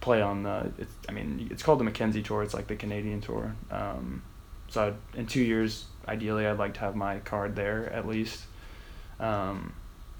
play 0.02 0.22
on 0.22 0.44
the 0.44 0.72
it's, 0.78 0.94
I 1.10 1.12
mean 1.12 1.50
it's 1.52 1.62
called 1.62 1.78
the 1.78 1.84
Mackenzie 1.84 2.24
Tour. 2.24 2.42
It's 2.42 2.54
like 2.54 2.68
the 2.68 2.76
Canadian 2.78 3.20
Tour. 3.20 3.54
Um, 3.70 4.22
so 4.70 4.88
I'd, 4.88 5.20
in 5.20 5.28
two 5.28 5.42
years, 5.42 5.86
ideally, 6.08 6.46
I'd 6.46 6.58
like 6.58 6.76
to 6.76 6.80
have 6.82 6.96
my 6.96 7.20
card 7.20 7.56
there 7.56 7.92
at 7.92 8.08
least. 8.08 8.44
Um, 9.20 9.74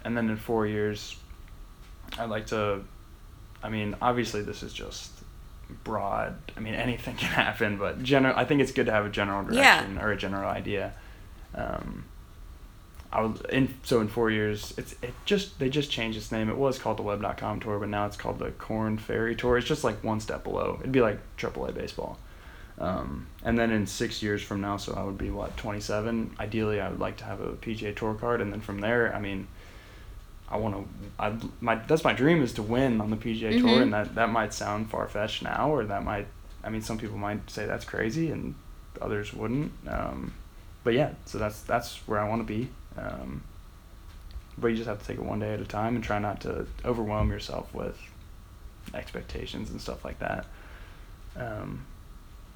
and 0.04 0.18
then 0.18 0.30
in 0.30 0.38
four 0.38 0.66
years, 0.66 1.16
I'd 2.18 2.30
like 2.30 2.48
to. 2.48 2.82
I 3.62 3.70
mean, 3.70 3.96
obviously, 4.02 4.42
this 4.42 4.64
is 4.64 4.74
just 4.74 5.12
broad. 5.84 6.36
I 6.56 6.60
mean, 6.60 6.74
anything 6.74 7.16
can 7.18 7.30
happen, 7.30 7.78
but 7.78 8.02
general. 8.04 8.38
I 8.38 8.46
think 8.46 8.62
it's 8.62 8.72
good 8.72 8.88
to 8.88 8.92
have 8.92 9.06
a 9.06 9.10
general 9.10 9.44
direction 9.44 9.96
yeah. 9.96 10.04
or 10.04 10.12
a 10.12 10.18
general 10.18 10.50
idea. 10.50 10.94
Um, 11.56 12.06
I 13.12 13.22
would 13.22 13.44
in 13.50 13.74
so 13.84 14.02
in 14.02 14.08
four 14.08 14.30
years 14.30 14.72
it's 14.78 14.94
it 15.02 15.14
just 15.26 15.58
they 15.58 15.70
just 15.70 15.90
changed 15.90 16.18
its 16.18 16.32
name. 16.32 16.50
It 16.50 16.58
was 16.58 16.78
called 16.78 16.98
the 16.98 17.04
Web.com 17.04 17.60
tour, 17.60 17.80
but 17.80 17.90
now 17.90 18.06
it's 18.06 18.18
called 18.18 18.40
the 18.40 18.52
Korn 18.52 18.98
Ferry 18.98 19.36
tour. 19.36 19.58
It's 19.58 19.68
just 19.68 19.84
like 19.84 20.04
one 20.04 20.20
step 20.20 20.44
below. 20.44 20.78
It'd 20.80 20.92
be 20.92 21.02
like 21.02 21.20
AAA 21.38 21.74
baseball. 21.74 22.20
Um, 22.80 23.28
and 23.44 23.58
then 23.58 23.72
in 23.72 23.86
six 23.86 24.24
years 24.24 24.42
from 24.42 24.62
now, 24.62 24.78
so 24.78 24.94
I 24.94 25.04
would 25.04 25.18
be 25.18 25.30
what 25.30 25.56
27. 25.58 26.38
Ideally, 26.40 26.80
I 26.80 26.90
would 26.90 27.00
like 27.00 27.18
to 27.18 27.26
have 27.26 27.42
a 27.42 27.54
PGA 27.54 27.96
Tour 27.96 28.14
card, 28.14 28.42
and 28.42 28.54
then 28.54 28.62
from 28.62 28.80
there, 28.80 29.14
I 29.14 29.20
mean, 29.20 29.48
I 30.48 30.58
want 30.58 30.76
to. 30.76 30.88
I 31.20 31.34
my 31.60 31.76
that's 31.76 32.04
my 32.04 32.14
dream 32.14 32.42
is 32.42 32.54
to 32.54 32.64
win 32.64 33.02
on 33.02 33.10
the 33.10 33.18
PGA 33.18 33.54
mm-hmm. 33.54 33.68
Tour, 33.68 33.82
and 33.82 33.94
that 33.94 34.16
that 34.16 34.30
might 34.30 34.54
sound 34.54 34.90
far 34.90 35.08
fetched 35.08 35.44
now, 35.44 35.70
or 35.70 35.84
that 35.86 36.04
might. 36.04 36.28
I 36.64 36.70
mean, 36.70 36.82
some 36.82 36.98
people 36.98 37.18
might 37.18 37.50
say 37.50 37.66
that's 37.66 37.86
crazy, 37.86 38.32
and 38.32 38.56
others 39.02 39.34
wouldn't. 39.34 39.72
Um, 39.88 40.34
but 40.84 40.94
yeah, 40.94 41.12
so 41.26 41.38
that's 41.38 41.62
that's 41.62 41.98
where 42.08 42.20
I 42.20 42.28
want 42.28 42.42
to 42.42 42.54
be. 42.54 42.70
Um, 42.98 43.44
but 44.58 44.70
you 44.70 44.76
just 44.76 44.88
have 44.88 45.00
to 45.00 45.06
take 45.06 45.18
it 45.18 45.24
one 45.24 45.40
day 45.40 45.54
at 45.54 45.62
a 45.62 45.66
time 45.66 45.96
and 45.96 46.04
try 46.04 46.20
not 46.20 46.42
to 46.42 46.66
overwhelm 46.84 47.30
yourself 47.30 47.74
with 47.74 47.98
expectations 48.94 49.70
and 49.70 49.80
stuff 49.82 50.04
like 50.04 50.20
that. 50.20 50.46
Um, 51.38 51.86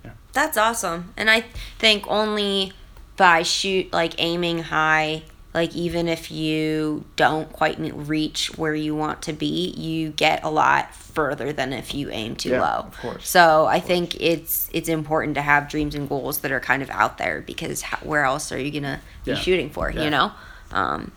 yeah. 0.04 0.12
That's 0.34 0.58
awesome. 0.58 1.13
And 1.18 1.30
I 1.30 1.46
think 1.80 2.08
only 2.08 2.74
by 3.18 3.44
shoot 3.44 3.92
like 3.94 4.16
aiming 4.18 4.60
high, 4.60 5.24
like 5.54 5.76
even 5.76 6.08
if 6.08 6.32
you 6.32 7.06
don't 7.16 7.52
quite 7.52 7.78
reach 7.80 8.58
where 8.58 8.74
you 8.74 8.96
want 8.96 9.22
to 9.24 9.34
be, 9.34 9.70
you 9.70 10.10
get 10.10 10.44
a 10.44 10.50
lot 10.50 10.96
further 10.96 11.54
than 11.54 11.74
if 11.74 11.94
you 11.94 12.10
aim 12.10 12.36
too 12.36 12.50
yeah, 12.50 12.62
low. 12.62 12.88
Of 12.88 12.98
course. 12.98 13.30
So 13.30 13.66
I 13.66 13.80
think 13.80 14.20
it's 14.20 14.70
it's 14.74 14.89
important 14.89 15.36
to 15.36 15.42
have 15.42 15.70
dreams 15.70 15.94
and 15.94 16.10
goals 16.10 16.39
that 16.39 16.52
are 16.52 16.60
kind 16.60 16.82
of 16.82 16.89
out 16.89 17.20
there 17.20 17.42
because 17.42 17.84
how, 17.84 17.98
where 17.98 18.24
else 18.26 18.52
are 18.52 18.60
you 18.60 18.72
gonna 18.72 19.02
be 19.26 19.32
yeah. 19.32 19.38
shooting 19.38 19.70
for? 19.70 19.92
You 19.92 20.10
know. 20.10 20.32
Um, 20.72 21.12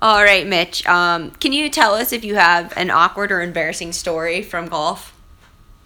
all 0.00 0.22
right, 0.22 0.46
Mitch. 0.46 0.86
Um, 0.86 1.32
can 1.32 1.52
you 1.52 1.68
tell 1.68 1.94
us 1.94 2.12
if 2.12 2.24
you 2.24 2.36
have 2.36 2.72
an 2.76 2.90
awkward 2.90 3.32
or 3.32 3.42
embarrassing 3.42 3.92
story 3.92 4.40
from 4.40 4.66
golf? 4.68 5.12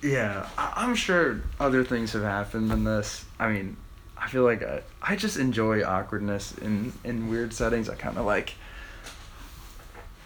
Yeah, 0.05 0.47
I'm 0.59 0.95
sure 0.95 1.41
other 1.59 1.83
things 1.83 2.13
have 2.13 2.25
happened 2.25 2.71
than 2.71 2.85
this. 2.85 3.25
I 3.39 3.51
mean, 3.51 3.79
I 4.19 4.29
feel 4.29 4.45
like 4.45 4.63
I, 4.63 4.83
I 5.01 5.17
just 5.17 5.39
enjoy 5.39 5.83
awkwardness 5.83 6.53
in, 6.59 6.93
in 7.05 7.31
weird 7.31 7.55
settings. 7.55 7.89
I 7.89 7.95
kind 7.95 8.19
of 8.19 8.27
like, 8.27 8.53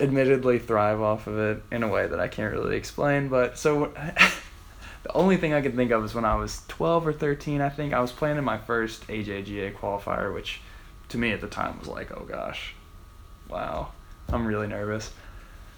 admittedly, 0.01 0.59
thrive 0.59 1.01
off 1.01 1.29
of 1.29 1.38
it 1.38 1.62
in 1.71 1.85
a 1.85 1.88
way 1.88 2.09
that 2.09 2.19
I 2.19 2.27
can't 2.27 2.53
really 2.53 2.75
explain. 2.75 3.29
But 3.29 3.57
so, 3.57 3.93
the 5.05 5.12
only 5.14 5.37
thing 5.37 5.53
I 5.53 5.61
can 5.61 5.77
think 5.77 5.93
of 5.93 6.05
is 6.05 6.12
when 6.12 6.25
I 6.25 6.35
was 6.35 6.62
12 6.67 7.07
or 7.07 7.12
13, 7.12 7.61
I 7.61 7.69
think, 7.69 7.95
I 7.95 8.01
was 8.01 8.11
playing 8.11 8.37
in 8.37 8.43
my 8.43 8.59
first 8.59 9.07
AJGA 9.07 9.77
qualifier, 9.77 10.35
which 10.35 10.61
to 11.11 11.19
me 11.19 11.31
at 11.31 11.41
the 11.41 11.47
time 11.47 11.79
was 11.79 11.87
like, 11.87 12.11
oh 12.11 12.25
gosh, 12.25 12.75
wow, 13.49 13.93
I'm 14.29 14.45
really 14.45 14.67
nervous. 14.67 15.12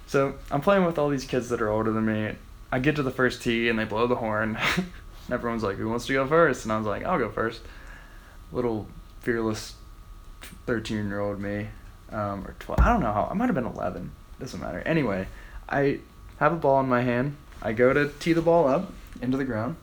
So 0.07 0.37
I'm 0.51 0.63
playing 0.63 0.87
with 0.87 0.99
all 0.99 1.11
these 1.11 1.27
kids 1.27 1.51
that 1.51 1.61
are 1.61 1.69
older 1.69 1.93
than 1.93 2.07
me 2.07 2.37
I 2.73 2.79
get 2.79 2.97
to 2.97 3.03
the 3.03 3.11
first 3.11 3.43
tee 3.43 3.69
and 3.69 3.79
they 3.79 3.85
blow 3.85 4.07
the 4.07 4.17
horn. 4.17 4.59
everyone's 5.31 5.63
like, 5.63 5.77
"Who 5.77 5.89
wants 5.89 6.07
to 6.07 6.13
go 6.13 6.27
first? 6.27 6.65
And 6.65 6.73
I 6.73 6.79
was 6.79 6.87
like, 6.87 7.05
"I'll 7.05 7.19
go 7.19 7.31
first. 7.31 7.61
Little 8.53 8.87
fearless, 9.21 9.75
thirteen-year-old 10.67 11.41
me, 11.41 11.69
um, 12.11 12.47
or 12.47 12.55
twelve. 12.59 12.81
I 12.81 12.93
don't 12.93 13.01
know 13.01 13.13
how. 13.13 13.29
I 13.31 13.35
might 13.35 13.47
have 13.47 13.55
been 13.55 13.67
eleven. 13.67 14.13
Doesn't 14.39 14.61
matter. 14.61 14.81
Anyway, 14.81 15.27
I 15.69 16.01
have 16.39 16.53
a 16.53 16.57
ball 16.57 16.81
in 16.81 16.89
my 16.89 17.03
hand. 17.03 17.37
I 17.63 17.73
go 17.73 17.93
to 17.93 18.09
tee 18.21 18.33
the 18.33 18.43
ball 18.43 18.67
up 18.67 18.93
into 19.21 19.37
the 19.37 19.45
ground, 19.45 19.77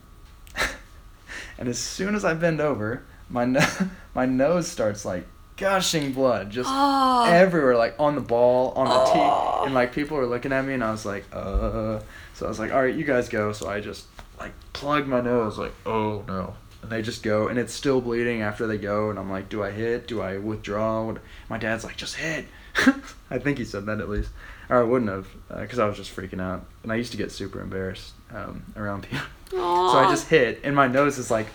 and 1.58 1.70
as 1.70 1.78
soon 1.78 2.16
as 2.16 2.26
I 2.26 2.34
bend 2.34 2.60
over, 2.60 3.04
my 3.30 3.46
no- 3.46 3.68
my 4.16 4.26
nose 4.26 4.68
starts 4.68 5.06
like 5.06 5.28
gushing 5.58 6.14
blood 6.14 6.50
just 6.50 6.70
oh. 6.72 7.26
everywhere, 7.26 7.76
like 7.76 7.96
on 8.00 8.16
the 8.16 8.22
ball, 8.22 8.72
on 8.72 8.86
the 8.86 8.94
oh. 8.94 9.14
tee, 9.14 9.66
and 9.66 9.74
like 9.74 9.94
people 9.94 10.18
were 10.18 10.26
looking 10.26 10.54
at 10.54 10.64
me, 10.64 10.74
and 10.74 10.84
I 10.84 10.92
was 10.92 11.06
like, 11.06 11.26
uh. 11.34 12.00
So 12.34 12.46
I 12.46 12.50
was 12.50 12.60
like, 12.60 12.72
all 12.72 12.84
right, 12.84 12.94
you 12.94 13.04
guys 13.04 13.30
go. 13.30 13.52
So 13.52 13.68
I 13.68 13.80
just 13.80 14.06
like 14.40 14.54
plugged 14.72 15.08
my 15.08 15.22
nose, 15.22 15.58
like, 15.58 15.74
oh 15.86 16.24
no. 16.28 16.54
And 16.84 16.92
they 16.92 17.02
just 17.02 17.24
go, 17.24 17.48
and 17.48 17.58
it's 17.58 17.74
still 17.74 18.00
bleeding 18.00 18.44
after 18.44 18.68
they 18.68 18.78
go. 18.78 19.10
And 19.10 19.18
I'm 19.18 19.32
like, 19.32 19.50
do 19.50 19.64
I 19.64 19.72
hit? 19.72 20.08
Do 20.08 20.22
I 20.22 20.38
withdraw? 20.38 21.04
What- 21.04 21.22
My 21.50 21.58
dad's 21.58 21.84
like, 21.84 21.98
just 21.98 22.16
hit. 22.16 22.46
I 23.32 23.40
think 23.40 23.58
he 23.58 23.66
said 23.66 23.88
that 23.88 24.00
at 24.00 24.08
least. 24.08 24.30
Or 24.70 24.78
I 24.78 24.84
wouldn't 24.84 25.10
have, 25.10 25.28
because 25.50 25.80
I 25.80 25.88
was 25.88 25.98
just 25.98 26.16
freaking 26.16 26.40
out. 26.40 26.66
And 26.84 26.92
I 26.92 26.96
used 26.96 27.12
to 27.12 27.18
get 27.18 27.32
super 27.32 27.60
embarrassed 27.60 28.14
um, 28.34 28.64
around 28.76 29.04
people. 29.04 29.26
So 29.50 29.98
I 29.98 30.10
just 30.10 30.28
hit, 30.28 30.60
and 30.66 30.76
my 30.76 30.88
nose 30.88 31.18
is 31.18 31.32
like, 31.32 31.48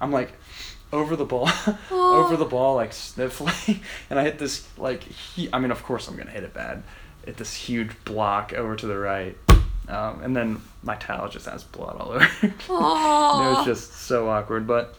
I'm 0.00 0.10
like, 0.10 0.32
over 0.92 1.16
the 1.16 1.24
ball, 1.24 1.48
over 1.90 2.36
the 2.36 2.44
ball, 2.44 2.76
like 2.76 2.92
sniffling, 2.92 3.80
and 4.10 4.18
I 4.18 4.22
hit 4.24 4.38
this 4.38 4.66
like, 4.78 5.02
he- 5.02 5.48
I 5.52 5.58
mean, 5.58 5.70
of 5.70 5.82
course 5.82 6.08
I'm 6.08 6.16
gonna 6.16 6.30
hit 6.30 6.44
it 6.44 6.54
bad, 6.54 6.82
hit 7.24 7.36
this 7.36 7.54
huge 7.54 7.90
block 8.04 8.52
over 8.52 8.76
to 8.76 8.86
the 8.86 8.98
right, 8.98 9.36
um, 9.88 10.22
and 10.22 10.34
then 10.36 10.60
my 10.82 10.94
towel 10.96 11.28
just 11.28 11.46
has 11.46 11.64
blood 11.64 11.96
all 12.00 12.12
over. 12.12 12.28
It. 12.42 12.52
It 12.68 12.68
was 12.68 13.66
just 13.66 13.92
so 13.92 14.28
awkward, 14.28 14.66
but 14.66 14.94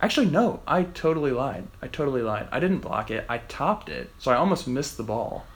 actually 0.00 0.26
no, 0.26 0.60
I 0.66 0.82
totally 0.84 1.30
lied. 1.32 1.66
I 1.82 1.88
totally 1.88 2.22
lied. 2.22 2.48
I 2.52 2.60
didn't 2.60 2.80
block 2.80 3.10
it. 3.10 3.24
I 3.28 3.38
topped 3.38 3.88
it, 3.88 4.10
so 4.18 4.30
I 4.30 4.36
almost 4.36 4.68
missed 4.68 4.96
the 4.96 5.02
ball. 5.02 5.46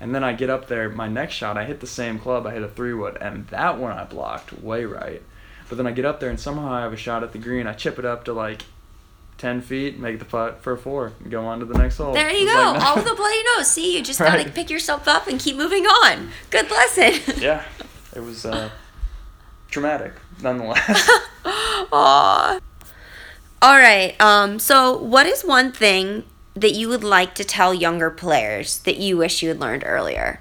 and 0.00 0.14
then 0.14 0.22
I 0.22 0.34
get 0.34 0.50
up 0.50 0.68
there, 0.68 0.90
my 0.90 1.08
next 1.08 1.32
shot, 1.34 1.56
I 1.56 1.64
hit 1.64 1.80
the 1.80 1.86
same 1.86 2.18
club. 2.18 2.46
I 2.46 2.52
hit 2.52 2.62
a 2.62 2.68
three 2.68 2.92
wood, 2.92 3.16
and 3.22 3.46
that 3.48 3.78
one 3.78 3.92
I 3.92 4.04
blocked 4.04 4.52
way 4.60 4.84
right. 4.84 5.22
But 5.70 5.76
then 5.76 5.86
I 5.86 5.92
get 5.92 6.04
up 6.04 6.20
there, 6.20 6.28
and 6.28 6.38
somehow 6.38 6.70
I 6.70 6.80
have 6.82 6.92
a 6.92 6.96
shot 6.98 7.22
at 7.22 7.32
the 7.32 7.38
green. 7.38 7.66
I 7.66 7.72
chip 7.72 7.98
it 7.98 8.04
up 8.04 8.24
to 8.26 8.34
like. 8.34 8.62
10 9.38 9.62
feet, 9.62 9.98
make 9.98 10.18
the 10.18 10.24
putt 10.26 10.62
for 10.62 10.74
a 10.74 10.76
four, 10.76 11.14
and 11.22 11.30
go 11.30 11.46
on 11.46 11.60
to 11.60 11.64
the 11.64 11.72
next 11.78 11.96
hole. 11.96 12.12
There 12.12 12.30
you 12.30 12.44
go. 12.44 12.52
like- 12.74 12.82
All 12.86 12.96
with 12.96 13.10
a 13.10 13.14
bloody 13.14 13.42
nose. 13.56 13.70
See, 13.70 13.96
you 13.96 14.02
just 14.02 14.18
gotta 14.18 14.44
pick 14.50 14.68
yourself 14.68 15.08
up 15.08 15.28
and 15.28 15.40
keep 15.40 15.56
moving 15.56 15.86
on. 15.86 16.28
Good 16.50 16.70
lesson. 16.70 17.14
yeah, 17.42 17.64
it 18.14 18.20
was 18.20 18.44
uh, 18.44 18.68
traumatic 19.70 20.12
nonetheless. 20.42 21.08
Aw. 21.46 22.60
All 23.62 23.78
right. 23.78 24.14
Um. 24.20 24.58
So, 24.58 24.98
what 24.98 25.24
is 25.24 25.42
one 25.42 25.72
thing 25.72 26.24
that 26.52 26.72
you 26.72 26.90
would 26.90 27.02
like 27.02 27.34
to 27.36 27.42
tell 27.44 27.72
younger 27.72 28.10
players 28.10 28.80
that 28.80 28.98
you 28.98 29.16
wish 29.16 29.42
you 29.42 29.48
had 29.48 29.58
learned 29.58 29.84
earlier? 29.86 30.40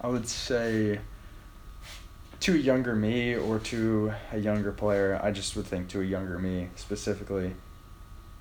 I 0.00 0.08
would 0.08 0.26
say 0.30 1.00
to 2.40 2.54
a 2.54 2.58
younger 2.58 2.94
me 2.94 3.34
or 3.34 3.58
to 3.58 4.12
a 4.32 4.38
younger 4.38 4.72
player, 4.72 5.20
I 5.22 5.30
just 5.30 5.56
would 5.56 5.66
think 5.66 5.88
to 5.88 6.00
a 6.00 6.04
younger 6.04 6.38
me 6.38 6.68
specifically. 6.76 7.54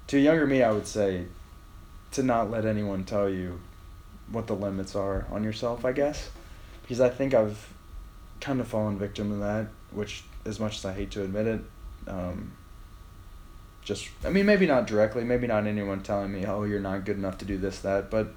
To 0.08 0.18
a 0.18 0.22
younger 0.22 0.46
me, 0.46 0.64
I 0.64 0.72
would 0.72 0.88
say 0.88 1.26
to 2.12 2.24
not 2.24 2.50
let 2.50 2.66
anyone 2.66 3.04
tell 3.04 3.30
you 3.30 3.60
what 4.32 4.48
the 4.48 4.56
limits 4.56 4.96
are 4.96 5.26
on 5.32 5.44
yourself, 5.44 5.84
I 5.84 5.92
guess. 5.92 6.30
Because 6.82 7.02
I 7.02 7.10
think 7.10 7.34
I've 7.34 7.74
kind 8.40 8.60
of 8.60 8.68
fallen 8.68 8.98
victim 8.98 9.30
to 9.32 9.36
that, 9.38 9.68
which, 9.92 10.24
as 10.46 10.60
much 10.60 10.78
as 10.78 10.86
I 10.86 10.94
hate 10.94 11.12
to 11.12 11.24
admit 11.24 11.48
it, 11.48 11.62
um, 12.08 12.54
just, 13.84 14.10
I 14.24 14.30
mean, 14.30 14.46
maybe 14.46 14.68
not 14.68 14.86
directly, 14.88 15.24
maybe 15.24 15.48
not 15.48 15.66
anyone 15.66 16.04
telling 16.04 16.32
me, 16.32 16.46
oh, 16.46 16.64
you're 16.64 16.80
not 16.80 17.04
good 17.04 17.18
enough 17.18 17.38
to 17.40 17.46
do 17.46 17.58
this, 17.58 17.80
that, 17.80 18.10
but 18.12 18.34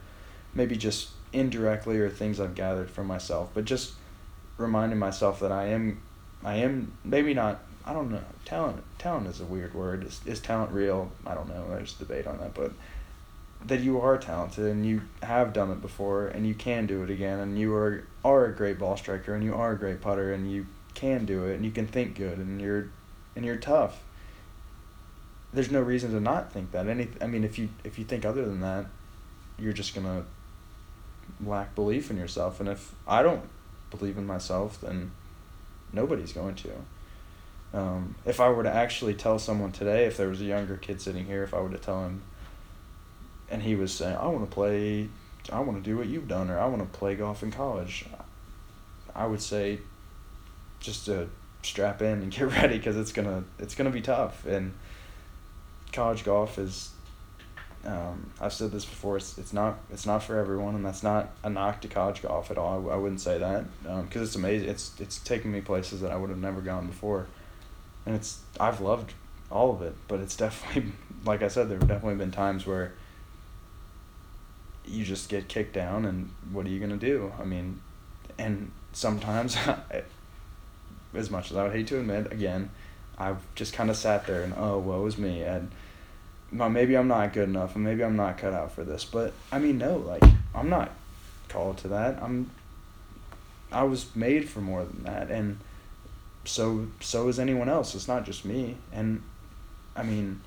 maybe 0.54 0.76
just 0.76 1.10
indirectly 1.32 1.98
or 1.98 2.08
things 2.08 2.40
I've 2.40 2.54
gathered 2.54 2.90
from 2.90 3.06
myself, 3.06 3.50
but 3.54 3.64
just 3.64 3.94
reminding 4.60 4.98
myself 4.98 5.40
that 5.40 5.52
I 5.52 5.66
am, 5.66 6.00
I 6.44 6.56
am 6.56 6.92
maybe 7.04 7.34
not. 7.34 7.60
I 7.84 7.92
don't 7.92 8.10
know. 8.10 8.22
Talent, 8.44 8.82
talent 8.98 9.26
is 9.26 9.40
a 9.40 9.44
weird 9.44 9.74
word. 9.74 10.04
Is 10.04 10.20
is 10.26 10.40
talent 10.40 10.72
real? 10.72 11.10
I 11.26 11.34
don't 11.34 11.48
know. 11.48 11.66
There's 11.68 11.94
debate 11.94 12.26
on 12.26 12.38
that, 12.38 12.54
but 12.54 12.72
that 13.66 13.80
you 13.80 14.00
are 14.00 14.16
talented 14.16 14.66
and 14.66 14.86
you 14.86 15.02
have 15.22 15.52
done 15.52 15.70
it 15.70 15.82
before 15.82 16.28
and 16.28 16.46
you 16.46 16.54
can 16.54 16.86
do 16.86 17.02
it 17.02 17.10
again 17.10 17.38
and 17.38 17.58
you 17.58 17.74
are 17.74 18.04
are 18.24 18.46
a 18.46 18.54
great 18.54 18.78
ball 18.78 18.96
striker 18.96 19.34
and 19.34 19.44
you 19.44 19.54
are 19.54 19.72
a 19.72 19.78
great 19.78 20.00
putter 20.00 20.32
and 20.32 20.50
you 20.50 20.66
can 20.94 21.24
do 21.24 21.44
it 21.44 21.56
and 21.56 21.64
you 21.64 21.70
can 21.70 21.86
think 21.86 22.14
good 22.14 22.38
and 22.38 22.60
you're 22.60 22.88
and 23.36 23.44
you're 23.44 23.56
tough. 23.56 24.02
There's 25.52 25.70
no 25.70 25.80
reason 25.80 26.12
to 26.12 26.20
not 26.20 26.52
think 26.52 26.72
that. 26.72 26.86
Any 26.86 27.08
I 27.20 27.26
mean 27.26 27.44
if 27.44 27.58
you 27.58 27.68
if 27.84 27.98
you 27.98 28.04
think 28.04 28.24
other 28.24 28.44
than 28.44 28.60
that, 28.60 28.86
you're 29.58 29.72
just 29.72 29.94
going 29.94 30.06
to 30.06 30.24
lack 31.46 31.74
belief 31.74 32.10
in 32.10 32.16
yourself 32.16 32.60
and 32.60 32.68
if 32.68 32.94
I 33.06 33.22
don't 33.22 33.42
believe 33.90 34.16
in 34.16 34.26
myself 34.26 34.80
then 34.80 35.10
nobody's 35.92 36.32
going 36.32 36.54
to. 36.54 36.70
Um, 37.72 38.16
if 38.24 38.40
I 38.40 38.48
were 38.48 38.64
to 38.64 38.72
actually 38.72 39.14
tell 39.14 39.38
someone 39.38 39.72
today, 39.72 40.06
if 40.06 40.16
there 40.16 40.28
was 40.28 40.40
a 40.40 40.44
younger 40.44 40.76
kid 40.76 41.00
sitting 41.00 41.26
here, 41.26 41.44
if 41.44 41.54
I 41.54 41.60
were 41.60 41.70
to 41.70 41.78
tell 41.78 42.04
him, 42.04 42.22
and 43.48 43.62
he 43.62 43.76
was 43.76 43.92
saying, 43.92 44.16
"I 44.16 44.26
want 44.26 44.48
to 44.48 44.52
play, 44.52 45.08
I 45.52 45.60
want 45.60 45.82
to 45.82 45.88
do 45.88 45.96
what 45.96 46.06
you've 46.06 46.28
done, 46.28 46.50
or 46.50 46.58
I 46.58 46.66
want 46.66 46.80
to 46.80 46.98
play 46.98 47.14
golf 47.14 47.42
in 47.42 47.50
college," 47.52 48.06
I 49.14 49.26
would 49.26 49.40
say, 49.40 49.80
just 50.80 51.06
to 51.06 51.28
strap 51.62 52.02
in 52.02 52.22
and 52.22 52.32
get 52.36 52.50
ready 52.50 52.78
because 52.78 52.96
it's 52.96 53.12
gonna 53.12 53.44
it's 53.58 53.74
gonna 53.74 53.90
be 53.90 54.02
tough. 54.02 54.46
And 54.46 54.74
college 55.92 56.24
golf 56.24 56.58
is, 56.58 56.90
um, 57.84 58.30
I've 58.40 58.52
said 58.52 58.72
this 58.72 58.84
before. 58.84 59.16
It's 59.16 59.38
it's 59.38 59.52
not 59.52 59.78
it's 59.90 60.06
not 60.06 60.22
for 60.22 60.38
everyone, 60.38 60.74
and 60.74 60.84
that's 60.84 61.02
not 61.02 61.30
a 61.42 61.50
knock 61.50 61.80
to 61.82 61.88
college 61.88 62.22
golf 62.22 62.50
at 62.50 62.58
all. 62.58 62.90
I, 62.90 62.94
I 62.94 62.96
wouldn't 62.96 63.20
say 63.20 63.38
that 63.38 63.64
because 63.82 64.28
it's 64.28 64.36
amazing. 64.36 64.68
It's 64.68 64.92
it's 65.00 65.18
taken 65.18 65.50
me 65.52 65.60
places 65.60 66.00
that 66.00 66.10
I 66.10 66.16
would 66.16 66.30
have 66.30 66.38
never 66.38 66.60
gone 66.60 66.86
before 66.86 67.26
and 68.06 68.14
it's 68.14 68.40
I've 68.58 68.80
loved 68.80 69.14
all 69.50 69.72
of 69.72 69.82
it, 69.82 69.94
but 70.08 70.20
it's 70.20 70.36
definitely 70.44 70.92
like 71.24 71.42
I 71.42 71.48
said, 71.48 71.68
there 71.68 71.78
have 71.78 71.88
definitely 71.88 72.16
been 72.16 72.30
times 72.30 72.66
where 72.66 72.92
you 74.86 75.04
just 75.04 75.28
get 75.28 75.48
kicked 75.48 75.74
down, 75.74 76.04
and 76.04 76.30
what 76.52 76.66
are 76.66 76.70
you 76.70 76.80
gonna 76.80 76.96
do? 76.96 77.32
I 77.38 77.44
mean, 77.44 77.80
and 78.38 78.70
sometimes, 78.92 79.56
as 81.14 81.30
much 81.30 81.50
as 81.50 81.56
I 81.56 81.64
would 81.64 81.72
hate 81.72 81.86
to 81.88 81.98
admit, 81.98 82.32
again, 82.32 82.70
I've 83.18 83.38
just 83.54 83.72
kind 83.72 83.90
of 83.90 83.96
sat 83.96 84.26
there 84.26 84.42
and 84.42 84.54
oh, 84.56 84.78
woe 84.78 85.04
is 85.06 85.18
me, 85.18 85.42
and 85.42 85.70
well, 86.52 86.68
maybe 86.68 86.96
I'm 86.96 87.08
not 87.08 87.32
good 87.32 87.48
enough, 87.48 87.74
and 87.74 87.84
maybe 87.84 88.02
I'm 88.02 88.16
not 88.16 88.38
cut 88.38 88.52
out 88.52 88.72
for 88.72 88.84
this. 88.84 89.04
But 89.04 89.32
I 89.52 89.58
mean, 89.58 89.78
no, 89.78 89.96
like 89.96 90.22
I'm 90.54 90.68
not 90.68 90.90
called 91.48 91.78
to 91.78 91.88
that. 91.88 92.20
I'm 92.22 92.50
I 93.72 93.84
was 93.84 94.14
made 94.16 94.48
for 94.48 94.60
more 94.60 94.84
than 94.84 95.04
that, 95.04 95.30
and 95.30 95.58
so 96.44 96.88
so 97.00 97.28
is 97.28 97.38
anyone 97.38 97.68
else. 97.68 97.94
It's 97.94 98.08
not 98.08 98.24
just 98.24 98.44
me. 98.44 98.76
And 98.92 99.22
I 99.94 100.02
mean, 100.02 100.40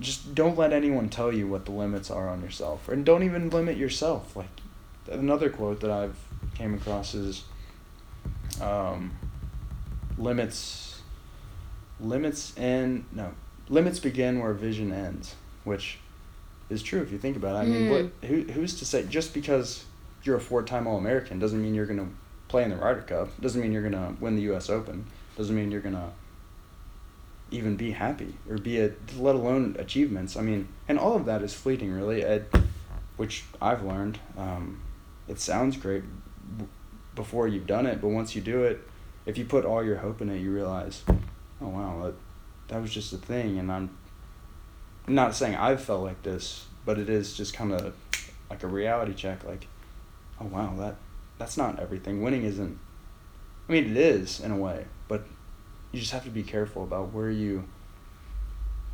just 0.00 0.34
don't 0.34 0.58
let 0.58 0.72
anyone 0.72 1.08
tell 1.08 1.32
you 1.32 1.46
what 1.46 1.64
the 1.64 1.72
limits 1.72 2.10
are 2.10 2.28
on 2.28 2.42
yourself, 2.42 2.88
and 2.88 3.04
don't 3.04 3.22
even 3.22 3.50
limit 3.50 3.76
yourself. 3.78 4.36
Like 4.36 4.48
another 5.10 5.48
quote 5.48 5.80
that 5.80 5.90
I've 5.90 6.16
came 6.54 6.74
across 6.74 7.14
is, 7.14 7.44
um, 8.60 9.12
limits, 10.18 11.00
limits 12.00 12.54
and 12.58 13.06
no 13.12 13.32
limits 13.68 13.98
begin 13.98 14.40
where 14.40 14.52
vision 14.52 14.92
ends, 14.92 15.34
which 15.64 15.98
is 16.70 16.82
true 16.82 17.00
if 17.02 17.12
you 17.12 17.18
think 17.18 17.36
about 17.36 17.56
it. 17.56 17.58
I 17.58 17.64
mean, 17.66 17.90
what 17.90 18.28
who 18.28 18.42
who's 18.52 18.78
to 18.78 18.84
say 18.84 19.04
just 19.04 19.34
because 19.34 19.84
you're 20.22 20.36
a 20.36 20.40
four-time 20.40 20.86
All-American 20.86 21.38
doesn't 21.38 21.60
mean 21.60 21.74
you're 21.74 21.86
gonna 21.86 22.08
play 22.48 22.62
in 22.64 22.70
the 22.70 22.76
Ryder 22.76 23.02
Cup. 23.02 23.40
Doesn't 23.40 23.60
mean 23.60 23.72
you're 23.72 23.82
gonna 23.82 24.16
win 24.20 24.36
the 24.36 24.42
U.S. 24.42 24.70
Open. 24.70 25.06
Doesn't 25.36 25.54
mean 25.54 25.70
you're 25.70 25.80
gonna 25.80 26.12
even 27.50 27.76
be 27.76 27.92
happy 27.92 28.34
or 28.48 28.58
be 28.58 28.80
a 28.80 28.92
let 29.16 29.34
alone 29.34 29.76
achievements. 29.78 30.36
I 30.36 30.40
mean, 30.40 30.68
and 30.88 30.98
all 30.98 31.16
of 31.16 31.26
that 31.26 31.42
is 31.42 31.54
fleeting, 31.54 31.92
really. 31.92 32.22
Ed, 32.24 32.46
which 33.16 33.44
I've 33.60 33.82
learned. 33.82 34.18
Um, 34.36 34.80
it 35.28 35.40
sounds 35.40 35.76
great 35.76 36.04
before 37.14 37.46
you've 37.46 37.66
done 37.66 37.86
it, 37.86 38.00
but 38.00 38.08
once 38.08 38.34
you 38.34 38.42
do 38.42 38.64
it, 38.64 38.80
if 39.26 39.38
you 39.38 39.44
put 39.44 39.64
all 39.64 39.84
your 39.84 39.96
hope 39.96 40.20
in 40.20 40.28
it, 40.28 40.38
you 40.38 40.52
realize, 40.52 41.02
oh 41.60 41.68
wow, 41.68 42.02
that 42.04 42.14
that 42.74 42.82
was 42.82 42.92
just 42.92 43.12
a 43.12 43.18
thing, 43.18 43.60
and 43.60 43.70
I'm 43.70 43.96
not 45.06 45.36
saying 45.36 45.54
I've 45.54 45.80
felt 45.80 46.02
like 46.02 46.24
this, 46.24 46.66
but 46.84 46.98
it 46.98 47.08
is 47.08 47.36
just 47.36 47.54
kind 47.54 47.72
of 47.72 47.94
like 48.50 48.64
a 48.64 48.66
reality 48.66 49.14
check. 49.14 49.44
Like, 49.44 49.68
oh 50.40 50.46
wow, 50.46 50.74
that 50.78 50.96
that's 51.38 51.56
not 51.56 51.78
everything. 51.78 52.20
Winning 52.20 52.42
isn't. 52.42 52.76
I 53.68 53.72
mean, 53.72 53.92
it 53.92 53.96
is 53.96 54.40
in 54.40 54.50
a 54.50 54.56
way, 54.56 54.86
but 55.06 55.24
you 55.92 56.00
just 56.00 56.10
have 56.10 56.24
to 56.24 56.30
be 56.30 56.42
careful 56.42 56.82
about 56.82 57.12
where 57.12 57.30
you. 57.30 57.62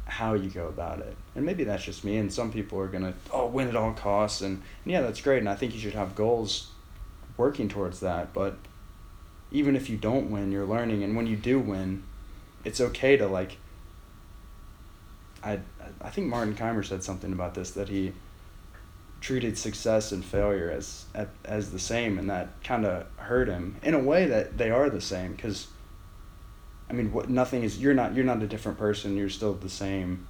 How 0.04 0.34
you 0.34 0.50
go 0.50 0.66
about 0.66 0.98
it, 0.98 1.16
and 1.34 1.46
maybe 1.46 1.64
that's 1.64 1.84
just 1.84 2.04
me. 2.04 2.18
And 2.18 2.30
some 2.30 2.52
people 2.52 2.78
are 2.80 2.88
gonna 2.88 3.14
oh 3.32 3.46
win 3.46 3.68
at 3.68 3.76
all 3.76 3.94
costs, 3.94 4.42
and, 4.42 4.60
and 4.84 4.92
yeah, 4.92 5.00
that's 5.00 5.22
great. 5.22 5.38
And 5.38 5.48
I 5.48 5.54
think 5.54 5.72
you 5.72 5.80
should 5.80 5.94
have 5.94 6.14
goals, 6.14 6.68
working 7.38 7.70
towards 7.70 8.00
that. 8.00 8.34
But 8.34 8.58
even 9.50 9.74
if 9.74 9.88
you 9.88 9.96
don't 9.96 10.30
win, 10.30 10.52
you're 10.52 10.66
learning, 10.66 11.02
and 11.02 11.16
when 11.16 11.26
you 11.26 11.36
do 11.36 11.58
win, 11.58 12.02
it's 12.62 12.78
okay 12.82 13.16
to 13.16 13.26
like. 13.26 13.56
I 15.42 15.60
I 16.00 16.10
think 16.10 16.28
Martin 16.28 16.54
Kaymer 16.54 16.84
said 16.84 17.02
something 17.02 17.32
about 17.32 17.54
this 17.54 17.70
that 17.72 17.88
he 17.88 18.12
treated 19.20 19.58
success 19.58 20.12
and 20.12 20.24
failure 20.24 20.70
as 20.70 21.04
as 21.44 21.72
the 21.72 21.78
same, 21.78 22.18
and 22.18 22.28
that 22.30 22.48
kind 22.64 22.86
of 22.86 23.06
hurt 23.16 23.48
him 23.48 23.76
in 23.82 23.94
a 23.94 23.98
way 23.98 24.26
that 24.26 24.58
they 24.58 24.70
are 24.70 24.88
the 24.90 25.00
same. 25.00 25.32
Because, 25.32 25.68
I 26.88 26.92
mean, 26.92 27.12
what 27.12 27.28
nothing 27.28 27.62
is 27.62 27.78
you're 27.78 27.94
not 27.94 28.14
you're 28.14 28.24
not 28.24 28.42
a 28.42 28.46
different 28.46 28.78
person. 28.78 29.16
You're 29.16 29.28
still 29.28 29.54
the 29.54 29.70
same. 29.70 30.26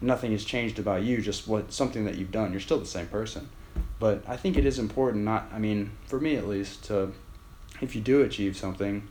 Nothing 0.00 0.32
has 0.32 0.44
changed 0.44 0.78
about 0.78 1.02
you. 1.02 1.20
Just 1.22 1.48
what 1.48 1.72
something 1.72 2.04
that 2.04 2.16
you've 2.16 2.32
done. 2.32 2.52
You're 2.52 2.60
still 2.60 2.78
the 2.78 2.86
same 2.86 3.06
person. 3.06 3.48
But 3.98 4.22
I 4.28 4.36
think 4.36 4.56
it 4.56 4.66
is 4.66 4.78
important. 4.78 5.24
Not 5.24 5.48
I 5.52 5.58
mean, 5.58 5.92
for 6.06 6.20
me 6.20 6.36
at 6.36 6.46
least, 6.46 6.84
to 6.84 7.12
if 7.80 7.94
you 7.94 8.00
do 8.00 8.22
achieve 8.22 8.56
something, 8.56 9.08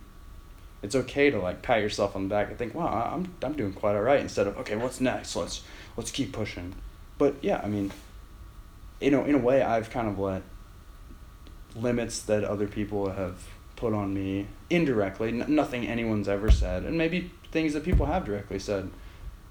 it's 0.82 0.96
okay 0.96 1.30
to 1.30 1.40
like 1.40 1.62
pat 1.62 1.82
yourself 1.82 2.16
on 2.16 2.24
the 2.24 2.30
back 2.30 2.50
and 2.50 2.58
think, 2.58 2.76
wow, 2.76 3.12
I'm 3.14 3.34
I'm 3.44 3.54
doing 3.54 3.74
quite 3.74 3.96
all 3.96 4.02
right. 4.02 4.20
Instead 4.20 4.48
of 4.48 4.58
okay, 4.60 4.76
what's 4.76 5.02
next? 5.02 5.36
Let's 5.36 5.64
let's 5.98 6.12
keep 6.12 6.32
pushing. 6.32 6.76
But 7.18 7.36
yeah, 7.42 7.62
I 7.64 7.68
mean, 7.68 7.92
you 9.00 9.12
know, 9.12 9.24
in 9.26 9.36
a 9.36 9.40
way, 9.40 9.62
I've 9.62 9.90
kind 9.90 10.08
of 10.08 10.20
let 10.20 10.44
limits 11.76 12.22
that 12.24 12.44
other 12.44 12.68
people 12.68 13.12
have 13.12 13.48
put 13.76 13.94
on 13.94 14.14
me 14.14 14.48
indirectly, 14.70 15.30
n- 15.30 15.46
nothing 15.50 15.88
anyone's 15.88 16.28
ever 16.28 16.50
said, 16.50 16.84
and 16.84 16.98
maybe 16.98 17.32
things 17.52 17.74
that 17.74 17.84
people 17.84 18.06
have 18.06 18.26
directly 18.26 18.60
said. 18.60 18.90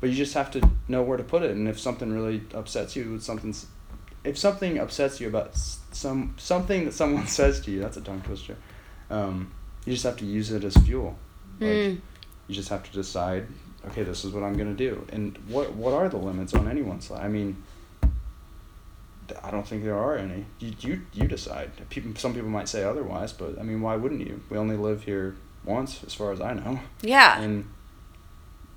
But 0.00 0.10
you 0.10 0.16
just 0.16 0.34
have 0.34 0.50
to 0.52 0.70
know 0.88 1.02
where 1.02 1.16
to 1.16 1.24
put 1.24 1.42
it, 1.42 1.50
and 1.52 1.68
if 1.68 1.78
something 1.78 2.12
really 2.12 2.42
upsets 2.52 2.96
you, 2.96 3.18
something's, 3.20 3.66
if 4.22 4.36
something 4.36 4.78
upsets 4.78 5.20
you 5.20 5.28
about 5.28 5.56
some 5.56 6.34
something 6.36 6.84
that 6.84 6.92
someone 6.92 7.26
says 7.40 7.60
to 7.62 7.70
you, 7.70 7.80
that's 7.80 7.96
a 7.96 8.00
tongue 8.00 8.22
twister. 8.22 8.56
Um, 9.10 9.52
you 9.84 9.92
just 9.92 10.04
have 10.04 10.16
to 10.18 10.24
use 10.26 10.50
it 10.50 10.64
as 10.64 10.76
fuel. 10.78 11.16
Like, 11.60 11.70
Mm. 11.70 12.00
You 12.46 12.54
just 12.54 12.68
have 12.68 12.82
to 12.82 12.92
decide, 12.92 13.46
okay, 13.88 14.02
this 14.02 14.24
is 14.24 14.32
what 14.32 14.42
I'm 14.42 14.56
gonna 14.56 14.74
do, 14.74 15.06
and 15.10 15.38
what 15.48 15.72
what 15.74 15.94
are 15.94 16.08
the 16.10 16.18
limits 16.18 16.52
on 16.54 16.68
anyone's 16.68 17.06
side? 17.08 17.24
I 17.24 17.28
mean, 17.28 17.62
I 19.42 19.50
don't 19.50 19.66
think 19.66 19.82
there 19.84 19.96
are 19.96 20.16
any. 20.16 20.44
You 20.58 20.72
you 20.80 21.00
you 21.14 21.26
decide. 21.26 21.70
People, 21.88 22.12
some 22.16 22.34
people 22.34 22.50
might 22.50 22.68
say 22.68 22.84
otherwise, 22.84 23.32
but 23.32 23.58
I 23.58 23.62
mean, 23.62 23.80
why 23.80 23.96
wouldn't 23.96 24.20
you? 24.20 24.42
We 24.50 24.58
only 24.58 24.76
live 24.76 25.04
here 25.04 25.36
once, 25.64 26.04
as 26.04 26.12
far 26.12 26.32
as 26.32 26.40
I 26.42 26.52
know, 26.52 26.80
Yeah. 27.00 27.40
and 27.40 27.64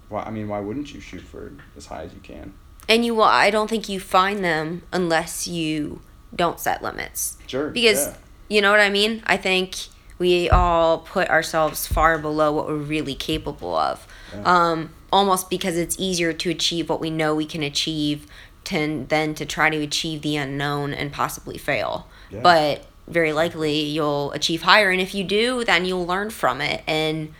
why? 0.07 0.23
I 0.23 0.29
mean, 0.31 0.47
why 0.47 0.61
wouldn't 0.61 0.93
you 0.93 1.01
shoot 1.01 1.21
for 1.21 1.51
as 1.75 1.87
high 1.87 2.03
as 2.03 2.13
you 2.13 2.21
can? 2.21 2.53
And 2.87 3.03
you 3.05 3.13
will, 3.15 3.23
I 3.25 3.49
don't 3.49 3.69
think 3.69 3.89
you 3.89 3.99
find 3.99 4.41
them 4.45 4.83
unless 4.93 5.45
you 5.45 5.99
don't 6.33 6.57
set 6.57 6.81
limits. 6.81 7.35
Sure. 7.47 7.69
Because 7.69 8.07
yeah. 8.07 8.13
you 8.47 8.61
know 8.61 8.71
what 8.71 8.79
I 8.79 8.89
mean? 8.89 9.21
I 9.27 9.35
think 9.35 9.75
we 10.19 10.49
all 10.49 10.99
put 10.99 11.29
ourselves 11.29 11.87
far 11.87 12.17
below 12.17 12.51
what 12.51 12.67
we're 12.67 12.75
really 12.75 13.15
capable 13.15 13.75
of. 13.75 14.07
Yeah. 14.33 14.43
Um, 14.45 14.93
almost 15.11 15.49
because 15.49 15.77
it's 15.77 15.95
easier 15.99 16.33
to 16.33 16.49
achieve 16.49 16.89
what 16.89 16.99
we 16.99 17.09
know 17.09 17.35
we 17.35 17.45
can 17.45 17.63
achieve 17.63 18.27
to, 18.65 19.05
than 19.07 19.35
to 19.35 19.45
try 19.45 19.69
to 19.69 19.77
achieve 19.77 20.21
the 20.21 20.35
unknown 20.35 20.93
and 20.93 21.11
possibly 21.11 21.57
fail. 21.57 22.07
Yeah. 22.29 22.41
But 22.41 22.85
very 23.07 23.31
likely 23.31 23.79
you'll 23.79 24.31
achieve 24.33 24.63
higher. 24.63 24.89
And 24.89 24.99
if 24.99 25.13
you 25.13 25.23
do, 25.23 25.63
then 25.63 25.85
you'll 25.85 26.05
learn 26.05 26.29
from 26.29 26.61
it 26.61 26.83
and 26.87 27.33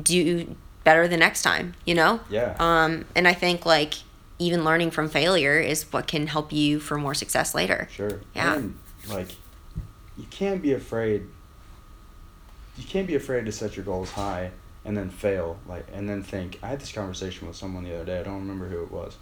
do 0.00 0.56
better 0.84 1.08
the 1.08 1.16
next 1.16 1.42
time, 1.42 1.74
you 1.84 1.94
know? 1.94 2.20
yeah. 2.28 2.54
Um, 2.58 3.06
and 3.14 3.26
I 3.26 3.32
think 3.32 3.64
like 3.64 3.94
even 4.38 4.64
learning 4.64 4.90
from 4.90 5.08
failure 5.08 5.58
is 5.58 5.90
what 5.92 6.06
can 6.06 6.26
help 6.26 6.52
you 6.52 6.78
for 6.78 6.98
more 6.98 7.14
success 7.14 7.54
later. 7.54 7.88
Sure. 7.90 8.20
Yeah. 8.34 8.56
And 8.56 8.78
like, 9.08 9.28
you 10.18 10.24
can't 10.30 10.60
be 10.60 10.72
afraid. 10.72 11.26
You 12.76 12.84
can't 12.84 13.06
be 13.06 13.14
afraid 13.14 13.46
to 13.46 13.52
set 13.52 13.76
your 13.76 13.84
goals 13.84 14.10
high 14.12 14.50
and 14.84 14.96
then 14.96 15.10
fail. 15.10 15.58
Like, 15.66 15.86
and 15.92 16.08
then 16.08 16.22
think. 16.22 16.58
I 16.62 16.68
had 16.68 16.80
this 16.80 16.92
conversation 16.92 17.46
with 17.46 17.56
someone 17.56 17.84
the 17.84 17.94
other 17.94 18.04
day. 18.04 18.20
I 18.20 18.22
don't 18.22 18.40
remember 18.40 18.68
who 18.68 18.82
it 18.82 18.90
was, 18.90 19.16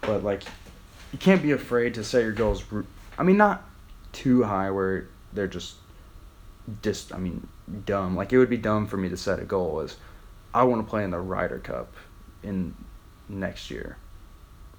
but 0.00 0.24
like, 0.24 0.42
you 1.12 1.18
can't 1.18 1.42
be 1.42 1.52
afraid 1.52 1.94
to 1.94 2.04
set 2.04 2.22
your 2.22 2.32
goals. 2.32 2.64
i 3.18 3.22
mean, 3.22 3.36
not 3.36 3.64
too 4.12 4.42
high 4.42 4.70
where 4.70 5.08
they're 5.32 5.46
just, 5.46 5.76
just. 6.82 7.14
I 7.14 7.18
mean, 7.18 7.46
dumb. 7.84 8.16
Like 8.16 8.32
it 8.32 8.38
would 8.38 8.50
be 8.50 8.56
dumb 8.56 8.86
for 8.86 8.96
me 8.96 9.08
to 9.08 9.16
set 9.16 9.38
a 9.38 9.44
goal 9.44 9.80
as, 9.80 9.96
I 10.54 10.64
want 10.64 10.84
to 10.84 10.88
play 10.88 11.04
in 11.04 11.10
the 11.10 11.20
Ryder 11.20 11.58
Cup, 11.58 11.92
in, 12.42 12.74
next 13.28 13.70
year. 13.70 13.98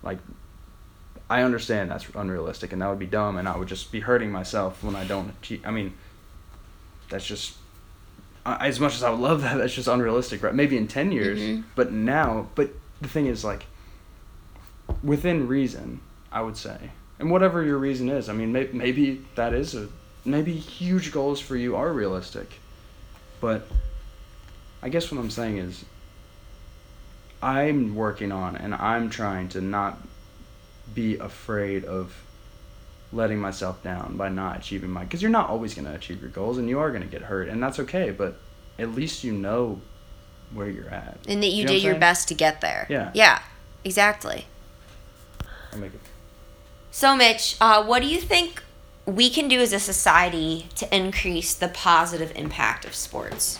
Like 0.03 0.19
I 1.30 1.43
understand 1.43 1.91
that's 1.91 2.08
unrealistic 2.15 2.71
and 2.71 2.82
that 2.82 2.89
would 2.89 2.99
be 2.99 3.06
dumb 3.06 3.38
and 3.38 3.47
I 3.47 3.58
would 3.58 3.67
just 3.67 3.91
be 3.91 3.99
hurting 3.99 4.32
myself 4.32 4.84
when 4.84 4.95
I 4.95 5.03
don't 5.03 5.30
achieve. 5.41 5.62
I 5.65 5.71
mean, 5.71 5.93
that's 7.10 7.25
just 7.25 7.56
as 8.48 8.80
much 8.80 8.96
as 8.96 9.04
I 9.04 9.10
would 9.10 9.20
love 9.20 9.42
that. 9.42 9.58
That's 9.58 9.74
just 9.74 9.88
unrealistic, 9.88 10.42
right? 10.44 10.54
Maybe 10.56 10.78
in 10.78 10.88
ten 10.88 11.12
years, 11.12 11.40
Mhm. 11.40 11.64
but 11.76 11.92
now. 11.92 12.48
But 12.56 12.72
the 13.02 13.08
thing 13.08 13.26
is, 13.28 13.44
like, 13.44 13.66
within 15.04 15.48
reason, 15.48 16.00
I 16.32 16.42
would 16.42 16.58
say, 16.58 16.92
and 17.20 17.30
whatever 17.32 17.64
your 17.64 17.78
reason 17.78 18.10
is, 18.10 18.30
I 18.30 18.34
mean, 18.34 18.52
may- 18.52 18.70
maybe 18.72 19.26
that 19.36 19.54
is 19.54 19.76
a 19.76 19.90
maybe 20.26 20.54
huge 20.54 21.12
goals 21.12 21.40
for 21.40 21.56
you 21.56 21.76
are 21.76 21.92
realistic, 21.92 22.60
but 23.42 23.68
I 24.82 24.90
guess 24.90 25.12
what 25.12 25.20
I'm 25.20 25.30
saying 25.30 25.58
is. 25.58 25.86
I'm 27.40 27.94
working 27.94 28.32
on 28.32 28.56
and 28.56 28.74
I'm 28.74 29.12
trying 29.12 29.50
to 29.50 29.62
not 29.62 30.00
be 30.96 31.18
afraid 31.20 31.86
of 31.86 32.12
letting 33.13 33.39
myself 33.39 33.82
down 33.84 34.17
by 34.17 34.30
not 34.30 34.58
achieving 34.58 34.89
my 34.89 35.04
because 35.04 35.22
you're 35.22 35.32
not 35.32 35.50
always 35.50 35.74
going 35.74 35.86
to 35.86 35.93
achieve 35.93 36.22
your 36.22 36.30
goals 36.30 36.58
and 36.58 36.67
you 36.67 36.80
are 36.80 36.89
going 36.89 37.02
to 37.02 37.08
get 37.08 37.22
hurt 37.22 37.48
and 37.48 37.63
that's 37.63 37.80
okay 37.80 38.12
but 38.12 38.38
at 38.80 38.91
least 38.91 39.24
you 39.24 39.32
know 39.32 39.80
where 40.54 40.70
you're 40.70 40.89
at 40.89 41.17
And 41.28 41.41
that 41.43 41.48
you, 41.48 41.58
You 41.58 41.65
know 41.65 41.74
did 41.74 41.84
your 41.84 41.96
best 41.96 42.28
to 42.30 42.34
get 42.34 42.62
there. 42.62 42.88
Yeah. 42.89 43.12
Yeah, 43.13 43.41
exactly. 43.84 44.46
I 45.74 45.76
make 45.76 45.93
it 45.93 46.00
So, 46.91 47.15
Mitch, 47.15 47.58
uh, 47.60 47.84
what 47.84 48.02
do 48.02 48.08
you 48.08 48.22
think 48.22 48.63
we 49.06 49.30
can 49.30 49.48
do 49.48 49.60
as 49.60 49.74
a 49.74 49.80
society 49.80 50.67
to 50.76 50.96
increase 50.96 51.54
the 51.54 51.67
positive 51.67 52.32
impact 52.36 52.86
of 52.86 52.96
sports? 52.96 53.60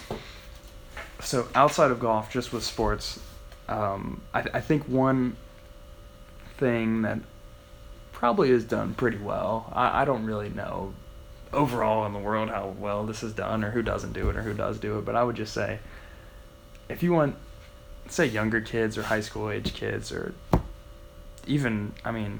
So 1.20 1.48
outside 1.56 1.92
of 1.92 2.00
golf, 2.00 2.32
just 2.32 2.54
with 2.54 2.64
sports, 2.64 3.20
um, 3.68 4.22
I, 4.34 4.46
I 4.54 4.62
think 4.62 4.84
one 4.84 5.36
thing 6.58 7.02
that 7.02 7.20
probably 8.18 8.50
is 8.50 8.64
done 8.64 8.96
pretty 8.96 9.20
well. 9.20 9.72
I, 9.76 10.02
I 10.02 10.06
don't 10.06 10.26
really 10.26 10.50
know 10.50 10.92
overall 11.54 12.04
in 12.08 12.14
the 12.14 12.20
world 12.20 12.50
how 12.50 12.74
well 12.80 13.06
this 13.06 13.22
is 13.22 13.32
done 13.32 13.64
or 13.64 13.70
who 13.70 13.84
doesn't 13.84 14.14
do 14.14 14.28
it 14.32 14.36
or 14.36 14.42
who 14.42 14.56
does 14.56 14.80
do 14.80 14.98
it, 14.98 15.06
but 15.06 15.16
I 15.16 15.24
would 15.24 15.36
just 15.36 15.54
say 15.54 15.78
if 16.90 17.04
you 17.04 17.14
want, 17.14 17.36
say, 18.10 18.26
younger 18.26 18.60
kids 18.60 18.98
or 18.98 19.04
high 19.04 19.20
school 19.20 19.52
age 19.52 19.76
kids 19.76 20.12
or 20.12 20.34
even, 21.46 21.94
I 22.04 22.10
mean, 22.10 22.40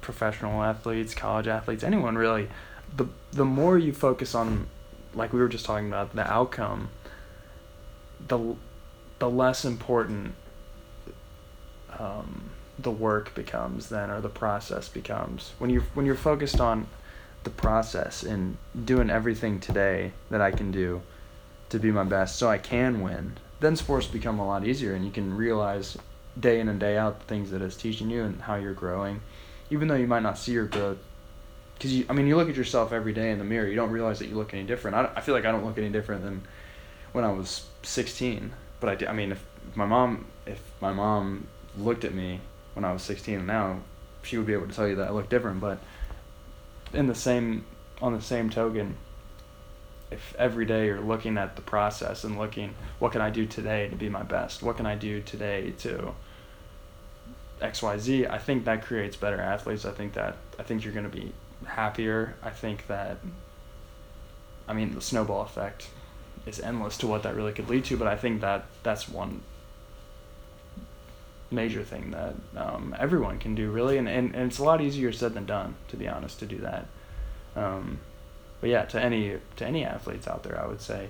professional 0.00 0.62
athletes, 0.62 1.12
college 1.12 1.48
athletes, 1.48 1.82
anyone 1.82 2.16
really, 2.16 2.48
the 2.96 3.06
the 3.32 3.44
more 3.44 3.76
you 3.76 3.92
focus 3.92 4.36
on, 4.36 4.68
like 5.12 5.32
we 5.32 5.40
were 5.40 5.48
just 5.48 5.64
talking 5.64 5.88
about, 5.88 6.14
the 6.14 6.32
outcome, 6.32 6.88
the 8.28 8.54
the 9.18 9.28
less 9.28 9.64
important 9.64 10.34
um, 11.98 12.49
the 12.82 12.90
work 12.90 13.34
becomes 13.34 13.88
then, 13.88 14.10
or 14.10 14.20
the 14.20 14.28
process 14.28 14.88
becomes. 14.88 15.52
When 15.58 15.70
you 15.70 15.80
when 15.94 16.06
you're 16.06 16.14
focused 16.14 16.60
on 16.60 16.86
the 17.42 17.50
process 17.50 18.22
and 18.22 18.56
doing 18.84 19.10
everything 19.10 19.60
today 19.60 20.12
that 20.30 20.40
I 20.40 20.50
can 20.50 20.70
do 20.70 21.02
to 21.70 21.78
be 21.78 21.90
my 21.90 22.04
best, 22.04 22.36
so 22.36 22.48
I 22.48 22.58
can 22.58 23.00
win, 23.00 23.38
then 23.60 23.76
sports 23.76 24.06
become 24.06 24.38
a 24.38 24.46
lot 24.46 24.66
easier, 24.66 24.94
and 24.94 25.04
you 25.04 25.10
can 25.10 25.36
realize 25.36 25.96
day 26.38 26.60
in 26.60 26.68
and 26.68 26.78
day 26.78 26.96
out 26.96 27.20
the 27.20 27.26
things 27.26 27.50
that 27.50 27.62
it's 27.62 27.76
teaching 27.76 28.10
you 28.10 28.22
and 28.22 28.40
how 28.42 28.56
you're 28.56 28.74
growing, 28.74 29.20
even 29.70 29.88
though 29.88 29.94
you 29.94 30.06
might 30.06 30.22
not 30.22 30.38
see 30.38 30.52
your 30.52 30.66
growth. 30.66 30.98
Because 31.74 31.94
you, 31.94 32.04
I 32.10 32.12
mean, 32.12 32.26
you 32.26 32.36
look 32.36 32.50
at 32.50 32.56
yourself 32.56 32.92
every 32.92 33.14
day 33.14 33.30
in 33.30 33.38
the 33.38 33.44
mirror. 33.44 33.66
You 33.66 33.76
don't 33.76 33.90
realize 33.90 34.18
that 34.18 34.28
you 34.28 34.34
look 34.34 34.52
any 34.52 34.64
different. 34.64 34.96
I, 34.96 35.10
I 35.16 35.20
feel 35.22 35.34
like 35.34 35.46
I 35.46 35.50
don't 35.50 35.64
look 35.64 35.78
any 35.78 35.88
different 35.88 36.22
than 36.22 36.42
when 37.12 37.24
I 37.24 37.32
was 37.32 37.66
16. 37.82 38.52
But 38.80 39.02
i, 39.02 39.10
I 39.10 39.12
mean, 39.12 39.32
if 39.32 39.42
my 39.74 39.86
mom, 39.86 40.26
if 40.46 40.60
my 40.80 40.92
mom 40.92 41.46
looked 41.78 42.04
at 42.04 42.12
me 42.12 42.40
when 42.80 42.90
I 42.90 42.94
was 42.94 43.02
16 43.02 43.36
and 43.36 43.46
now, 43.46 43.80
she 44.22 44.38
would 44.38 44.46
be 44.46 44.54
able 44.54 44.66
to 44.66 44.72
tell 44.72 44.88
you 44.88 44.96
that 44.96 45.08
I 45.08 45.10
look 45.10 45.28
different. 45.28 45.60
But 45.60 45.78
in 46.94 47.06
the 47.06 47.14
same, 47.14 47.66
on 48.00 48.14
the 48.14 48.22
same 48.22 48.48
token, 48.48 48.96
if 50.10 50.34
every 50.38 50.64
day 50.64 50.86
you're 50.86 51.00
looking 51.00 51.36
at 51.36 51.56
the 51.56 51.62
process 51.62 52.24
and 52.24 52.38
looking, 52.38 52.74
what 52.98 53.12
can 53.12 53.20
I 53.20 53.28
do 53.28 53.44
today 53.46 53.88
to 53.88 53.96
be 53.96 54.08
my 54.08 54.22
best? 54.22 54.62
What 54.62 54.78
can 54.78 54.86
I 54.86 54.94
do 54.94 55.20
today 55.20 55.72
to 55.80 56.14
X, 57.60 57.82
Y, 57.82 57.98
Z? 57.98 58.26
I 58.26 58.38
think 58.38 58.64
that 58.64 58.82
creates 58.82 59.14
better 59.14 59.40
athletes. 59.40 59.84
I 59.84 59.92
think 59.92 60.14
that 60.14 60.36
I 60.58 60.62
think 60.62 60.82
you're 60.82 60.94
going 60.94 61.08
to 61.08 61.16
be 61.16 61.32
happier. 61.66 62.34
I 62.42 62.50
think 62.50 62.86
that, 62.86 63.18
I 64.66 64.72
mean, 64.72 64.94
the 64.94 65.02
snowball 65.02 65.42
effect 65.42 65.88
is 66.46 66.58
endless 66.58 66.96
to 66.98 67.06
what 67.06 67.24
that 67.24 67.36
really 67.36 67.52
could 67.52 67.68
lead 67.68 67.84
to. 67.84 67.98
But 67.98 68.08
I 68.08 68.16
think 68.16 68.40
that 68.40 68.64
that's 68.82 69.06
one 69.06 69.42
major 71.50 71.82
thing 71.82 72.12
that 72.12 72.34
um, 72.56 72.94
everyone 72.98 73.38
can 73.38 73.54
do 73.54 73.70
really, 73.70 73.98
and, 73.98 74.08
and, 74.08 74.34
and 74.34 74.50
it's 74.50 74.58
a 74.58 74.64
lot 74.64 74.80
easier 74.80 75.12
said 75.12 75.34
than 75.34 75.46
done, 75.46 75.74
to 75.88 75.96
be 75.96 76.08
honest, 76.08 76.38
to 76.40 76.46
do 76.46 76.58
that. 76.58 76.86
Um, 77.56 77.98
but 78.60 78.70
yeah, 78.70 78.84
to 78.86 79.02
any 79.02 79.36
to 79.56 79.66
any 79.66 79.84
athletes 79.84 80.28
out 80.28 80.42
there, 80.42 80.62
I 80.62 80.66
would 80.66 80.80
say, 80.80 81.08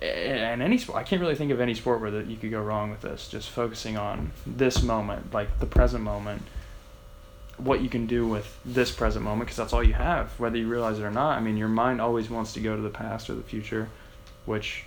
and 0.00 0.62
any 0.62 0.78
sport, 0.78 0.98
I 0.98 1.02
can't 1.02 1.20
really 1.20 1.34
think 1.34 1.50
of 1.50 1.60
any 1.60 1.74
sport 1.74 2.00
where 2.00 2.10
that 2.12 2.26
you 2.26 2.36
could 2.36 2.50
go 2.50 2.62
wrong 2.62 2.90
with 2.90 3.00
this. 3.00 3.28
Just 3.28 3.50
focusing 3.50 3.96
on 3.96 4.32
this 4.46 4.82
moment, 4.82 5.34
like 5.34 5.58
the 5.58 5.66
present 5.66 6.04
moment, 6.04 6.42
what 7.56 7.80
you 7.80 7.88
can 7.88 8.06
do 8.06 8.26
with 8.26 8.58
this 8.64 8.90
present 8.92 9.24
moment, 9.24 9.46
because 9.46 9.56
that's 9.56 9.72
all 9.72 9.82
you 9.82 9.94
have, 9.94 10.30
whether 10.38 10.56
you 10.56 10.68
realize 10.68 10.98
it 10.98 11.04
or 11.04 11.10
not. 11.10 11.36
I 11.36 11.40
mean, 11.40 11.56
your 11.56 11.68
mind 11.68 12.00
always 12.00 12.30
wants 12.30 12.52
to 12.54 12.60
go 12.60 12.76
to 12.76 12.82
the 12.82 12.90
past 12.90 13.28
or 13.28 13.34
the 13.34 13.42
future, 13.42 13.88
which 14.46 14.84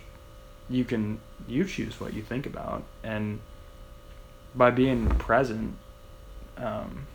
you 0.68 0.84
can 0.84 1.20
you 1.48 1.64
choose 1.64 2.00
what 2.00 2.14
you 2.14 2.22
think 2.22 2.46
about, 2.46 2.84
and 3.02 3.40
by 4.54 4.70
being 4.70 5.08
present, 5.08 5.76
um, 6.56 7.06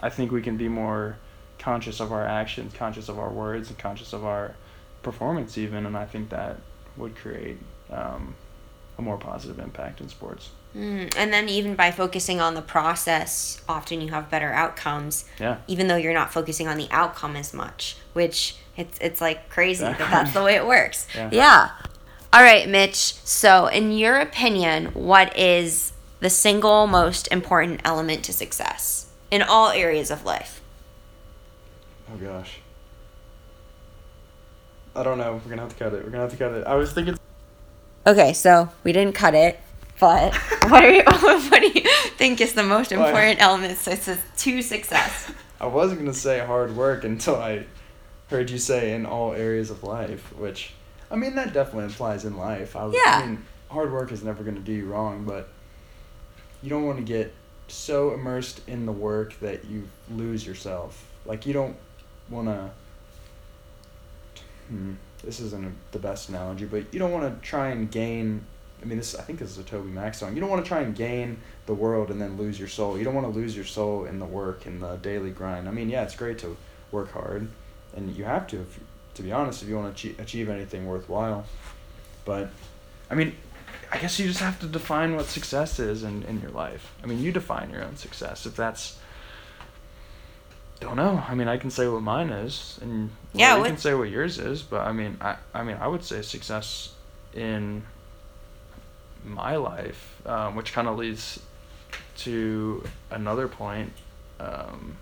I 0.00 0.08
think 0.08 0.30
we 0.30 0.42
can 0.42 0.56
be 0.56 0.68
more 0.68 1.18
conscious 1.58 2.00
of 2.00 2.12
our 2.12 2.24
actions, 2.24 2.72
conscious 2.74 3.08
of 3.08 3.18
our 3.18 3.30
words, 3.30 3.68
and 3.68 3.78
conscious 3.78 4.12
of 4.12 4.24
our 4.24 4.54
performance 5.02 5.58
even. 5.58 5.86
And 5.86 5.96
I 5.96 6.04
think 6.04 6.30
that 6.30 6.58
would 6.96 7.16
create 7.16 7.58
um, 7.90 8.34
a 8.98 9.02
more 9.02 9.16
positive 9.16 9.58
impact 9.58 10.00
in 10.00 10.08
sports. 10.08 10.50
Mm, 10.76 11.12
and 11.16 11.32
then 11.32 11.48
even 11.48 11.74
by 11.74 11.90
focusing 11.90 12.40
on 12.40 12.54
the 12.54 12.62
process, 12.62 13.62
often 13.68 14.00
you 14.00 14.08
have 14.08 14.30
better 14.30 14.52
outcomes. 14.52 15.24
Yeah. 15.40 15.58
Even 15.66 15.88
though 15.88 15.96
you're 15.96 16.14
not 16.14 16.32
focusing 16.32 16.68
on 16.68 16.76
the 16.76 16.88
outcome 16.90 17.36
as 17.36 17.54
much, 17.54 17.96
which 18.12 18.56
it's 18.76 18.98
it's 19.00 19.20
like 19.20 19.48
crazy 19.48 19.84
that 19.84 19.98
that's 19.98 20.32
the 20.32 20.42
way 20.42 20.54
it 20.54 20.66
works. 20.66 21.06
Yeah. 21.14 21.30
yeah. 21.32 21.70
All 22.30 22.42
right, 22.42 22.68
Mitch. 22.68 23.14
So, 23.24 23.66
in 23.68 23.92
your 23.92 24.18
opinion, 24.18 24.86
what 24.86 25.36
is 25.38 25.92
the 26.20 26.28
single 26.28 26.86
most 26.86 27.26
important 27.28 27.80
element 27.84 28.22
to 28.24 28.32
success 28.32 29.06
in 29.30 29.40
all 29.40 29.70
areas 29.70 30.10
of 30.10 30.24
life? 30.24 30.60
Oh 32.12 32.16
gosh. 32.16 32.60
I 34.94 35.02
don't 35.02 35.16
know. 35.16 35.34
We're 35.34 35.50
gonna 35.50 35.62
have 35.62 35.76
to 35.76 35.84
cut 35.84 35.94
it. 35.94 36.04
We're 36.04 36.10
gonna 36.10 36.24
have 36.24 36.32
to 36.32 36.36
cut 36.36 36.52
it. 36.52 36.66
I 36.66 36.74
was 36.74 36.92
thinking. 36.92 37.16
Okay, 38.06 38.32
so 38.34 38.68
we 38.84 38.92
didn't 38.92 39.14
cut 39.14 39.34
it, 39.34 39.60
but 39.98 40.34
what 40.68 40.84
are 40.84 40.90
you, 40.90 41.02
what 41.06 41.60
do 41.62 41.68
you 41.68 41.88
think 42.16 42.40
is 42.40 42.52
the 42.52 42.62
most 42.62 42.92
important 42.92 43.40
element 43.40 43.78
to 43.78 44.62
success? 44.62 45.32
I 45.60 45.66
wasn't 45.66 46.00
gonna 46.00 46.12
say 46.12 46.44
hard 46.44 46.76
work 46.76 47.04
until 47.04 47.36
I 47.36 47.64
heard 48.28 48.50
you 48.50 48.58
say 48.58 48.92
in 48.92 49.06
all 49.06 49.32
areas 49.32 49.70
of 49.70 49.82
life, 49.82 50.36
which 50.36 50.72
I 51.10 51.16
mean 51.16 51.34
that 51.36 51.52
definitely 51.52 51.86
applies 51.86 52.24
in 52.24 52.36
life. 52.36 52.76
I, 52.76 52.86
Yeah. 52.86 53.00
I 53.06 53.26
mean, 53.26 53.44
hard 53.70 53.92
work 53.92 54.12
is 54.12 54.22
never 54.22 54.42
gonna 54.42 54.60
do 54.60 54.72
you 54.72 54.86
wrong, 54.86 55.24
but 55.24 55.48
you 56.62 56.70
don't 56.70 56.84
want 56.84 56.98
to 56.98 57.04
get 57.04 57.32
so 57.68 58.12
immersed 58.12 58.60
in 58.66 58.86
the 58.86 58.92
work 58.92 59.38
that 59.40 59.64
you 59.66 59.88
lose 60.10 60.46
yourself. 60.46 61.06
Like 61.24 61.46
you 61.46 61.52
don't 61.52 61.76
want 62.30 62.48
to. 62.48 62.70
Hmm, 64.68 64.94
this 65.22 65.40
isn't 65.40 65.64
a, 65.64 65.72
the 65.92 65.98
best 65.98 66.28
analogy, 66.28 66.64
but 66.66 66.92
you 66.92 66.98
don't 66.98 67.12
want 67.12 67.42
to 67.42 67.48
try 67.48 67.68
and 67.68 67.90
gain. 67.90 68.44
I 68.80 68.84
mean, 68.84 68.98
this 68.98 69.14
I 69.14 69.22
think 69.22 69.38
this 69.38 69.50
is 69.50 69.58
a 69.58 69.62
TobyMac 69.64 70.14
song. 70.14 70.34
You 70.34 70.40
don't 70.40 70.50
want 70.50 70.64
to 70.64 70.68
try 70.68 70.80
and 70.80 70.94
gain 70.94 71.38
the 71.66 71.74
world 71.74 72.10
and 72.10 72.20
then 72.20 72.36
lose 72.36 72.58
your 72.58 72.68
soul. 72.68 72.96
You 72.98 73.04
don't 73.04 73.14
want 73.14 73.26
to 73.26 73.38
lose 73.38 73.56
your 73.56 73.64
soul 73.64 74.04
in 74.04 74.18
the 74.18 74.26
work 74.26 74.66
and 74.66 74.82
the 74.82 74.96
daily 74.96 75.30
grind. 75.30 75.68
I 75.68 75.72
mean, 75.72 75.88
yeah, 75.88 76.02
it's 76.02 76.14
great 76.14 76.38
to 76.40 76.56
work 76.92 77.12
hard, 77.12 77.48
and 77.96 78.14
you 78.16 78.24
have 78.24 78.46
to, 78.48 78.60
if, 78.60 78.80
to 79.18 79.24
be 79.24 79.32
honest, 79.32 79.64
if 79.64 79.68
you 79.68 79.74
want 79.74 79.88
to 79.88 79.92
achieve, 79.92 80.20
achieve 80.20 80.48
anything 80.48 80.86
worthwhile. 80.86 81.44
But, 82.24 82.50
I 83.10 83.16
mean, 83.16 83.34
I 83.90 83.98
guess 83.98 84.16
you 84.20 84.28
just 84.28 84.38
have 84.38 84.60
to 84.60 84.66
define 84.66 85.16
what 85.16 85.26
success 85.26 85.80
is 85.80 86.04
in, 86.04 86.22
in 86.22 86.40
your 86.40 86.52
life. 86.52 86.94
I 87.02 87.06
mean, 87.08 87.20
you 87.20 87.32
define 87.32 87.70
your 87.70 87.82
own 87.82 87.96
success. 87.96 88.46
If 88.46 88.54
that's, 88.54 88.96
don't 90.78 90.94
know. 90.94 91.24
I 91.28 91.34
mean, 91.34 91.48
I 91.48 91.56
can 91.56 91.70
say 91.70 91.88
what 91.88 92.00
mine 92.00 92.30
is, 92.30 92.78
and 92.80 93.10
Yeah, 93.32 93.54
well, 93.54 93.64
you 93.64 93.70
can 93.72 93.76
say 93.76 93.92
what 93.92 94.08
yours 94.08 94.38
is. 94.38 94.62
But 94.62 94.86
I 94.86 94.92
mean, 94.92 95.16
I 95.20 95.34
I 95.52 95.64
mean, 95.64 95.76
I 95.80 95.88
would 95.88 96.04
say 96.04 96.22
success 96.22 96.92
in 97.34 97.82
my 99.24 99.56
life, 99.56 100.22
um, 100.26 100.54
which 100.54 100.72
kind 100.72 100.86
of 100.86 100.96
leads 100.96 101.40
to 102.18 102.84
another 103.10 103.48
point. 103.48 103.92
Um, 104.38 104.96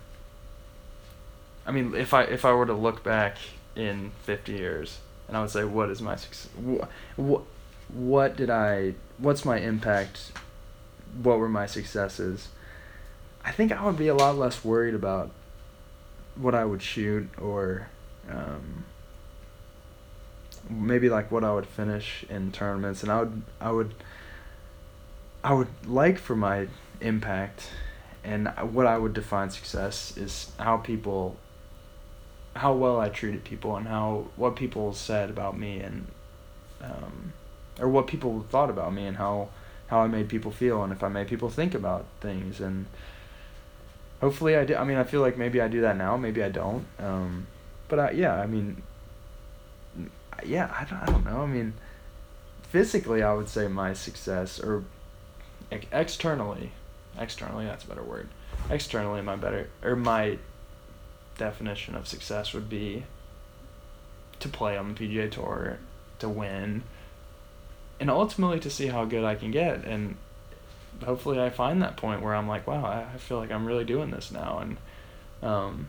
I 1.67 1.73
mean, 1.73 1.95
if 1.95 2.15
I 2.15 2.23
if 2.23 2.47
I 2.47 2.53
were 2.53 2.65
to 2.65 2.73
look 2.73 3.05
back 3.05 3.37
in 3.77 4.13
fifty 4.23 4.53
years, 4.53 4.99
and 5.29 5.37
I 5.37 5.41
would 5.41 5.51
say, 5.51 5.65
what 5.65 5.91
is 5.91 6.01
my 6.01 6.17
success? 6.17 6.51
What 7.17 7.43
what 7.89 8.37
did 8.37 8.51
I? 8.51 8.95
What's 9.19 9.45
my 9.45 9.59
impact? 9.59 10.33
What 11.23 11.39
were 11.39 11.49
my 11.49 11.67
successes? 11.67 12.49
I 13.45 13.53
think 13.53 13.73
I 13.73 13.85
would 13.85 13.97
be 13.97 14.09
a 14.09 14.15
lot 14.15 14.37
less 14.37 14.65
worried 14.65 14.95
about 14.95 15.31
what 16.35 16.55
I 16.55 16.65
would 16.65 16.83
shoot 16.83 17.29
or 17.39 17.89
um, 18.29 18.85
maybe 20.69 21.09
like 21.09 21.31
what 21.31 21.45
I 21.45 21.53
would 21.53 21.67
finish 21.67 22.25
in 22.29 22.53
tournaments, 22.53 23.03
and 23.03 23.13
I 23.13 23.21
would 23.21 23.43
I 23.61 23.71
would 23.71 23.95
I 25.45 25.53
would 25.55 25.69
like 25.87 26.19
for 26.19 26.35
my 26.35 26.67
impact 27.01 27.71
and 28.25 28.49
what 28.73 28.87
I 28.87 28.99
would 28.99 29.15
define 29.15 29.51
success 29.51 30.17
is 30.17 30.51
how 30.59 30.79
people 30.79 31.37
how 32.57 32.73
well 32.73 32.99
I 32.99 33.09
treated 33.09 33.45
people 33.45 33.77
and 33.77 33.87
how 33.87 34.27
what 34.37 34.57
people 34.57 34.93
said 34.93 35.31
about 35.31 35.59
me 35.59 35.81
and 35.81 36.07
um, 36.83 37.33
or 37.81 37.89
what 37.89 38.07
people 38.07 38.45
thought 38.51 38.71
about 38.71 38.93
me 38.93 39.07
and 39.07 39.17
how 39.17 39.49
how 39.89 40.01
I 40.01 40.09
made 40.09 40.29
people 40.29 40.51
feel 40.51 40.83
and 40.83 40.93
if 40.93 41.03
I 41.03 41.09
made 41.09 41.29
people 41.29 41.49
think 41.49 41.75
about 41.75 42.07
things. 42.21 42.61
And 42.61 42.87
hopefully 44.21 44.57
I 44.57 44.65
do 44.65 44.75
I 44.77 44.85
mean 44.85 44.97
I 44.97 45.05
feel 45.05 45.21
like 45.21 45.37
maybe 45.37 45.61
I 45.61 45.69
do 45.69 45.83
that 45.83 45.97
now 45.97 46.17
maybe 46.17 46.43
I 46.43 46.49
don't 46.49 46.87
um, 46.99 47.47
but 47.89 47.99
I, 47.99 48.11
yeah 48.13 48.35
I 48.35 48.47
mean 48.47 48.83
yeah 50.45 50.73
I 50.79 50.85
don't, 50.85 51.03
I 51.03 51.07
don't 51.07 51.25
know. 51.25 51.43
I 51.43 51.47
mean 51.47 51.75
physically 52.63 53.23
I 53.23 53.33
would 53.33 53.49
say 53.49 53.69
my 53.69 53.93
success 53.93 54.59
or 54.59 54.85
ex- 55.71 55.87
externally 55.93 56.73
externally 57.19 57.67
that's 57.67 57.85
a 57.85 57.89
better 57.89 58.03
word. 58.03 58.29
Externally 58.71 59.23
my 59.23 59.37
better 59.37 59.69
or 59.83 59.97
my 59.97 60.39
definition 61.39 61.95
of 61.95 62.07
success 62.07 62.53
would 62.53 62.69
be 62.69 63.05
to 64.41 64.49
play 64.49 64.77
on 64.77 64.95
the 64.95 64.95
PGA 64.95 65.31
Tour, 65.31 65.79
to 66.19 66.29
win, 66.29 66.83
and 68.01 68.11
ultimately 68.11 68.61
to 68.61 68.71
see 68.71 68.89
how 68.89 69.05
good 69.05 69.25
I 69.25 69.35
can 69.35 69.51
get. 69.51 69.85
And 69.85 70.17
hopefully, 71.05 71.41
I 71.41 71.51
find 71.51 71.83
that 71.83 71.97
point 71.97 72.23
where 72.23 72.35
I'm 72.35 72.49
like, 72.49 72.67
wow, 72.67 72.85
I, 72.85 73.19
feel 73.19 73.39
like 73.39 73.51
I'm 73.51 73.67
really 73.67 73.85
doing 73.85 74.11
this 74.11 74.31
now. 74.31 74.59
And 74.59 74.77
um, 75.43 75.89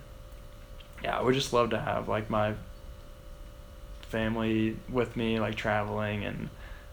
yeah, 1.04 1.18
I 1.18 1.22
would 1.22 1.34
just 1.34 1.54
love 1.54 1.72
to 1.72 1.80
have 1.80 2.08
like 2.08 2.30
my 2.30 2.54
family 4.10 4.78
with 4.90 5.16
me, 5.16 5.40
like 5.40 5.56
traveling 5.56 6.24
and 6.24 6.50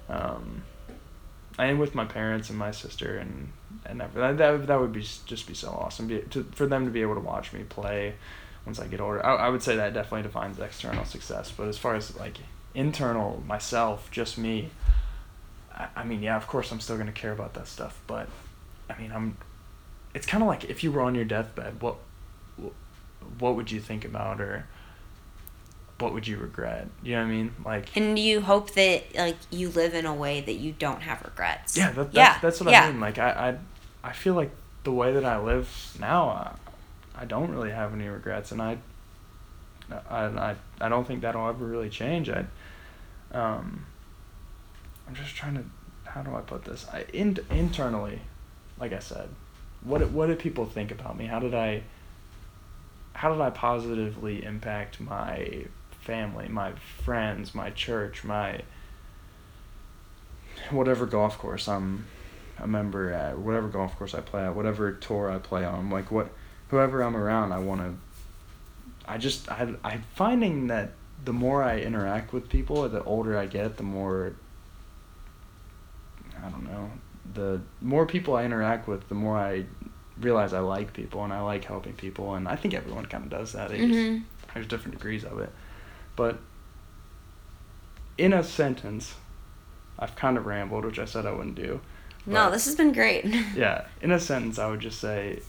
um, 0.08 0.64
and 1.58 1.78
with 1.78 1.94
my 1.94 2.04
parents 2.04 2.50
and 2.50 2.58
my 2.58 2.72
sister 2.72 3.16
and 3.16 3.52
and 3.86 4.02
everything. 4.02 4.36
That 4.36 4.66
that 4.66 4.80
would 4.80 4.92
be 4.92 5.02
just 5.02 5.46
be 5.46 5.54
so 5.54 5.68
awesome 5.68 6.08
be, 6.08 6.20
to, 6.30 6.44
for 6.52 6.66
them 6.66 6.84
to 6.84 6.90
be 6.90 7.02
able 7.02 7.14
to 7.14 7.20
watch 7.20 7.52
me 7.52 7.62
play 7.62 8.14
once 8.66 8.80
I 8.80 8.86
get 8.86 9.00
older. 9.00 9.24
I, 9.24 9.34
I 9.34 9.48
would 9.48 9.62
say 9.62 9.76
that 9.76 9.94
definitely 9.94 10.22
defines 10.22 10.58
external 10.58 11.04
success. 11.04 11.50
But 11.50 11.68
as 11.68 11.78
far 11.78 11.94
as 11.94 12.16
like 12.16 12.38
internal 12.74 13.42
myself, 13.46 14.10
just 14.10 14.38
me, 14.38 14.70
I, 15.74 15.88
I 15.96 16.04
mean, 16.04 16.22
yeah, 16.22 16.36
of 16.36 16.46
course 16.46 16.70
I'm 16.72 16.80
still 16.80 16.96
gonna 16.96 17.12
care 17.12 17.32
about 17.32 17.54
that 17.54 17.68
stuff. 17.68 18.00
But 18.06 18.28
I 18.88 18.98
mean, 19.00 19.12
I'm. 19.12 19.36
It's 20.14 20.26
kind 20.26 20.42
of 20.42 20.48
like 20.48 20.64
if 20.64 20.84
you 20.84 20.92
were 20.92 21.00
on 21.00 21.14
your 21.16 21.24
deathbed, 21.24 21.82
what, 21.82 21.96
what 23.38 23.56
would 23.56 23.72
you 23.72 23.80
think 23.80 24.04
about 24.04 24.40
or 24.40 24.66
what 25.98 26.12
would 26.12 26.26
you 26.26 26.36
regret? 26.36 26.88
You 27.02 27.16
know 27.16 27.22
what 27.22 27.28
I 27.28 27.30
mean? 27.30 27.54
Like 27.64 27.96
And 27.96 28.18
you 28.18 28.40
hope 28.40 28.72
that 28.72 29.14
like 29.16 29.36
you 29.50 29.70
live 29.70 29.94
in 29.94 30.06
a 30.06 30.14
way 30.14 30.40
that 30.40 30.54
you 30.54 30.72
don't 30.72 31.02
have 31.02 31.22
regrets. 31.22 31.76
Yeah, 31.76 31.90
that, 31.90 32.12
that's, 32.12 32.14
yeah, 32.14 32.38
that's 32.40 32.60
what 32.60 32.70
yeah. 32.70 32.84
I 32.84 32.90
mean. 32.90 33.00
Like 33.00 33.18
I, 33.18 33.58
I, 34.02 34.08
I 34.08 34.12
feel 34.12 34.34
like 34.34 34.50
the 34.84 34.92
way 34.92 35.12
that 35.12 35.24
I 35.24 35.38
live 35.38 35.96
now, 35.98 36.56
I, 37.16 37.24
don't 37.24 37.50
really 37.50 37.70
have 37.70 37.92
any 37.92 38.08
regrets, 38.08 38.52
and 38.52 38.60
I, 38.60 38.78
I, 40.08 40.24
I, 40.24 40.56
I 40.80 40.88
don't 40.88 41.06
think 41.06 41.22
that'll 41.22 41.48
ever 41.48 41.64
really 41.64 41.90
change. 41.90 42.28
I, 42.28 42.44
um, 43.32 43.86
I'm 45.06 45.14
just 45.14 45.34
trying 45.34 45.54
to, 45.54 45.64
how 46.10 46.22
do 46.22 46.34
I 46.34 46.40
put 46.40 46.64
this? 46.64 46.86
I 46.92 47.04
in, 47.12 47.38
internally, 47.50 48.20
like 48.78 48.92
I 48.92 48.98
said, 48.98 49.28
what 49.82 50.08
what 50.10 50.26
did 50.26 50.38
people 50.38 50.66
think 50.66 50.90
about 50.90 51.16
me? 51.16 51.26
How 51.26 51.38
did 51.38 51.54
I, 51.54 51.82
how 53.12 53.32
did 53.32 53.40
I 53.40 53.50
positively 53.50 54.44
impact 54.44 55.00
my 55.00 55.66
family, 56.00 56.48
my 56.48 56.72
friends, 56.72 57.54
my 57.54 57.70
church, 57.70 58.24
my 58.24 58.60
whatever 60.70 61.06
golf 61.06 61.38
course 61.38 61.68
I'm 61.68 62.06
a 62.58 62.66
member 62.66 63.12
at, 63.12 63.38
whatever 63.38 63.68
golf 63.68 63.96
course 63.96 64.14
I 64.14 64.20
play 64.20 64.44
at, 64.44 64.54
whatever 64.54 64.92
tour 64.92 65.30
I 65.30 65.38
play 65.38 65.64
on, 65.64 65.90
like 65.90 66.10
what 66.10 66.30
whoever 66.74 67.04
I'm 67.04 67.16
around, 67.16 67.52
I 67.52 67.60
want 67.60 67.82
to. 67.82 67.94
I 69.06 69.16
just 69.16 69.48
I 69.48 69.72
I'm 69.84 70.02
finding 70.16 70.66
that 70.66 70.90
the 71.24 71.32
more 71.32 71.62
I 71.62 71.78
interact 71.78 72.32
with 72.32 72.48
people, 72.48 72.88
the 72.88 73.04
older 73.04 73.38
I 73.38 73.46
get, 73.46 73.76
the 73.76 73.84
more. 73.84 74.34
I 76.44 76.48
don't 76.48 76.64
know. 76.64 76.90
The 77.32 77.60
more 77.80 78.06
people 78.06 78.34
I 78.34 78.44
interact 78.44 78.88
with, 78.88 79.08
the 79.08 79.14
more 79.14 79.38
I 79.38 79.66
realize 80.18 80.52
I 80.52 80.58
like 80.58 80.92
people 80.92 81.22
and 81.22 81.32
I 81.32 81.40
like 81.42 81.64
helping 81.64 81.92
people, 81.92 82.34
and 82.34 82.48
I 82.48 82.56
think 82.56 82.74
everyone 82.74 83.06
kind 83.06 83.22
of 83.22 83.30
does 83.30 83.52
that. 83.52 83.70
It 83.70 83.78
just- 83.78 83.90
mm-hmm. 83.92 84.24
there's 84.52 84.66
different 84.66 84.96
degrees 84.98 85.24
of 85.24 85.38
it, 85.38 85.52
but 86.16 86.38
in 88.18 88.32
a 88.32 88.42
sentence, 88.42 89.14
I've 89.96 90.16
kind 90.16 90.36
of 90.36 90.46
rambled, 90.46 90.84
which 90.84 90.98
I 90.98 91.04
said 91.04 91.24
I 91.24 91.32
wouldn't 91.32 91.54
do. 91.54 91.80
No, 92.26 92.50
this 92.50 92.64
has 92.64 92.74
been 92.74 92.92
great. 92.92 93.24
yeah, 93.54 93.86
in 94.02 94.10
a 94.10 94.18
sentence, 94.18 94.58
I 94.58 94.68
would 94.68 94.80
just 94.80 95.00
say 95.00 95.40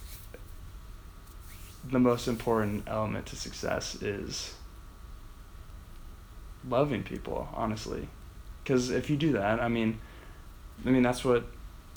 the 1.89 1.99
most 1.99 2.27
important 2.27 2.83
element 2.87 3.25
to 3.27 3.35
success 3.35 4.01
is 4.01 4.55
loving 6.67 7.03
people, 7.03 7.47
honestly. 7.53 8.07
Because 8.63 8.89
if 8.89 9.09
you 9.09 9.17
do 9.17 9.33
that, 9.33 9.59
I 9.59 9.67
mean, 9.67 9.99
I 10.85 10.89
mean 10.89 11.03
that's 11.03 11.23
what, 11.23 11.45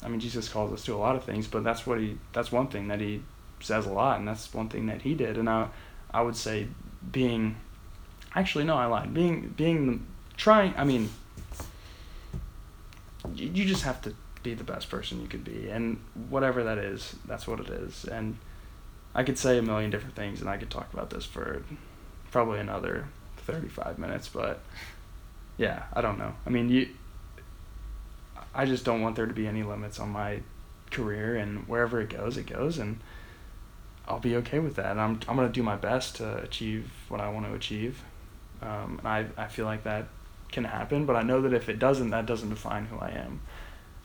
I 0.03 0.07
mean 0.07 0.19
Jesus 0.19 0.47
calls 0.47 0.71
us 0.71 0.83
to 0.85 0.93
a 0.93 0.97
lot 0.97 1.15
of 1.15 1.23
things, 1.23 1.47
but 1.47 1.63
that's 1.63 1.87
what 1.87 1.99
he, 1.99 2.17
that's 2.33 2.51
one 2.51 2.67
thing 2.67 2.87
that 2.89 2.99
he 2.99 3.23
says 3.59 3.85
a 3.85 3.91
lot, 3.91 4.19
and 4.19 4.27
that's 4.27 4.53
one 4.53 4.69
thing 4.69 4.85
that 4.87 5.01
he 5.01 5.13
did, 5.15 5.37
and 5.37 5.49
I, 5.49 5.69
I 6.13 6.21
would 6.21 6.35
say 6.35 6.67
being, 7.11 7.55
actually 8.35 8.63
no, 8.65 8.75
I 8.75 8.85
lied, 8.85 9.13
being 9.13 9.53
being 9.57 10.05
trying, 10.37 10.73
I 10.77 10.83
mean, 10.83 11.09
you, 13.33 13.49
you 13.53 13.65
just 13.65 13.83
have 13.83 14.01
to 14.03 14.15
be 14.43 14.53
the 14.53 14.63
best 14.63 14.89
person 14.89 15.21
you 15.21 15.27
could 15.27 15.43
be, 15.43 15.69
and 15.69 15.99
whatever 16.29 16.63
that 16.63 16.77
is, 16.77 17.15
that's 17.25 17.47
what 17.47 17.59
it 17.59 17.69
is. 17.69 18.05
And 18.05 18.37
I 19.13 19.23
could 19.23 19.37
say 19.37 19.57
a 19.57 19.61
million 19.61 19.89
different 19.89 20.15
things, 20.15 20.41
and 20.41 20.49
I 20.49 20.57
could 20.57 20.69
talk 20.69 20.93
about 20.93 21.09
this 21.09 21.25
for 21.25 21.63
probably 22.31 22.59
another 22.59 23.07
thirty-five 23.37 23.97
minutes, 23.97 24.27
but 24.27 24.61
yeah, 25.57 25.83
I 25.93 26.01
don't 26.01 26.17
know. 26.17 26.33
I 26.45 26.49
mean, 26.49 26.69
you. 26.69 26.89
I 28.53 28.65
just 28.65 28.83
don't 28.83 29.01
want 29.01 29.15
there 29.15 29.25
to 29.27 29.33
be 29.33 29.47
any 29.47 29.63
limits 29.63 29.99
on 29.99 30.09
my 30.09 30.39
career, 30.91 31.35
and 31.35 31.67
wherever 31.67 32.01
it 32.01 32.09
goes, 32.09 32.37
it 32.37 32.47
goes, 32.47 32.77
and 32.77 32.99
I'll 34.07 34.19
be 34.19 34.35
okay 34.37 34.59
with 34.59 34.75
that. 34.75 34.91
And 34.91 35.01
I'm 35.01 35.19
I'm 35.27 35.35
gonna 35.35 35.49
do 35.49 35.63
my 35.63 35.75
best 35.75 36.15
to 36.17 36.37
achieve 36.37 36.91
what 37.09 37.21
I 37.21 37.29
want 37.29 37.45
to 37.45 37.53
achieve, 37.53 38.01
um, 38.61 38.99
and 38.99 39.07
I 39.07 39.25
I 39.37 39.47
feel 39.47 39.65
like 39.65 39.83
that 39.83 40.07
can 40.51 40.63
happen. 40.63 41.05
But 41.05 41.15
I 41.15 41.23
know 41.23 41.41
that 41.41 41.53
if 41.53 41.69
it 41.69 41.79
doesn't, 41.79 42.09
that 42.11 42.25
doesn't 42.25 42.49
define 42.49 42.85
who 42.85 42.97
I 42.97 43.09
am. 43.09 43.41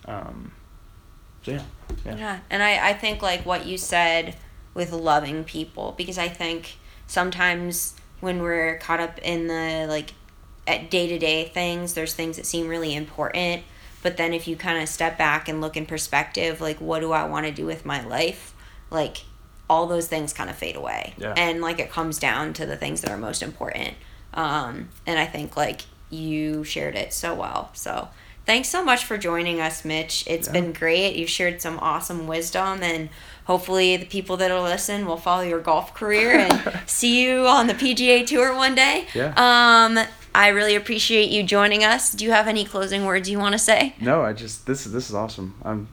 Um, 0.07 0.53
so 1.43 1.53
yeah, 1.53 1.63
yeah, 2.05 2.17
Yeah, 2.17 2.39
and 2.51 2.63
I, 2.63 2.91
I 2.91 2.93
think 2.95 3.23
like 3.23 3.47
what 3.47 3.67
you 3.67 3.79
said 3.79 4.37
with 4.75 4.93
loving 4.93 5.45
people 5.45 5.95
because 5.97 6.18
I 6.18 6.29
think 6.29 6.77
sometimes 7.07 7.95
when 8.20 8.43
we're 8.43 8.79
caught 8.79 9.01
up 9.01 9.18
in 9.20 9.47
the 9.47 9.87
like 9.89 10.12
at 10.66 10.91
day 10.91 11.07
to 11.07 11.18
day 11.18 11.45
things, 11.47 11.95
there's 11.95 12.14
things 12.14 12.37
that 12.37 12.47
seem 12.47 12.68
really 12.68 12.95
important. 12.95 13.62
But 14.03 14.16
then 14.16 14.35
if 14.35 14.47
you 14.47 14.57
kind 14.57 14.83
of 14.83 14.89
step 14.89 15.16
back 15.16 15.49
and 15.49 15.61
look 15.61 15.77
in 15.77 15.87
perspective, 15.87 16.61
like 16.61 16.81
what 16.81 17.01
do 17.01 17.12
I 17.12 17.25
want 17.25 17.47
to 17.47 17.53
do 17.53 17.64
with 17.64 17.87
my 17.87 18.05
life? 18.05 18.55
Like 18.91 19.25
all 19.68 19.87
those 19.87 20.09
things 20.09 20.33
kind 20.33 20.51
of 20.51 20.57
fade 20.57 20.77
away. 20.77 21.14
Yeah. 21.16 21.35
And 21.37 21.61
like 21.61 21.79
it 21.79 21.91
comes 21.91 22.18
down 22.18 22.53
to 22.55 22.66
the 22.66 22.77
things 22.77 23.01
that 23.01 23.11
are 23.11 23.16
most 23.16 23.43
important. 23.43 23.95
Um, 24.35 24.89
and 25.07 25.18
I 25.18 25.27
think 25.27 25.57
like 25.57 25.83
you 26.11 26.64
shared 26.64 26.97
it 26.97 27.12
so 27.12 27.35
well. 27.35 27.70
So 27.72 28.09
thanks 28.47 28.69
so 28.69 28.85
much 28.85 29.05
for 29.05 29.17
joining 29.19 29.61
us, 29.61 29.85
Mitch. 29.85 30.25
It's 30.27 30.47
Yeah. 30.49 30.53
been 30.53 30.73
great. 30.73 31.17
You've 31.17 31.31
shared 31.31 31.61
some 31.63 31.79
awesome 31.81 32.27
wisdom 32.27 32.83
and 32.83 33.09
hopefully 33.45 33.97
the 33.97 34.07
people 34.07 34.37
that'll 34.37 34.63
listen 34.63 35.07
will 35.07 35.17
follow 35.17 35.43
your 35.43 35.61
golf 35.61 35.95
career 35.95 36.31
and 36.39 36.83
see 36.87 37.23
you 37.23 37.47
on 37.47 37.67
the 37.67 37.75
PGA 37.75 38.27
tour 38.27 38.55
one 38.55 38.75
day. 38.75 39.07
Yeah. 39.15 39.33
Um 39.37 39.99
I 40.37 40.49
really 40.49 40.75
appreciate 40.75 41.31
you 41.31 41.45
joining 41.45 41.85
us. 41.85 42.13
Do 42.13 42.25
you 42.25 42.33
have 42.33 42.49
any 42.49 42.65
closing 42.65 43.05
words 43.05 43.31
you 43.31 43.39
want 43.39 43.53
to 43.53 43.59
say? 43.59 43.95
No, 44.01 44.23
I 44.23 44.33
just 44.33 44.67
this 44.67 44.85
is 44.87 44.93
this 44.93 45.09
is 45.09 45.15
awesome. 45.15 45.55
I'm 45.65 45.89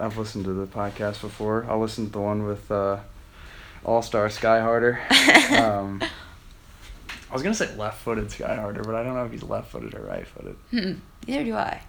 I've 0.00 0.18
listened 0.18 0.44
to 0.46 0.52
the 0.52 0.66
podcast 0.66 1.20
before. 1.20 1.64
I 1.70 1.76
listened 1.76 2.08
to 2.08 2.12
the 2.14 2.20
one 2.20 2.44
with 2.44 2.68
uh, 2.72 2.98
All 3.84 4.02
Star 4.02 4.28
Sky 4.28 4.60
Harder. 4.60 4.98
um, 5.56 6.02
I 7.30 7.32
was 7.32 7.42
gonna 7.44 7.54
say 7.54 7.72
left-footed 7.76 8.30
Sky 8.32 8.56
Harder, 8.56 8.82
but 8.82 8.94
I 8.96 9.04
don't 9.04 9.14
know 9.14 9.24
if 9.24 9.30
he's 9.30 9.42
left-footed 9.44 9.94
or 9.94 10.02
right-footed. 10.02 10.56
Hmm. 10.70 10.92
Neither 11.28 11.44
do 11.44 11.54
I. 11.54 11.82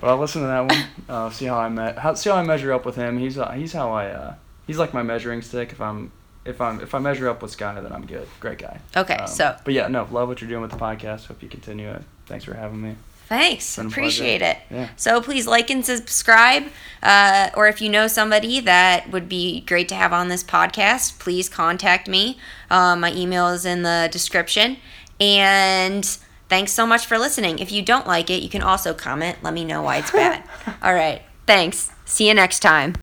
But 0.00 0.10
I'll 0.10 0.18
listen 0.18 0.42
to 0.42 0.48
that 0.48 0.60
one. 0.60 0.84
Uh, 1.08 1.30
see 1.30 1.46
how 1.46 1.58
I 1.58 1.68
met. 1.68 1.98
How, 1.98 2.14
see 2.14 2.30
how 2.30 2.36
I 2.36 2.42
measure 2.42 2.72
up 2.72 2.84
with 2.86 2.96
him. 2.96 3.18
He's 3.18 3.38
uh, 3.38 3.50
he's 3.52 3.72
how 3.72 3.92
I. 3.92 4.06
Uh, 4.06 4.34
he's 4.66 4.78
like 4.78 4.92
my 4.94 5.02
measuring 5.02 5.42
stick. 5.42 5.72
If 5.72 5.80
I'm 5.80 6.12
if 6.44 6.60
I'm 6.60 6.80
if 6.80 6.94
I 6.94 6.98
measure 6.98 7.28
up 7.28 7.42
with 7.42 7.50
Sky, 7.50 7.80
then 7.80 7.92
I'm 7.92 8.06
good. 8.06 8.26
Great 8.40 8.58
guy. 8.58 8.80
Okay, 8.96 9.16
Um, 9.16 9.26
so 9.26 9.56
But 9.64 9.74
yeah, 9.74 9.88
no, 9.88 10.08
love 10.10 10.28
what 10.28 10.40
you're 10.40 10.50
doing 10.50 10.62
with 10.62 10.70
the 10.70 10.76
podcast. 10.78 11.26
Hope 11.26 11.42
you 11.42 11.48
continue 11.48 11.90
it. 11.90 12.02
Thanks 12.26 12.44
for 12.44 12.54
having 12.54 12.80
me. 12.80 12.96
Thanks. 13.28 13.78
Appreciate 13.78 14.42
it. 14.42 14.58
Yeah. 14.70 14.90
So 14.96 15.22
please 15.22 15.46
like 15.46 15.70
and 15.70 15.86
subscribe. 15.86 16.64
Uh, 17.02 17.48
or 17.54 17.66
if 17.66 17.80
you 17.80 17.88
know 17.88 18.06
somebody 18.06 18.60
that 18.60 19.10
would 19.10 19.26
be 19.26 19.62
great 19.62 19.88
to 19.88 19.94
have 19.94 20.12
on 20.12 20.28
this 20.28 20.44
podcast, 20.44 21.18
please 21.18 21.48
contact 21.48 22.08
me. 22.08 22.38
Um, 22.70 23.00
my 23.00 23.12
email 23.14 23.48
is 23.48 23.64
in 23.64 23.84
the 23.84 24.08
description. 24.12 24.76
And 25.18 26.18
thanks 26.52 26.70
so 26.70 26.86
much 26.86 27.06
for 27.06 27.18
listening. 27.18 27.60
If 27.60 27.72
you 27.72 27.80
don't 27.80 28.06
like 28.06 28.28
it, 28.28 28.42
you 28.42 28.50
can 28.50 28.60
also 28.60 28.92
comment. 28.92 29.38
Let 29.42 29.54
me 29.54 29.64
know 29.64 29.80
why 29.80 29.96
it's 29.96 30.10
bad. 30.10 30.44
All 30.82 30.92
right. 30.92 31.22
Thanks. 31.46 31.90
See 32.04 32.28
you 32.28 32.34
next 32.34 32.60
time. 32.60 32.94